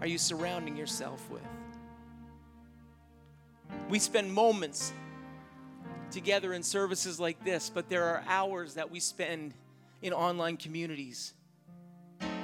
are 0.00 0.06
you 0.06 0.18
surrounding 0.18 0.76
yourself 0.76 1.28
with? 1.30 1.42
We 3.88 3.98
spend 3.98 4.32
moments 4.32 4.92
together 6.10 6.52
in 6.52 6.62
services 6.62 7.20
like 7.20 7.44
this, 7.44 7.70
but 7.70 7.88
there 7.88 8.04
are 8.04 8.24
hours 8.26 8.74
that 8.74 8.90
we 8.90 9.00
spend 9.00 9.54
in 10.02 10.12
online 10.12 10.56
communities. 10.56 11.34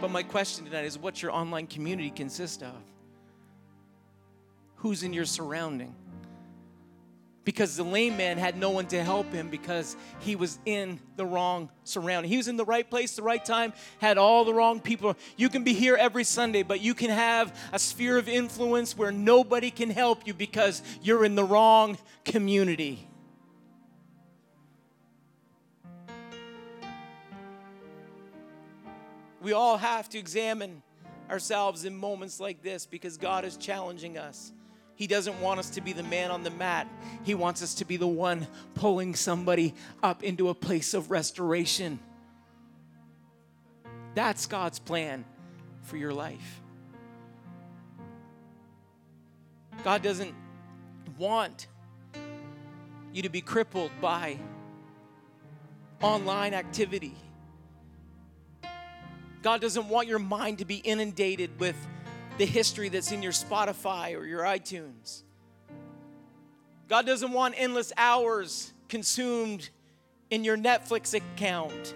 But 0.01 0.11
my 0.11 0.23
question 0.23 0.65
tonight 0.65 0.85
is 0.85 0.99
what's 0.99 1.23
your 1.23 1.33
online 1.33 1.67
community 1.67 2.11
consist 2.11 2.63
of? 2.63 2.75
Who's 4.77 5.03
in 5.03 5.13
your 5.13 5.25
surrounding? 5.25 5.95
Because 7.47 7.77
the 7.77 7.85
lame 7.85 8.17
man 8.17 8.39
had 8.39 8.59
no 8.59 8.71
one 8.71 8.87
to 8.89 9.01
help 9.05 9.33
him 9.33 9.49
because 9.49 9.97
he 10.19 10.35
was 10.35 10.59
in 10.67 10.99
the 11.15 11.25
wrong 11.25 11.71
surrounding. 11.85 12.29
He 12.29 12.37
was 12.37 12.49
in 12.49 12.57
the 12.57 12.65
right 12.65 12.91
place, 12.91 13.15
the 13.15 13.23
right 13.23 13.43
time, 13.43 13.73
had 14.01 14.19
all 14.19 14.45
the 14.45 14.53
wrong 14.53 14.81
people. 14.81 15.17
You 15.37 15.49
can 15.49 15.63
be 15.63 15.73
here 15.73 15.95
every 15.95 16.25
Sunday, 16.25 16.65
but 16.65 16.81
you 16.81 16.93
can 16.93 17.09
have 17.09 17.57
a 17.73 17.79
sphere 17.79 18.19
of 18.19 18.29
influence 18.29 18.99
where 18.99 19.13
nobody 19.13 19.71
can 19.71 19.91
help 19.91 20.27
you 20.27 20.35
because 20.35 20.83
you're 21.03 21.25
in 21.25 21.37
the 21.37 21.45
wrong 21.45 21.97
community. 22.25 23.09
We 29.41 29.53
all 29.53 29.77
have 29.77 30.09
to 30.09 30.19
examine 30.19 30.83
ourselves 31.31 31.85
in 31.85 31.97
moments 31.97 32.41
like 32.41 32.61
this 32.63 32.87
because 32.87 33.17
God 33.17 33.45
is 33.45 33.57
challenging 33.57 34.19
us. 34.19 34.53
He 34.97 35.07
doesn't 35.07 35.39
want 35.41 35.61
us 35.61 35.71
to 35.71 35.81
be 35.81 35.93
the 35.93 36.03
man 36.03 36.31
on 36.31 36.43
the 36.43 36.51
mat. 36.51 36.89
He 37.23 37.35
wants 37.35 37.63
us 37.63 37.75
to 37.75 37.85
be 37.85 37.99
the 37.99 38.07
one 38.07 38.47
pulling 38.75 39.15
somebody 39.15 39.75
up 40.03 40.23
into 40.23 40.49
a 40.49 40.55
place 40.55 40.95
of 40.95 41.11
restoration. 41.11 41.99
That's 44.15 44.47
God's 44.47 44.79
plan 44.79 45.27
for 45.83 45.99
your 45.99 46.13
life. 46.13 46.63
God 49.85 50.03
doesn't 50.03 50.35
want 51.19 51.67
you 53.13 53.23
to 53.23 53.29
be 53.29 53.43
crippled 53.43 53.91
by 54.01 54.39
online 56.01 56.55
activity. 56.55 57.15
God 59.43 59.61
doesn't 59.61 59.89
want 59.89 60.09
your 60.09 60.19
mind 60.19 60.59
to 60.59 60.65
be 60.65 60.77
inundated 60.77 61.61
with 61.61 61.77
the 62.39 62.47
history 62.47 62.89
that's 62.89 63.13
in 63.13 63.23
your 63.23 63.33
Spotify 63.33 64.17
or 64.17 64.25
your 64.25 64.43
iTunes. 64.43 65.23
God 66.89 67.07
doesn't 67.07 67.33
want 67.33 67.55
endless 67.57 67.93
hours 67.97 68.73
consumed 68.89 69.71
in 70.31 70.45
your 70.45 70.57
Netflix 70.57 71.15
account. 71.15 71.95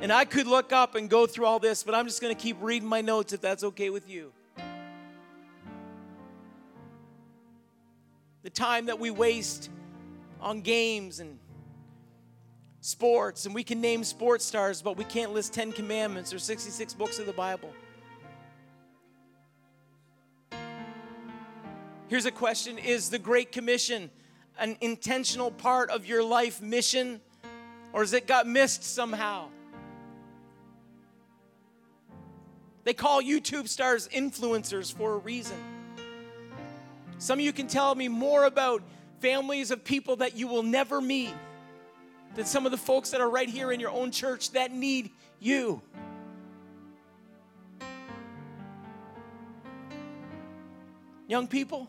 And 0.00 0.12
I 0.12 0.24
could 0.24 0.46
look 0.46 0.72
up 0.72 0.94
and 0.94 1.08
go 1.08 1.26
through 1.26 1.46
all 1.46 1.58
this, 1.58 1.82
but 1.82 1.94
I'm 1.94 2.06
just 2.06 2.20
going 2.20 2.34
to 2.34 2.40
keep 2.40 2.56
reading 2.60 2.88
my 2.88 3.00
notes 3.00 3.32
if 3.32 3.40
that's 3.40 3.64
okay 3.64 3.90
with 3.90 4.08
you. 4.08 4.32
The 8.42 8.50
time 8.50 8.86
that 8.86 9.00
we 9.00 9.10
waste 9.10 9.70
on 10.40 10.60
games 10.60 11.18
and 11.18 11.38
sports, 12.80 13.46
and 13.46 13.54
we 13.54 13.64
can 13.64 13.80
name 13.80 14.04
sports 14.04 14.44
stars, 14.44 14.82
but 14.82 14.96
we 14.96 15.04
can't 15.04 15.32
list 15.32 15.52
10 15.54 15.72
commandments 15.72 16.32
or 16.32 16.38
66 16.38 16.94
books 16.94 17.18
of 17.18 17.26
the 17.26 17.32
Bible. 17.32 17.72
Here's 22.08 22.26
a 22.26 22.30
question 22.30 22.78
Is 22.78 23.10
the 23.10 23.18
Great 23.18 23.50
Commission 23.52 24.10
an 24.58 24.76
intentional 24.80 25.50
part 25.50 25.90
of 25.90 26.06
your 26.06 26.22
life 26.22 26.62
mission, 26.62 27.20
or 27.92 28.00
has 28.00 28.12
it 28.12 28.26
got 28.26 28.46
missed 28.46 28.84
somehow? 28.84 29.48
They 32.84 32.94
call 32.94 33.20
YouTube 33.20 33.68
stars 33.68 34.08
influencers 34.08 34.94
for 34.94 35.14
a 35.14 35.18
reason. 35.18 35.56
Some 37.18 37.38
of 37.40 37.44
you 37.44 37.52
can 37.52 37.66
tell 37.66 37.94
me 37.94 38.08
more 38.08 38.44
about 38.44 38.82
families 39.20 39.70
of 39.70 39.82
people 39.84 40.16
that 40.16 40.36
you 40.36 40.46
will 40.46 40.62
never 40.62 41.00
meet 41.00 41.34
than 42.34 42.44
some 42.44 42.64
of 42.64 42.72
the 42.72 42.78
folks 42.78 43.10
that 43.10 43.20
are 43.20 43.28
right 43.28 43.48
here 43.48 43.72
in 43.72 43.80
your 43.80 43.90
own 43.90 44.10
church 44.10 44.52
that 44.52 44.72
need 44.72 45.10
you. 45.40 45.82
Young 51.26 51.48
people, 51.48 51.88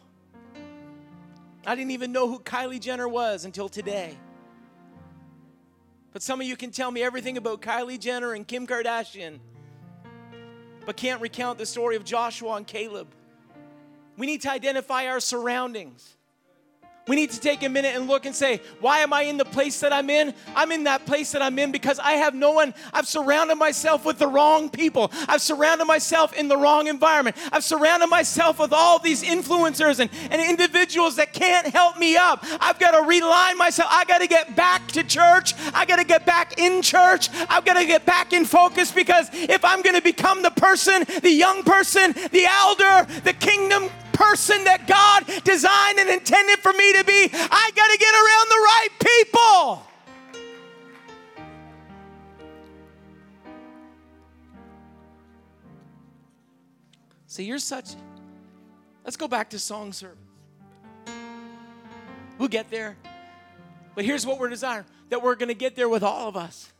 I 1.67 1.75
didn't 1.75 1.91
even 1.91 2.13
know 2.13 2.29
who 2.29 2.39
Kylie 2.39 2.79
Jenner 2.79 3.09
was 3.09 3.43
until 3.43 3.67
today. 3.67 4.17
But 6.13 6.23
some 6.23 6.41
of 6.41 6.47
you 6.47 6.55
can 6.55 6.71
tell 6.71 6.89
me 6.89 7.03
everything 7.03 7.37
about 7.37 7.61
Kylie 7.61 7.99
Jenner 7.99 8.33
and 8.33 8.47
Kim 8.47 8.65
Kardashian, 8.65 9.39
but 10.85 10.95
can't 10.95 11.21
recount 11.21 11.59
the 11.59 11.65
story 11.65 11.97
of 11.97 12.03
Joshua 12.05 12.55
and 12.55 12.65
Caleb. 12.65 13.09
We 14.17 14.25
need 14.25 14.41
to 14.43 14.51
identify 14.51 15.07
our 15.07 15.19
surroundings. 15.19 16.16
We 17.07 17.15
need 17.15 17.31
to 17.31 17.39
take 17.39 17.63
a 17.63 17.69
minute 17.69 17.95
and 17.95 18.07
look 18.07 18.25
and 18.25 18.35
say, 18.35 18.61
why 18.79 18.99
am 18.99 19.13
I 19.13 19.23
in 19.23 19.37
the 19.37 19.45
place 19.45 19.79
that 19.79 19.93
I'm 19.93 20.09
in? 20.09 20.33
I'm 20.55 20.71
in 20.71 20.83
that 20.83 21.05
place 21.05 21.31
that 21.31 21.41
I'm 21.41 21.57
in 21.57 21.71
because 21.71 21.99
I 21.99 22.13
have 22.13 22.35
no 22.35 22.51
one. 22.51 22.73
I've 22.93 23.07
surrounded 23.07 23.55
myself 23.55 24.05
with 24.05 24.19
the 24.19 24.27
wrong 24.27 24.69
people. 24.69 25.11
I've 25.27 25.41
surrounded 25.41 25.85
myself 25.85 26.33
in 26.33 26.47
the 26.47 26.57
wrong 26.57 26.87
environment. 26.87 27.37
I've 27.51 27.63
surrounded 27.63 28.07
myself 28.07 28.59
with 28.59 28.73
all 28.73 28.99
these 28.99 29.23
influencers 29.23 29.99
and, 29.99 30.09
and 30.29 30.41
individuals 30.41 31.15
that 31.15 31.33
can't 31.33 31.67
help 31.67 31.97
me 31.97 32.17
up. 32.17 32.43
I've 32.59 32.79
got 32.79 32.91
to 32.91 32.97
realign 32.97 33.57
myself. 33.57 33.89
I 33.91 34.03
got 34.05 34.19
to 34.19 34.27
get 34.27 34.55
back 34.55 34.87
to 34.89 35.03
church. 35.03 35.53
I 35.73 35.85
got 35.85 35.97
to 35.97 36.05
get 36.05 36.25
back 36.25 36.59
in 36.59 36.81
church. 36.81 37.29
I've 37.49 37.63
got 37.63 37.75
to 37.75 37.85
get 37.85 38.05
back 38.05 38.33
in 38.33 38.45
focus 38.45 38.91
because 38.91 39.29
if 39.33 39.63
I'm 39.63 39.81
going 39.81 39.95
to 39.95 40.01
become 40.01 40.41
the 40.43 40.51
person, 40.51 41.05
the 41.21 41.31
young 41.31 41.63
person, 41.63 42.11
the 42.31 42.45
elder, 42.45 43.07
the 43.23 43.33
kingdom 43.33 43.89
person 44.17 44.63
that 44.63 44.87
God 44.87 45.43
designed 45.43 45.99
and 45.99 46.09
intended 46.09 46.59
for 46.59 46.73
me 46.73 46.93
to 46.93 47.03
be, 47.03 47.29
I 47.31 47.71
got 47.75 47.91
to 47.91 47.97
get 47.97 48.13
around 48.13 48.49
the 48.49 48.61
right 48.65 48.89
people. 48.99 49.83
See, 57.27 57.43
you're 57.43 57.59
such. 57.59 57.89
Let's 59.05 59.17
go 59.17 59.27
back 59.27 59.51
to 59.51 59.59
song 59.59 59.93
service. 59.93 60.17
We'll 62.39 62.47
get 62.47 62.71
there. 62.71 62.97
But 63.93 64.05
here's 64.05 64.25
what 64.25 64.39
we're 64.39 64.49
desiring 64.49 64.85
that 65.09 65.21
we're 65.21 65.35
going 65.35 65.49
to 65.49 65.55
get 65.55 65.75
there 65.75 65.89
with 65.89 66.03
all 66.03 66.27
of 66.27 66.35
us. 66.35 66.71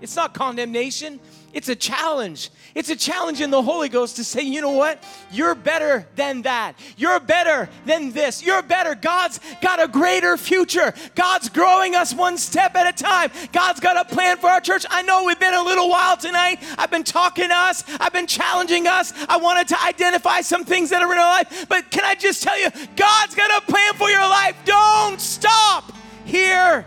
It's 0.00 0.16
not 0.16 0.34
condemnation, 0.34 1.20
it's 1.52 1.68
a 1.68 1.74
challenge. 1.74 2.50
It's 2.74 2.90
a 2.90 2.96
challenge 2.96 3.40
in 3.40 3.50
the 3.50 3.62
Holy 3.62 3.88
Ghost 3.88 4.16
to 4.16 4.24
say, 4.24 4.42
you 4.42 4.60
know 4.60 4.72
what? 4.72 5.02
You're 5.32 5.54
better 5.54 6.06
than 6.14 6.42
that. 6.42 6.74
You're 6.96 7.18
better 7.18 7.70
than 7.86 8.12
this. 8.12 8.42
You're 8.42 8.62
better. 8.62 8.94
God's 8.94 9.40
got 9.62 9.82
a 9.82 9.88
greater 9.88 10.36
future. 10.36 10.92
God's 11.14 11.48
growing 11.48 11.96
us 11.96 12.14
one 12.14 12.36
step 12.36 12.76
at 12.76 12.86
a 12.86 13.02
time. 13.02 13.30
God's 13.52 13.80
got 13.80 13.96
a 13.96 14.14
plan 14.14 14.36
for 14.36 14.48
our 14.48 14.60
church. 14.60 14.84
I 14.90 15.02
know 15.02 15.24
we've 15.24 15.40
been 15.40 15.54
a 15.54 15.62
little 15.62 15.88
while 15.88 16.16
tonight. 16.16 16.62
I've 16.76 16.90
been 16.90 17.04
talking 17.04 17.48
to 17.48 17.54
us, 17.54 17.82
I've 17.98 18.12
been 18.12 18.26
challenging 18.26 18.86
us. 18.86 19.12
I 19.28 19.38
wanted 19.38 19.68
to 19.68 19.82
identify 19.82 20.42
some 20.42 20.64
things 20.64 20.90
that 20.90 21.02
are 21.02 21.10
in 21.10 21.18
our 21.18 21.38
life. 21.38 21.66
But 21.68 21.90
can 21.90 22.04
I 22.04 22.14
just 22.14 22.42
tell 22.42 22.60
you, 22.60 22.68
God's 22.94 23.34
got 23.34 23.62
a 23.62 23.66
plan 23.66 23.94
for 23.94 24.10
your 24.10 24.20
life. 24.20 24.54
Don't 24.64 25.20
stop 25.20 25.92
here. 26.26 26.86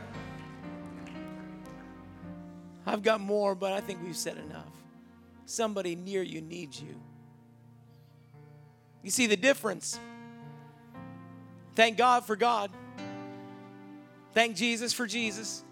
I've 2.92 3.04
got 3.04 3.22
more, 3.22 3.56
but 3.56 3.72
I 3.72 3.80
think 3.80 4.00
we've 4.04 4.18
said 4.18 4.38
enough. 4.38 4.68
Somebody 5.46 5.96
near 5.96 6.22
you 6.22 6.42
needs 6.42 6.82
you. 6.82 6.94
You 9.02 9.10
see 9.12 9.28
the 9.28 9.38
difference. 9.38 9.98
Thank 11.74 11.98
God 11.98 12.26
for 12.26 12.36
God. 12.36 12.70
Thank 14.34 14.58
Jesus 14.58 14.92
for 14.92 15.08
Jesus. 15.08 15.64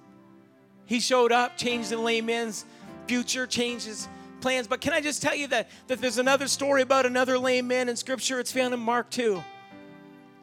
He 0.85 1.01
showed 1.01 1.33
up, 1.33 1.57
changed 1.57 1.89
the 1.89 1.97
layman's 1.97 2.63
future, 3.05 3.45
changed 3.45 3.85
his 3.85 4.07
plans. 4.39 4.67
But 4.67 4.79
can 4.79 4.93
I 4.93 5.01
just 5.01 5.21
tell 5.21 5.35
you 5.35 5.47
that, 5.47 5.69
that 5.87 5.99
there's 5.99 6.19
another 6.19 6.47
story 6.47 6.81
about 6.81 7.05
another 7.05 7.37
lame 7.37 7.67
man 7.67 7.89
in 7.89 7.97
Scripture? 7.97 8.39
It's 8.39 8.53
found 8.53 8.73
in 8.73 8.79
Mark 8.79 9.09
2. 9.09 9.43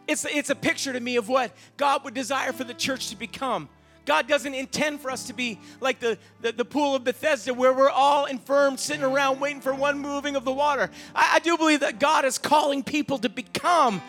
It's, 0.06 0.26
it's 0.26 0.50
a 0.50 0.54
picture 0.54 0.92
to 0.92 1.00
me 1.00 1.16
of 1.16 1.30
what 1.30 1.52
God 1.78 2.04
would 2.04 2.12
desire 2.12 2.52
for 2.52 2.64
the 2.64 2.74
church 2.74 3.08
to 3.08 3.16
become. 3.16 3.70
God 4.06 4.28
doesn't 4.28 4.54
intend 4.54 5.00
for 5.00 5.10
us 5.10 5.24
to 5.24 5.34
be 5.34 5.58
like 5.80 5.98
the, 5.98 6.16
the, 6.40 6.52
the, 6.52 6.64
pool 6.64 6.94
of 6.94 7.02
Bethesda 7.02 7.52
where 7.52 7.72
we're 7.72 7.90
all 7.90 8.26
infirm, 8.26 8.76
sitting 8.76 9.02
around 9.02 9.40
waiting 9.40 9.60
for 9.60 9.74
one 9.74 9.98
moving 9.98 10.36
of 10.36 10.44
the 10.44 10.52
water. 10.52 10.90
I, 11.14 11.32
I 11.34 11.38
do 11.40 11.58
believe 11.58 11.80
that 11.80 11.98
God 11.98 12.24
is 12.24 12.38
calling 12.38 12.84
people 12.84 13.18
to 13.18 13.28
become, 13.28 14.00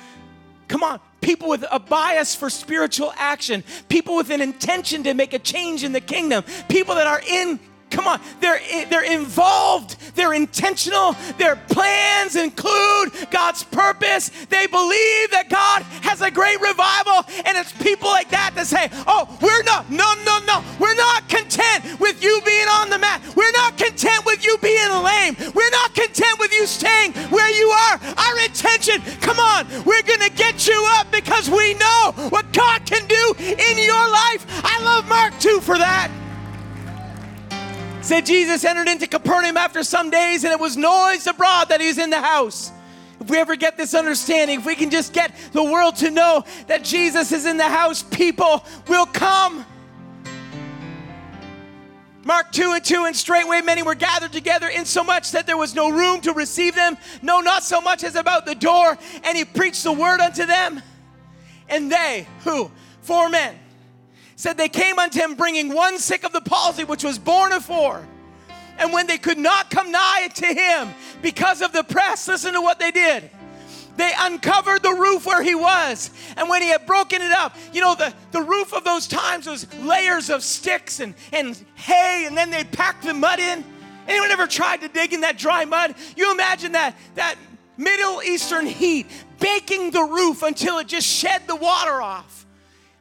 come 0.67 0.83
on, 0.83 0.99
people 1.19 1.49
with 1.49 1.65
a 1.71 1.79
bias 1.79 2.35
for 2.35 2.49
spiritual 2.49 3.11
action, 3.17 3.63
people 3.89 4.15
with 4.15 4.29
an 4.29 4.39
intention 4.39 5.03
to 5.03 5.15
make 5.15 5.33
a 5.33 5.39
change 5.39 5.83
in 5.83 5.93
the 5.93 6.01
kingdom, 6.01 6.43
people 6.69 6.93
that 6.95 7.07
are 7.07 7.21
in 7.27 7.59
Come 7.89 8.07
on, 8.07 8.19
they're, 8.41 8.59
eh, 8.69 8.85
they're 8.89 9.11
involved, 9.11 9.95
they're 10.15 10.33
intentional, 10.33 11.15
their 11.37 11.55
plans 11.55 12.35
include 12.35 13.11
God's 13.31 13.63
purpose. 13.63 14.29
They 14.49 14.67
believe 14.67 15.31
that 15.31 15.47
God 15.49 15.83
has 16.03 16.21
a 16.21 16.29
great 16.29 16.59
revival, 16.59 17.23
and 17.45 17.57
it's 17.57 17.71
people 17.71 18.09
like 18.09 18.29
that 18.31 18.51
that 18.55 18.67
say, 18.67 18.89
Oh, 19.07 19.27
we're 19.41 19.63
not, 19.63 19.89
no, 19.89 20.13
no, 20.25 20.39
no, 20.45 20.63
we're 20.79 20.95
not 20.95 21.29
content 21.29 21.99
with 21.99 22.21
you 22.21 22.41
being 22.45 22.67
on 22.67 22.89
the 22.89 22.99
mat. 22.99 23.21
We're 23.35 23.51
not 23.51 23.77
content 23.77 24.25
with 24.25 24.43
you 24.45 24.57
being 24.61 24.91
lame. 24.91 25.37
We're 25.53 25.71
not 25.71 25.95
content 25.95 26.39
with 26.39 26.51
you 26.53 26.67
staying 26.67 27.13
where 27.31 27.49
you 27.51 27.69
are. 27.69 27.99
Our 28.17 28.39
intention, 28.43 29.01
come 29.21 29.39
on, 29.39 29.65
we're 29.85 30.03
gonna 30.03 30.29
get 30.31 30.67
you 30.67 30.83
up 30.99 31.09
because 31.11 31.49
we 31.49 31.73
know 31.75 32.11
what 32.29 32.51
God 32.51 32.85
can 32.85 33.07
do 33.07 33.33
in 33.39 33.77
your 33.79 34.07
life. 34.11 34.45
I 34.63 34.81
love 34.83 35.07
Mark 35.07 35.39
2 35.39 35.61
for 35.61 35.77
that. 35.77 36.11
Said 38.07 38.25
Jesus 38.25 38.63
entered 38.63 38.87
into 38.87 39.05
Capernaum 39.05 39.57
after 39.57 39.83
some 39.83 40.09
days, 40.09 40.45
and 40.45 40.53
it 40.53 40.59
was 40.61 40.77
noise 40.77 41.27
abroad 41.27 41.67
that 41.67 41.81
he 41.81 41.87
was 41.87 41.97
in 41.97 42.09
the 42.09 42.21
house. 42.21 42.71
If 43.19 43.29
we 43.29 43.37
ever 43.37 43.57
get 43.57 43.75
this 43.75 43.93
understanding, 43.93 44.59
if 44.59 44.65
we 44.65 44.75
can 44.75 44.89
just 44.89 45.11
get 45.11 45.35
the 45.51 45.61
world 45.61 45.97
to 45.97 46.09
know 46.09 46.45
that 46.67 46.85
Jesus 46.85 47.33
is 47.33 47.45
in 47.45 47.57
the 47.57 47.67
house, 47.67 48.03
people 48.03 48.63
will 48.87 49.07
come. 49.07 49.65
Mark 52.23 52.53
2 52.53 52.71
and 52.75 52.85
2, 52.85 53.03
and 53.03 53.13
straightway 53.13 53.59
many 53.59 53.83
were 53.83 53.93
gathered 53.93 54.31
together, 54.31 54.69
insomuch 54.69 55.33
that 55.33 55.45
there 55.45 55.57
was 55.57 55.75
no 55.75 55.89
room 55.89 56.21
to 56.21 56.31
receive 56.31 56.75
them, 56.75 56.95
no, 57.21 57.41
not 57.41 57.61
so 57.61 57.81
much 57.81 58.05
as 58.05 58.15
about 58.15 58.45
the 58.45 58.55
door. 58.55 58.97
And 59.25 59.37
he 59.37 59.43
preached 59.43 59.83
the 59.83 59.91
word 59.91 60.21
unto 60.21 60.45
them. 60.45 60.81
And 61.67 61.91
they, 61.91 62.25
who? 62.45 62.71
Four 63.01 63.27
men 63.27 63.59
said 64.37 64.55
they 64.55 64.69
came 64.69 64.99
unto 64.99 65.19
him 65.19 65.33
bringing 65.33 65.73
one 65.73 65.97
sick 65.97 66.23
of 66.23 66.31
the 66.31 66.41
palsy, 66.41 66.83
which 66.83 67.03
was 67.03 67.17
borne 67.17 67.59
four. 67.59 68.07
And 68.77 68.93
when 68.93 69.07
they 69.07 69.17
could 69.17 69.39
not 69.39 69.71
come 69.71 69.91
nigh 69.91 70.29
to 70.35 70.45
him 70.45 70.93
because 71.23 71.63
of 71.63 71.73
the 71.73 71.83
press, 71.83 72.27
listen 72.27 72.53
to 72.53 72.61
what 72.61 72.79
they 72.79 72.91
did. 72.91 73.29
they 73.97 74.11
uncovered 74.19 74.83
the 74.83 74.93
roof 74.93 75.25
where 75.25 75.41
he 75.41 75.55
was. 75.55 76.11
And 76.37 76.47
when 76.47 76.61
he 76.61 76.67
had 76.67 76.85
broken 76.85 77.19
it 77.19 77.31
up, 77.31 77.55
you 77.73 77.81
know, 77.81 77.95
the, 77.95 78.13
the 78.31 78.41
roof 78.41 78.73
of 78.73 78.83
those 78.83 79.07
times 79.07 79.47
was 79.47 79.73
layers 79.79 80.29
of 80.29 80.43
sticks 80.43 80.99
and, 80.99 81.15
and 81.33 81.59
hay, 81.73 82.25
and 82.27 82.37
then 82.37 82.51
they'd 82.51 82.71
pack 82.71 83.01
the 83.01 83.15
mud 83.15 83.39
in. 83.39 83.65
Anyone 84.07 84.29
ever 84.29 84.45
tried 84.45 84.81
to 84.81 84.87
dig 84.87 85.13
in 85.13 85.21
that 85.21 85.39
dry 85.39 85.65
mud? 85.65 85.95
You 86.15 86.31
imagine 86.31 86.73
that, 86.73 86.95
that 87.15 87.35
Middle 87.75 88.21
Eastern 88.21 88.67
heat 88.67 89.07
baking 89.39 89.89
the 89.89 90.03
roof 90.03 90.43
until 90.43 90.77
it 90.77 90.87
just 90.87 91.07
shed 91.07 91.47
the 91.47 91.55
water 91.55 92.03
off. 92.03 92.46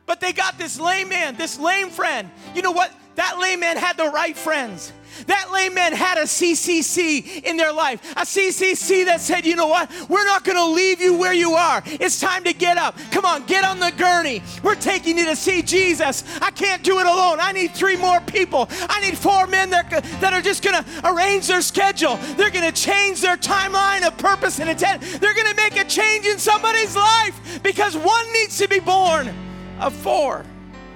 But 0.07 0.20
they 0.20 0.32
got 0.32 0.57
this 0.57 0.78
lame 0.78 1.09
man, 1.09 1.36
this 1.36 1.59
lame 1.59 1.90
friend. 1.90 2.30
You 2.54 2.62
know 2.62 2.70
what? 2.70 2.92
That 3.16 3.38
lame 3.38 3.61
man 3.61 3.76
had 3.76 3.96
the 3.96 4.09
right 4.09 4.36
friends. 4.36 4.92
That 5.26 5.50
lame 5.50 5.72
man 5.72 5.94
had 5.94 6.18
a 6.18 6.24
CCC 6.24 7.42
in 7.42 7.57
their 7.57 7.72
life, 7.72 8.02
a 8.12 8.20
CCC 8.20 9.07
that 9.07 9.22
said, 9.22 9.46
you 9.46 9.57
know 9.57 9.66
what? 9.66 9.90
We're 10.11 10.26
not 10.26 10.44
going 10.44 10.59
to 10.59 10.66
leave 10.66 11.00
you 11.00 11.16
where 11.16 11.32
you 11.32 11.52
are. 11.52 11.82
It's 11.86 12.20
time 12.20 12.44
to 12.44 12.52
get 12.52 12.76
up. 12.76 12.94
Come 13.11 13.24
on, 13.24 13.46
get 13.46 13.64
on 13.64 13.80
the 13.80 13.90
gurney. 13.96 14.42
We're 14.62 14.74
taking 14.74 15.16
you 15.16 15.24
to 15.24 15.34
see 15.34 15.62
Jesus. 15.62 16.24
I 16.42 16.50
can't 16.50 16.82
do 16.82 16.98
it 16.98 17.07
alone. 17.07 17.38
I 17.40 17.52
need 17.52 17.74
three 17.74 17.96
more 17.96 18.20
people. 18.20 18.68
I 18.70 19.00
need 19.00 19.16
four 19.16 19.46
men 19.46 19.70
that, 19.70 19.88
that 20.20 20.34
are 20.34 20.42
just 20.42 20.62
going 20.62 20.82
to 20.82 21.11
arrange 21.11 21.46
their 21.46 21.62
schedule. 21.62 22.16
They're 22.36 22.50
going 22.50 22.70
to 22.70 22.82
change 22.82 23.22
their 23.22 23.38
timeline 23.38 24.07
of 24.07 24.18
purpose 24.18 24.61
and 24.61 24.68
intent. 24.68 25.00
They're 25.00 25.34
going 25.34 25.48
to 25.48 25.57
make 25.57 25.76
a 25.76 25.84
change 25.84 26.26
in 26.26 26.38
somebody's 26.38 26.94
life 26.94 27.62
because 27.62 27.96
one 27.96 28.32
needs 28.34 28.59
to 28.59 28.68
be 28.68 28.80
borne 28.80 29.45
of 29.80 29.92
four. 29.94 30.44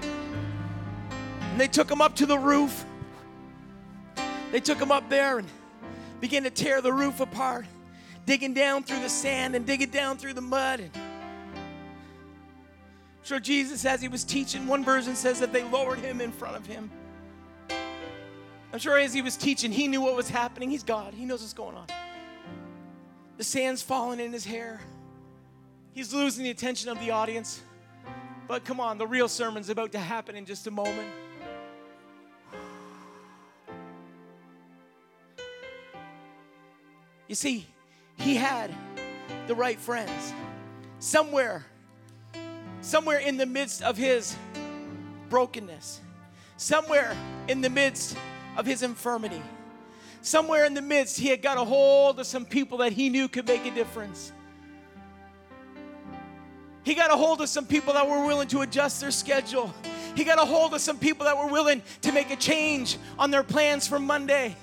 And 0.02 1.60
they 1.60 1.68
took 1.68 1.90
him 1.90 2.00
up 2.00 2.16
to 2.16 2.26
the 2.26 2.38
roof. 2.38 2.84
They 4.52 4.60
took 4.60 4.78
him 4.78 4.90
up 4.90 5.08
there 5.08 5.38
and 5.38 5.48
began 6.20 6.42
to 6.42 6.50
tear 6.50 6.80
the 6.80 6.92
roof 6.92 7.20
apart, 7.20 7.66
digging 8.26 8.54
down 8.54 8.82
through 8.82 9.00
the 9.00 9.08
sand 9.08 9.54
and 9.54 9.64
digging 9.64 9.90
down 9.90 10.18
through 10.18 10.34
the 10.34 10.40
mud. 10.40 10.80
And 10.80 10.90
sure, 13.22 13.40
Jesus, 13.40 13.84
as 13.84 14.00
he 14.00 14.08
was 14.08 14.24
teaching, 14.24 14.66
one 14.66 14.84
version 14.84 15.14
says 15.14 15.40
that 15.40 15.52
they 15.52 15.62
lowered 15.64 15.98
him 15.98 16.20
in 16.20 16.32
front 16.32 16.56
of 16.56 16.66
him. 16.66 16.90
I'm 18.72 18.78
sure 18.78 18.98
as 18.98 19.12
he 19.12 19.22
was 19.22 19.36
teaching, 19.36 19.72
he 19.72 19.88
knew 19.88 20.00
what 20.00 20.14
was 20.14 20.28
happening. 20.28 20.70
He's 20.70 20.84
God, 20.84 21.14
he 21.14 21.24
knows 21.24 21.40
what's 21.40 21.52
going 21.52 21.76
on. 21.76 21.86
The 23.36 23.44
sand's 23.44 23.82
falling 23.82 24.20
in 24.20 24.32
his 24.32 24.44
hair. 24.44 24.80
He's 25.92 26.12
losing 26.12 26.44
the 26.44 26.50
attention 26.50 26.88
of 26.88 27.00
the 27.00 27.10
audience. 27.10 27.62
But 28.51 28.64
come 28.64 28.80
on, 28.80 28.98
the 28.98 29.07
real 29.07 29.28
sermon's 29.28 29.68
about 29.68 29.92
to 29.92 30.01
happen 30.01 30.34
in 30.34 30.44
just 30.44 30.66
a 30.66 30.72
moment. 30.72 31.09
You 37.28 37.36
see, 37.36 37.64
he 38.16 38.34
had 38.34 38.74
the 39.46 39.55
right 39.55 39.78
friends. 39.78 40.34
Somewhere, 40.98 41.64
somewhere 42.80 43.18
in 43.18 43.36
the 43.36 43.46
midst 43.46 43.82
of 43.82 43.96
his 43.96 44.34
brokenness, 45.28 46.01
somewhere 46.57 47.16
in 47.46 47.61
the 47.61 47.70
midst 47.70 48.16
of 48.57 48.66
his 48.66 48.82
infirmity, 48.82 49.42
somewhere 50.22 50.64
in 50.64 50.74
the 50.74 50.82
midst, 50.82 51.20
he 51.20 51.28
had 51.28 51.40
got 51.40 51.57
a 51.57 51.64
hold 51.64 52.18
of 52.18 52.26
some 52.26 52.44
people 52.44 52.78
that 52.78 52.90
he 52.90 53.11
knew 53.11 53.28
could 53.28 53.46
make 53.46 53.64
a 53.64 53.70
difference. 53.70 54.32
He 56.84 56.94
got 56.94 57.12
a 57.12 57.16
hold 57.16 57.40
of 57.40 57.48
some 57.48 57.66
people 57.66 57.94
that 57.94 58.08
were 58.08 58.24
willing 58.24 58.48
to 58.48 58.62
adjust 58.62 59.00
their 59.00 59.10
schedule. 59.10 59.72
He 60.14 60.24
got 60.24 60.38
a 60.38 60.44
hold 60.44 60.74
of 60.74 60.80
some 60.80 60.98
people 60.98 61.26
that 61.26 61.36
were 61.36 61.46
willing 61.46 61.82
to 62.02 62.12
make 62.12 62.30
a 62.30 62.36
change 62.36 62.98
on 63.18 63.30
their 63.30 63.42
plans 63.42 63.86
for 63.86 63.98
Monday. 63.98 64.56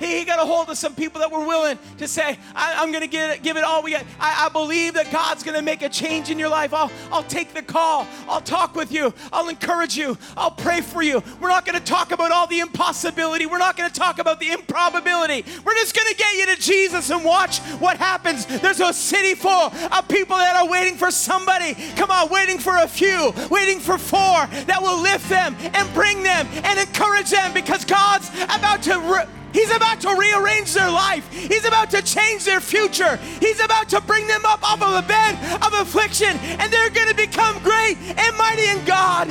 He, 0.00 0.18
he 0.18 0.24
got 0.24 0.42
a 0.42 0.46
hold 0.46 0.68
of 0.70 0.78
some 0.78 0.94
people 0.94 1.20
that 1.20 1.30
were 1.30 1.46
willing 1.46 1.78
to 1.98 2.08
say, 2.08 2.38
I, 2.54 2.82
am 2.82 2.90
going 2.90 3.08
to 3.08 3.38
give 3.42 3.56
it 3.56 3.62
all 3.62 3.82
we 3.82 3.92
got. 3.92 4.04
I, 4.18 4.46
I 4.46 4.48
believe 4.48 4.94
that 4.94 5.12
God's 5.12 5.42
going 5.42 5.56
to 5.56 5.62
make 5.62 5.82
a 5.82 5.88
change 5.88 6.30
in 6.30 6.38
your 6.38 6.48
life. 6.48 6.72
I'll, 6.74 6.90
I'll 7.12 7.22
take 7.24 7.54
the 7.54 7.62
call. 7.62 8.06
I'll 8.28 8.40
talk 8.40 8.74
with 8.74 8.90
you. 8.90 9.12
I'll 9.32 9.48
encourage 9.48 9.96
you. 9.96 10.16
I'll 10.36 10.50
pray 10.50 10.80
for 10.80 11.02
you. 11.02 11.22
We're 11.40 11.48
not 11.48 11.66
going 11.66 11.78
to 11.78 11.84
talk 11.84 12.12
about 12.12 12.32
all 12.32 12.46
the 12.46 12.60
impossibility. 12.60 13.46
We're 13.46 13.58
not 13.58 13.76
going 13.76 13.90
to 13.90 13.94
talk 13.94 14.18
about 14.18 14.40
the 14.40 14.50
improbability. 14.50 15.44
We're 15.64 15.74
just 15.74 15.94
going 15.94 16.08
to 16.08 16.16
get 16.16 16.34
you 16.34 16.54
to 16.54 16.60
Jesus 16.60 17.10
and 17.10 17.24
watch 17.24 17.58
what 17.78 17.98
happens. 17.98 18.46
There's 18.46 18.80
a 18.80 18.92
city 18.92 19.34
full 19.34 19.50
of 19.50 20.08
people 20.08 20.36
that 20.36 20.56
are 20.56 20.68
waiting 20.68 20.96
for 20.96 21.10
somebody. 21.10 21.74
Come 21.96 22.10
on, 22.10 22.30
waiting 22.30 22.58
for 22.58 22.76
a 22.76 22.88
few, 22.88 23.32
waiting 23.50 23.78
for 23.78 23.98
four 23.98 24.46
that 24.66 24.78
will 24.80 25.00
lift 25.02 25.28
them 25.28 25.56
and 25.60 25.92
bring 25.92 26.22
them 26.22 26.48
and 26.64 26.78
encourage 26.78 27.30
them 27.30 27.52
because 27.52 27.84
God's 27.84 28.30
about 28.44 28.82
to. 28.82 28.98
Re- 29.00 29.39
He's 29.52 29.74
about 29.74 30.00
to 30.02 30.14
rearrange 30.14 30.72
their 30.74 30.90
life. 30.90 31.30
He's 31.32 31.64
about 31.64 31.90
to 31.90 32.02
change 32.02 32.44
their 32.44 32.60
future. 32.60 33.16
He's 33.40 33.60
about 33.60 33.88
to 33.90 34.00
bring 34.00 34.26
them 34.26 34.44
up 34.44 34.62
off 34.62 34.82
of 34.82 35.04
a 35.04 35.06
bed 35.06 35.34
of 35.62 35.72
affliction, 35.74 36.36
and 36.38 36.72
they're 36.72 36.90
going 36.90 37.08
to 37.08 37.14
become 37.14 37.60
great 37.62 37.96
and 37.98 38.36
mighty 38.36 38.66
in 38.66 38.84
God. 38.84 39.28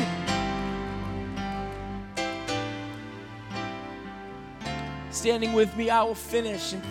Standing 5.11 5.53
with 5.53 5.76
me, 5.76 5.89
I 5.89 6.03
will 6.03 6.15
finish 6.15 6.74
in 6.74 6.82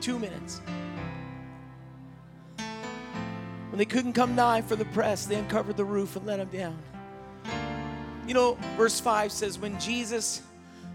two 0.00 0.18
minutes. 0.18 0.60
When 3.70 3.78
they 3.78 3.84
couldn't 3.84 4.14
come 4.14 4.34
nigh 4.34 4.62
for 4.62 4.76
the 4.76 4.84
press, 4.86 5.26
they 5.26 5.36
uncovered 5.36 5.76
the 5.76 5.84
roof 5.84 6.16
and 6.16 6.26
let 6.26 6.40
him 6.40 6.48
down. 6.48 6.78
You 8.26 8.34
know, 8.34 8.58
verse 8.76 8.98
5 8.98 9.30
says, 9.30 9.58
When 9.58 9.78
Jesus 9.78 10.42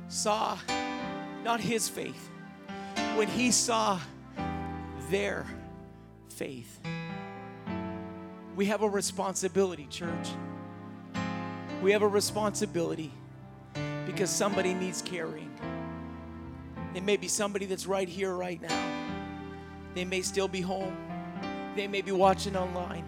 saw 0.07 0.57
not 1.43 1.59
his 1.59 1.89
faith, 1.89 2.29
when 3.15 3.27
he 3.27 3.51
saw 3.51 3.99
their 5.09 5.45
faith. 6.29 6.79
We 8.55 8.65
have 8.67 8.81
a 8.81 8.89
responsibility, 8.89 9.87
church. 9.89 10.29
We 11.81 11.91
have 11.91 12.01
a 12.01 12.07
responsibility 12.07 13.11
because 14.05 14.29
somebody 14.29 14.73
needs 14.73 15.01
carrying. 15.01 15.51
It 16.93 17.03
may 17.03 17.17
be 17.17 17.27
somebody 17.27 17.65
that's 17.65 17.87
right 17.87 18.07
here, 18.07 18.33
right 18.33 18.61
now. 18.61 18.89
They 19.95 20.05
may 20.05 20.21
still 20.21 20.47
be 20.47 20.61
home, 20.61 20.95
they 21.75 21.87
may 21.87 22.01
be 22.01 22.11
watching 22.11 22.55
online. 22.55 23.05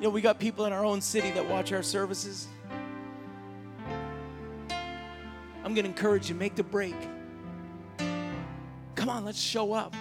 You 0.00 0.08
know, 0.08 0.10
we 0.10 0.20
got 0.20 0.40
people 0.40 0.64
in 0.64 0.72
our 0.72 0.84
own 0.84 1.00
city 1.00 1.30
that 1.30 1.48
watch 1.48 1.72
our 1.72 1.82
services. 1.84 2.48
I'm 5.64 5.74
going 5.74 5.84
to 5.84 5.90
encourage 5.90 6.28
you 6.28 6.34
make 6.34 6.54
the 6.54 6.62
break. 6.62 6.96
Come 8.94 9.08
on, 9.08 9.24
let's 9.24 9.40
show 9.40 9.72
up. 9.72 9.94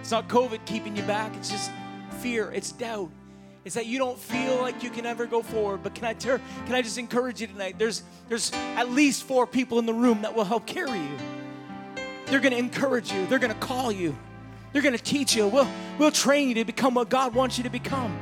It's 0.00 0.10
not 0.10 0.28
COVID 0.28 0.64
keeping 0.66 0.96
you 0.96 1.02
back, 1.02 1.34
it's 1.36 1.50
just 1.50 1.70
fear, 2.20 2.50
it's 2.52 2.72
doubt. 2.72 3.10
It's 3.64 3.74
that 3.74 3.86
you 3.86 3.98
don't 3.98 4.16
feel 4.16 4.58
like 4.58 4.84
you 4.84 4.90
can 4.90 5.04
ever 5.06 5.26
go 5.26 5.42
forward. 5.42 5.82
But 5.82 5.96
can 5.96 6.04
I 6.04 6.12
ter- 6.12 6.40
can 6.66 6.74
I 6.76 6.82
just 6.82 6.98
encourage 6.98 7.40
you 7.40 7.48
tonight? 7.48 7.76
There's 7.76 8.04
there's 8.28 8.52
at 8.76 8.90
least 8.90 9.24
four 9.24 9.44
people 9.44 9.80
in 9.80 9.86
the 9.86 9.92
room 9.92 10.22
that 10.22 10.36
will 10.36 10.44
help 10.44 10.66
carry 10.66 11.00
you. 11.00 11.18
They're 12.26 12.38
going 12.38 12.52
to 12.52 12.58
encourage 12.58 13.12
you. 13.12 13.26
They're 13.26 13.40
going 13.40 13.52
to 13.52 13.58
call 13.58 13.90
you. 13.90 14.16
They're 14.72 14.82
going 14.82 14.96
to 14.96 15.02
teach 15.02 15.34
you. 15.34 15.48
We'll 15.48 15.68
we'll 15.98 16.12
train 16.12 16.48
you 16.48 16.54
to 16.54 16.64
become 16.64 16.94
what 16.94 17.08
God 17.08 17.34
wants 17.34 17.58
you 17.58 17.64
to 17.64 17.70
become. 17.70 18.16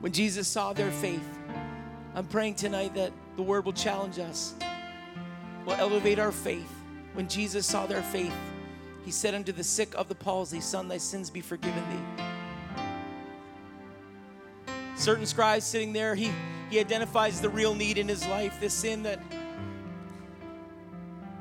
When 0.00 0.12
Jesus 0.12 0.46
saw 0.46 0.74
their 0.74 0.90
faith, 0.90 1.26
I'm 2.14 2.26
praying 2.26 2.56
tonight 2.56 2.94
that 2.94 3.10
the 3.36 3.42
word 3.42 3.64
will 3.64 3.72
challenge 3.72 4.18
us, 4.18 4.54
will 5.64 5.74
elevate 5.74 6.18
our 6.18 6.32
faith. 6.32 6.72
When 7.12 7.28
Jesus 7.28 7.66
saw 7.66 7.86
their 7.86 8.02
faith, 8.02 8.34
he 9.04 9.10
said 9.10 9.34
unto 9.34 9.52
the 9.52 9.64
sick 9.64 9.94
of 9.94 10.08
the 10.08 10.14
palsy, 10.14 10.60
Son, 10.60 10.88
thy 10.88 10.98
sins 10.98 11.30
be 11.30 11.40
forgiven 11.40 11.82
thee. 11.90 12.22
Certain 14.96 15.26
scribes 15.26 15.64
sitting 15.64 15.92
there, 15.92 16.14
he, 16.14 16.32
he 16.70 16.80
identifies 16.80 17.40
the 17.40 17.48
real 17.48 17.74
need 17.74 17.98
in 17.98 18.08
his 18.08 18.26
life, 18.26 18.58
the 18.60 18.70
sin 18.70 19.02
that, 19.04 19.20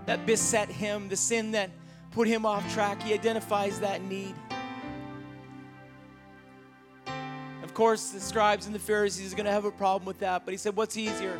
that 0.05 0.25
beset 0.25 0.69
him, 0.69 1.09
the 1.09 1.15
sin 1.15 1.51
that 1.51 1.71
put 2.11 2.27
him 2.27 2.45
off 2.45 2.71
track. 2.73 3.01
He 3.01 3.13
identifies 3.13 3.79
that 3.79 4.03
need. 4.03 4.35
Of 7.63 7.73
course, 7.73 8.09
the 8.09 8.19
scribes 8.19 8.65
and 8.67 8.75
the 8.75 8.79
Pharisees 8.79 9.33
are 9.33 9.35
going 9.35 9.45
to 9.45 9.51
have 9.51 9.65
a 9.65 9.71
problem 9.71 10.05
with 10.05 10.19
that, 10.19 10.45
but 10.45 10.51
he 10.51 10.57
said, 10.57 10.75
What's 10.75 10.97
easier? 10.97 11.39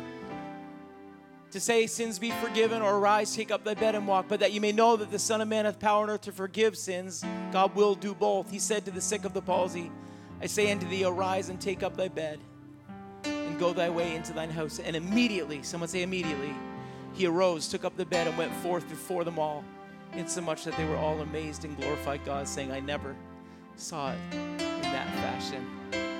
To 1.50 1.60
say, 1.60 1.86
Sins 1.86 2.18
be 2.18 2.30
forgiven, 2.32 2.82
or 2.82 2.98
rise, 3.00 3.34
take 3.34 3.50
up 3.50 3.64
thy 3.64 3.74
bed 3.74 3.94
and 3.94 4.06
walk, 4.06 4.26
but 4.28 4.40
that 4.40 4.52
you 4.52 4.60
may 4.60 4.72
know 4.72 4.96
that 4.96 5.10
the 5.10 5.18
Son 5.18 5.40
of 5.40 5.48
Man 5.48 5.64
hath 5.64 5.78
power 5.78 6.02
on 6.02 6.10
earth 6.10 6.22
to 6.22 6.32
forgive 6.32 6.76
sins. 6.76 7.24
God 7.52 7.74
will 7.74 7.94
do 7.94 8.14
both. 8.14 8.50
He 8.50 8.58
said 8.58 8.84
to 8.84 8.90
the 8.90 9.00
sick 9.00 9.24
of 9.24 9.32
the 9.32 9.42
palsy, 9.42 9.90
I 10.40 10.46
say 10.46 10.70
unto 10.70 10.88
thee, 10.88 11.04
arise 11.04 11.48
and 11.48 11.60
take 11.60 11.82
up 11.82 11.96
thy 11.96 12.08
bed 12.08 12.40
and 13.24 13.58
go 13.58 13.72
thy 13.72 13.88
way 13.88 14.14
into 14.14 14.32
thine 14.32 14.50
house. 14.50 14.78
And 14.78 14.94
immediately, 14.94 15.62
someone 15.62 15.88
say 15.88 16.02
immediately, 16.02 16.54
he 17.14 17.26
arose, 17.26 17.68
took 17.68 17.84
up 17.84 17.96
the 17.96 18.04
bed, 18.04 18.26
and 18.26 18.36
went 18.36 18.52
forth 18.56 18.88
before 18.88 19.24
them 19.24 19.38
all, 19.38 19.64
insomuch 20.12 20.64
that 20.64 20.76
they 20.76 20.84
were 20.84 20.96
all 20.96 21.20
amazed 21.20 21.64
and 21.64 21.76
glorified 21.76 22.24
God, 22.24 22.46
saying, 22.46 22.70
I 22.70 22.80
never 22.80 23.16
saw 23.76 24.12
it 24.12 24.18
in 24.32 24.82
that 24.82 25.06
fashion. 25.16 26.15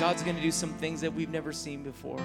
God's 0.00 0.22
going 0.22 0.36
to 0.36 0.42
do 0.42 0.50
some 0.50 0.72
things 0.74 1.00
that 1.00 1.12
we've 1.12 1.30
never 1.30 1.52
seen 1.52 1.82
before. 1.82 2.20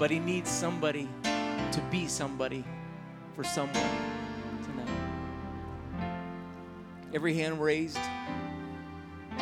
but 0.00 0.10
He 0.10 0.18
needs 0.18 0.48
somebody 0.48 1.06
to 1.22 1.82
be 1.90 2.08
somebody 2.08 2.64
for 3.36 3.44
someone 3.44 3.74
tonight. 4.64 4.88
Every 7.12 7.34
hand 7.34 7.62
raised. 7.62 7.98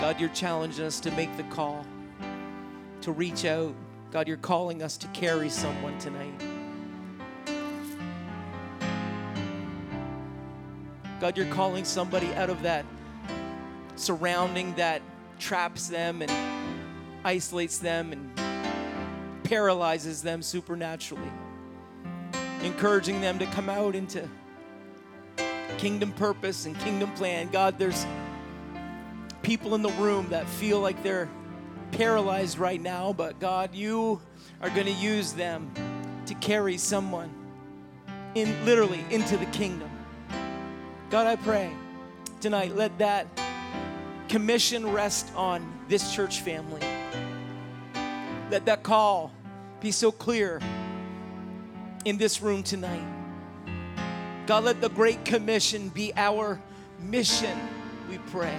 God, 0.00 0.18
you're 0.18 0.28
challenging 0.30 0.84
us 0.84 0.98
to 1.00 1.12
make 1.12 1.34
the 1.36 1.44
call, 1.44 1.86
to 3.02 3.12
reach 3.12 3.44
out. 3.44 3.72
God, 4.10 4.26
you're 4.26 4.36
calling 4.36 4.82
us 4.82 4.96
to 4.96 5.06
carry 5.08 5.48
someone 5.48 5.96
tonight. 5.98 6.42
God, 11.20 11.36
you're 11.36 11.46
calling 11.54 11.84
somebody 11.84 12.34
out 12.34 12.50
of 12.50 12.62
that 12.62 12.84
surrounding 13.98 14.74
that 14.74 15.02
traps 15.38 15.88
them 15.88 16.22
and 16.22 16.32
isolates 17.24 17.78
them 17.78 18.12
and 18.12 19.44
paralyzes 19.44 20.22
them 20.22 20.42
supernaturally. 20.42 21.30
Encouraging 22.62 23.20
them 23.20 23.38
to 23.38 23.46
come 23.46 23.68
out 23.68 23.94
into 23.94 24.28
kingdom 25.78 26.12
purpose 26.12 26.66
and 26.66 26.78
kingdom 26.80 27.10
plan. 27.12 27.48
God, 27.50 27.78
there's 27.78 28.04
people 29.42 29.74
in 29.74 29.82
the 29.82 29.92
room 29.92 30.28
that 30.30 30.48
feel 30.48 30.80
like 30.80 31.02
they're 31.02 31.28
paralyzed 31.92 32.58
right 32.58 32.80
now, 32.80 33.12
but 33.12 33.38
God, 33.38 33.74
you 33.74 34.20
are 34.60 34.70
going 34.70 34.86
to 34.86 34.92
use 34.92 35.32
them 35.32 35.70
to 36.26 36.34
carry 36.34 36.76
someone 36.76 37.30
in 38.34 38.64
literally 38.64 39.04
into 39.10 39.36
the 39.36 39.46
kingdom. 39.46 39.90
God, 41.10 41.26
I 41.26 41.36
pray 41.36 41.70
tonight, 42.40 42.74
let 42.74 42.98
that 42.98 43.26
commission 44.28 44.90
rest 44.90 45.32
on 45.34 45.66
this 45.88 46.14
church 46.14 46.40
family. 46.40 46.82
Let 48.50 48.66
that 48.66 48.82
call 48.82 49.32
be 49.80 49.90
so 49.90 50.10
clear 50.10 50.60
in 52.04 52.18
this 52.18 52.40
room 52.40 52.62
tonight. 52.62 53.06
God, 54.46 54.64
let 54.64 54.80
the 54.80 54.88
Great 54.88 55.24
Commission 55.24 55.90
be 55.90 56.12
our 56.16 56.60
mission, 56.98 57.58
we 58.08 58.18
pray. 58.30 58.58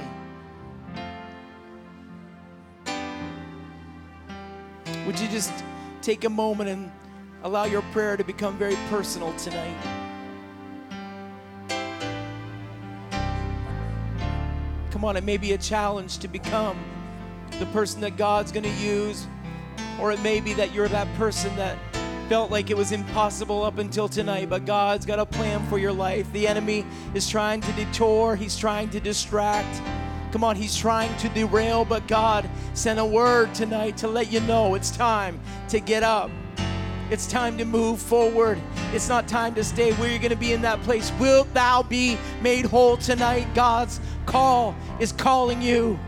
Would 5.05 5.20
you 5.20 5.28
just 5.28 5.51
take 6.01 6.26
a 6.26 6.30
moment 6.30 6.70
and 6.70 6.91
allow 7.43 7.65
your 7.65 7.82
prayer 7.91 8.17
to 8.17 8.24
become 8.24 8.57
very 8.57 8.76
personal 8.89 9.34
tonight? 9.34 10.09
Come 14.92 15.06
on, 15.06 15.16
it 15.18 15.24
may 15.24 15.38
be 15.38 15.54
a 15.54 15.58
challenge 15.58 16.18
to 16.20 16.28
become 16.28 16.78
the 17.60 17.66
person 17.68 18.02
that 18.02 18.18
God's 18.18 18.52
going 18.52 18.64
to 18.64 18.84
use, 18.84 19.28
or 20.00 20.12
it 20.12 20.22
may 20.22 20.40
be 20.40 20.54
that 20.54 20.74
you're 20.74 20.88
that 20.88 21.08
person 21.16 21.56
that 21.58 21.78
felt 22.28 22.52
like 22.52 22.70
it 22.70 22.78
was 22.78 22.92
impossible 22.92 23.64
up 23.64 23.80
until 23.80 24.08
tonight, 24.08 24.50
but 24.50 24.66
God's 24.66 25.06
got 25.06 25.20
a 25.20 25.26
plan 25.26 25.66
for 25.68 25.80
your 25.80 25.92
life. 25.92 26.32
The 26.32 26.48
enemy 26.48 26.86
is 27.14 27.30
trying 27.30 27.62
to 27.62 27.72
detour, 27.74 28.36
he's 28.36 28.56
trying 28.56 28.90
to 28.92 29.00
distract. 29.00 29.82
Come 30.32 30.44
on, 30.44 30.56
he's 30.56 30.76
trying 30.76 31.16
to 31.18 31.30
derail, 31.30 31.86
but 31.86 32.08
God 32.08 32.48
sent 32.74 33.00
a 33.00 33.06
word 33.06 33.54
tonight 33.56 33.98
to 33.98 34.08
let 34.08 34.32
you 34.32 34.42
know 34.42 34.76
it's 34.76 34.92
time 34.92 35.40
to 35.70 35.80
get 35.80 36.04
up. 36.04 36.30
It's 37.12 37.26
time 37.26 37.57
to 37.57 37.66
move 37.66 37.99
forward. 37.99 38.62
It's 38.93 39.10
not 39.10 39.28
time 39.28 39.55
to 39.55 39.64
stay 39.64 39.93
where 39.93 40.10
you're 40.10 40.20
going 40.20 40.30
to 40.30 40.36
be 40.36 40.53
in 40.53 40.62
that 40.62 40.80
place. 40.84 41.12
Wilt 41.20 41.51
thou 41.55 41.82
be 41.82 42.20
made 42.41 42.66
whole 42.66 42.97
tonight? 42.97 43.47
God's 43.55 43.99
call 44.28 44.76
is 44.99 45.12
calling 45.12 45.60
you. 45.60 45.99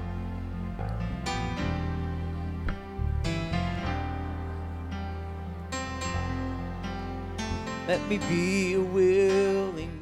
Let 7.88 8.08
me 8.08 8.20
be 8.20 8.76
a 8.76 8.80
willing 8.80 10.01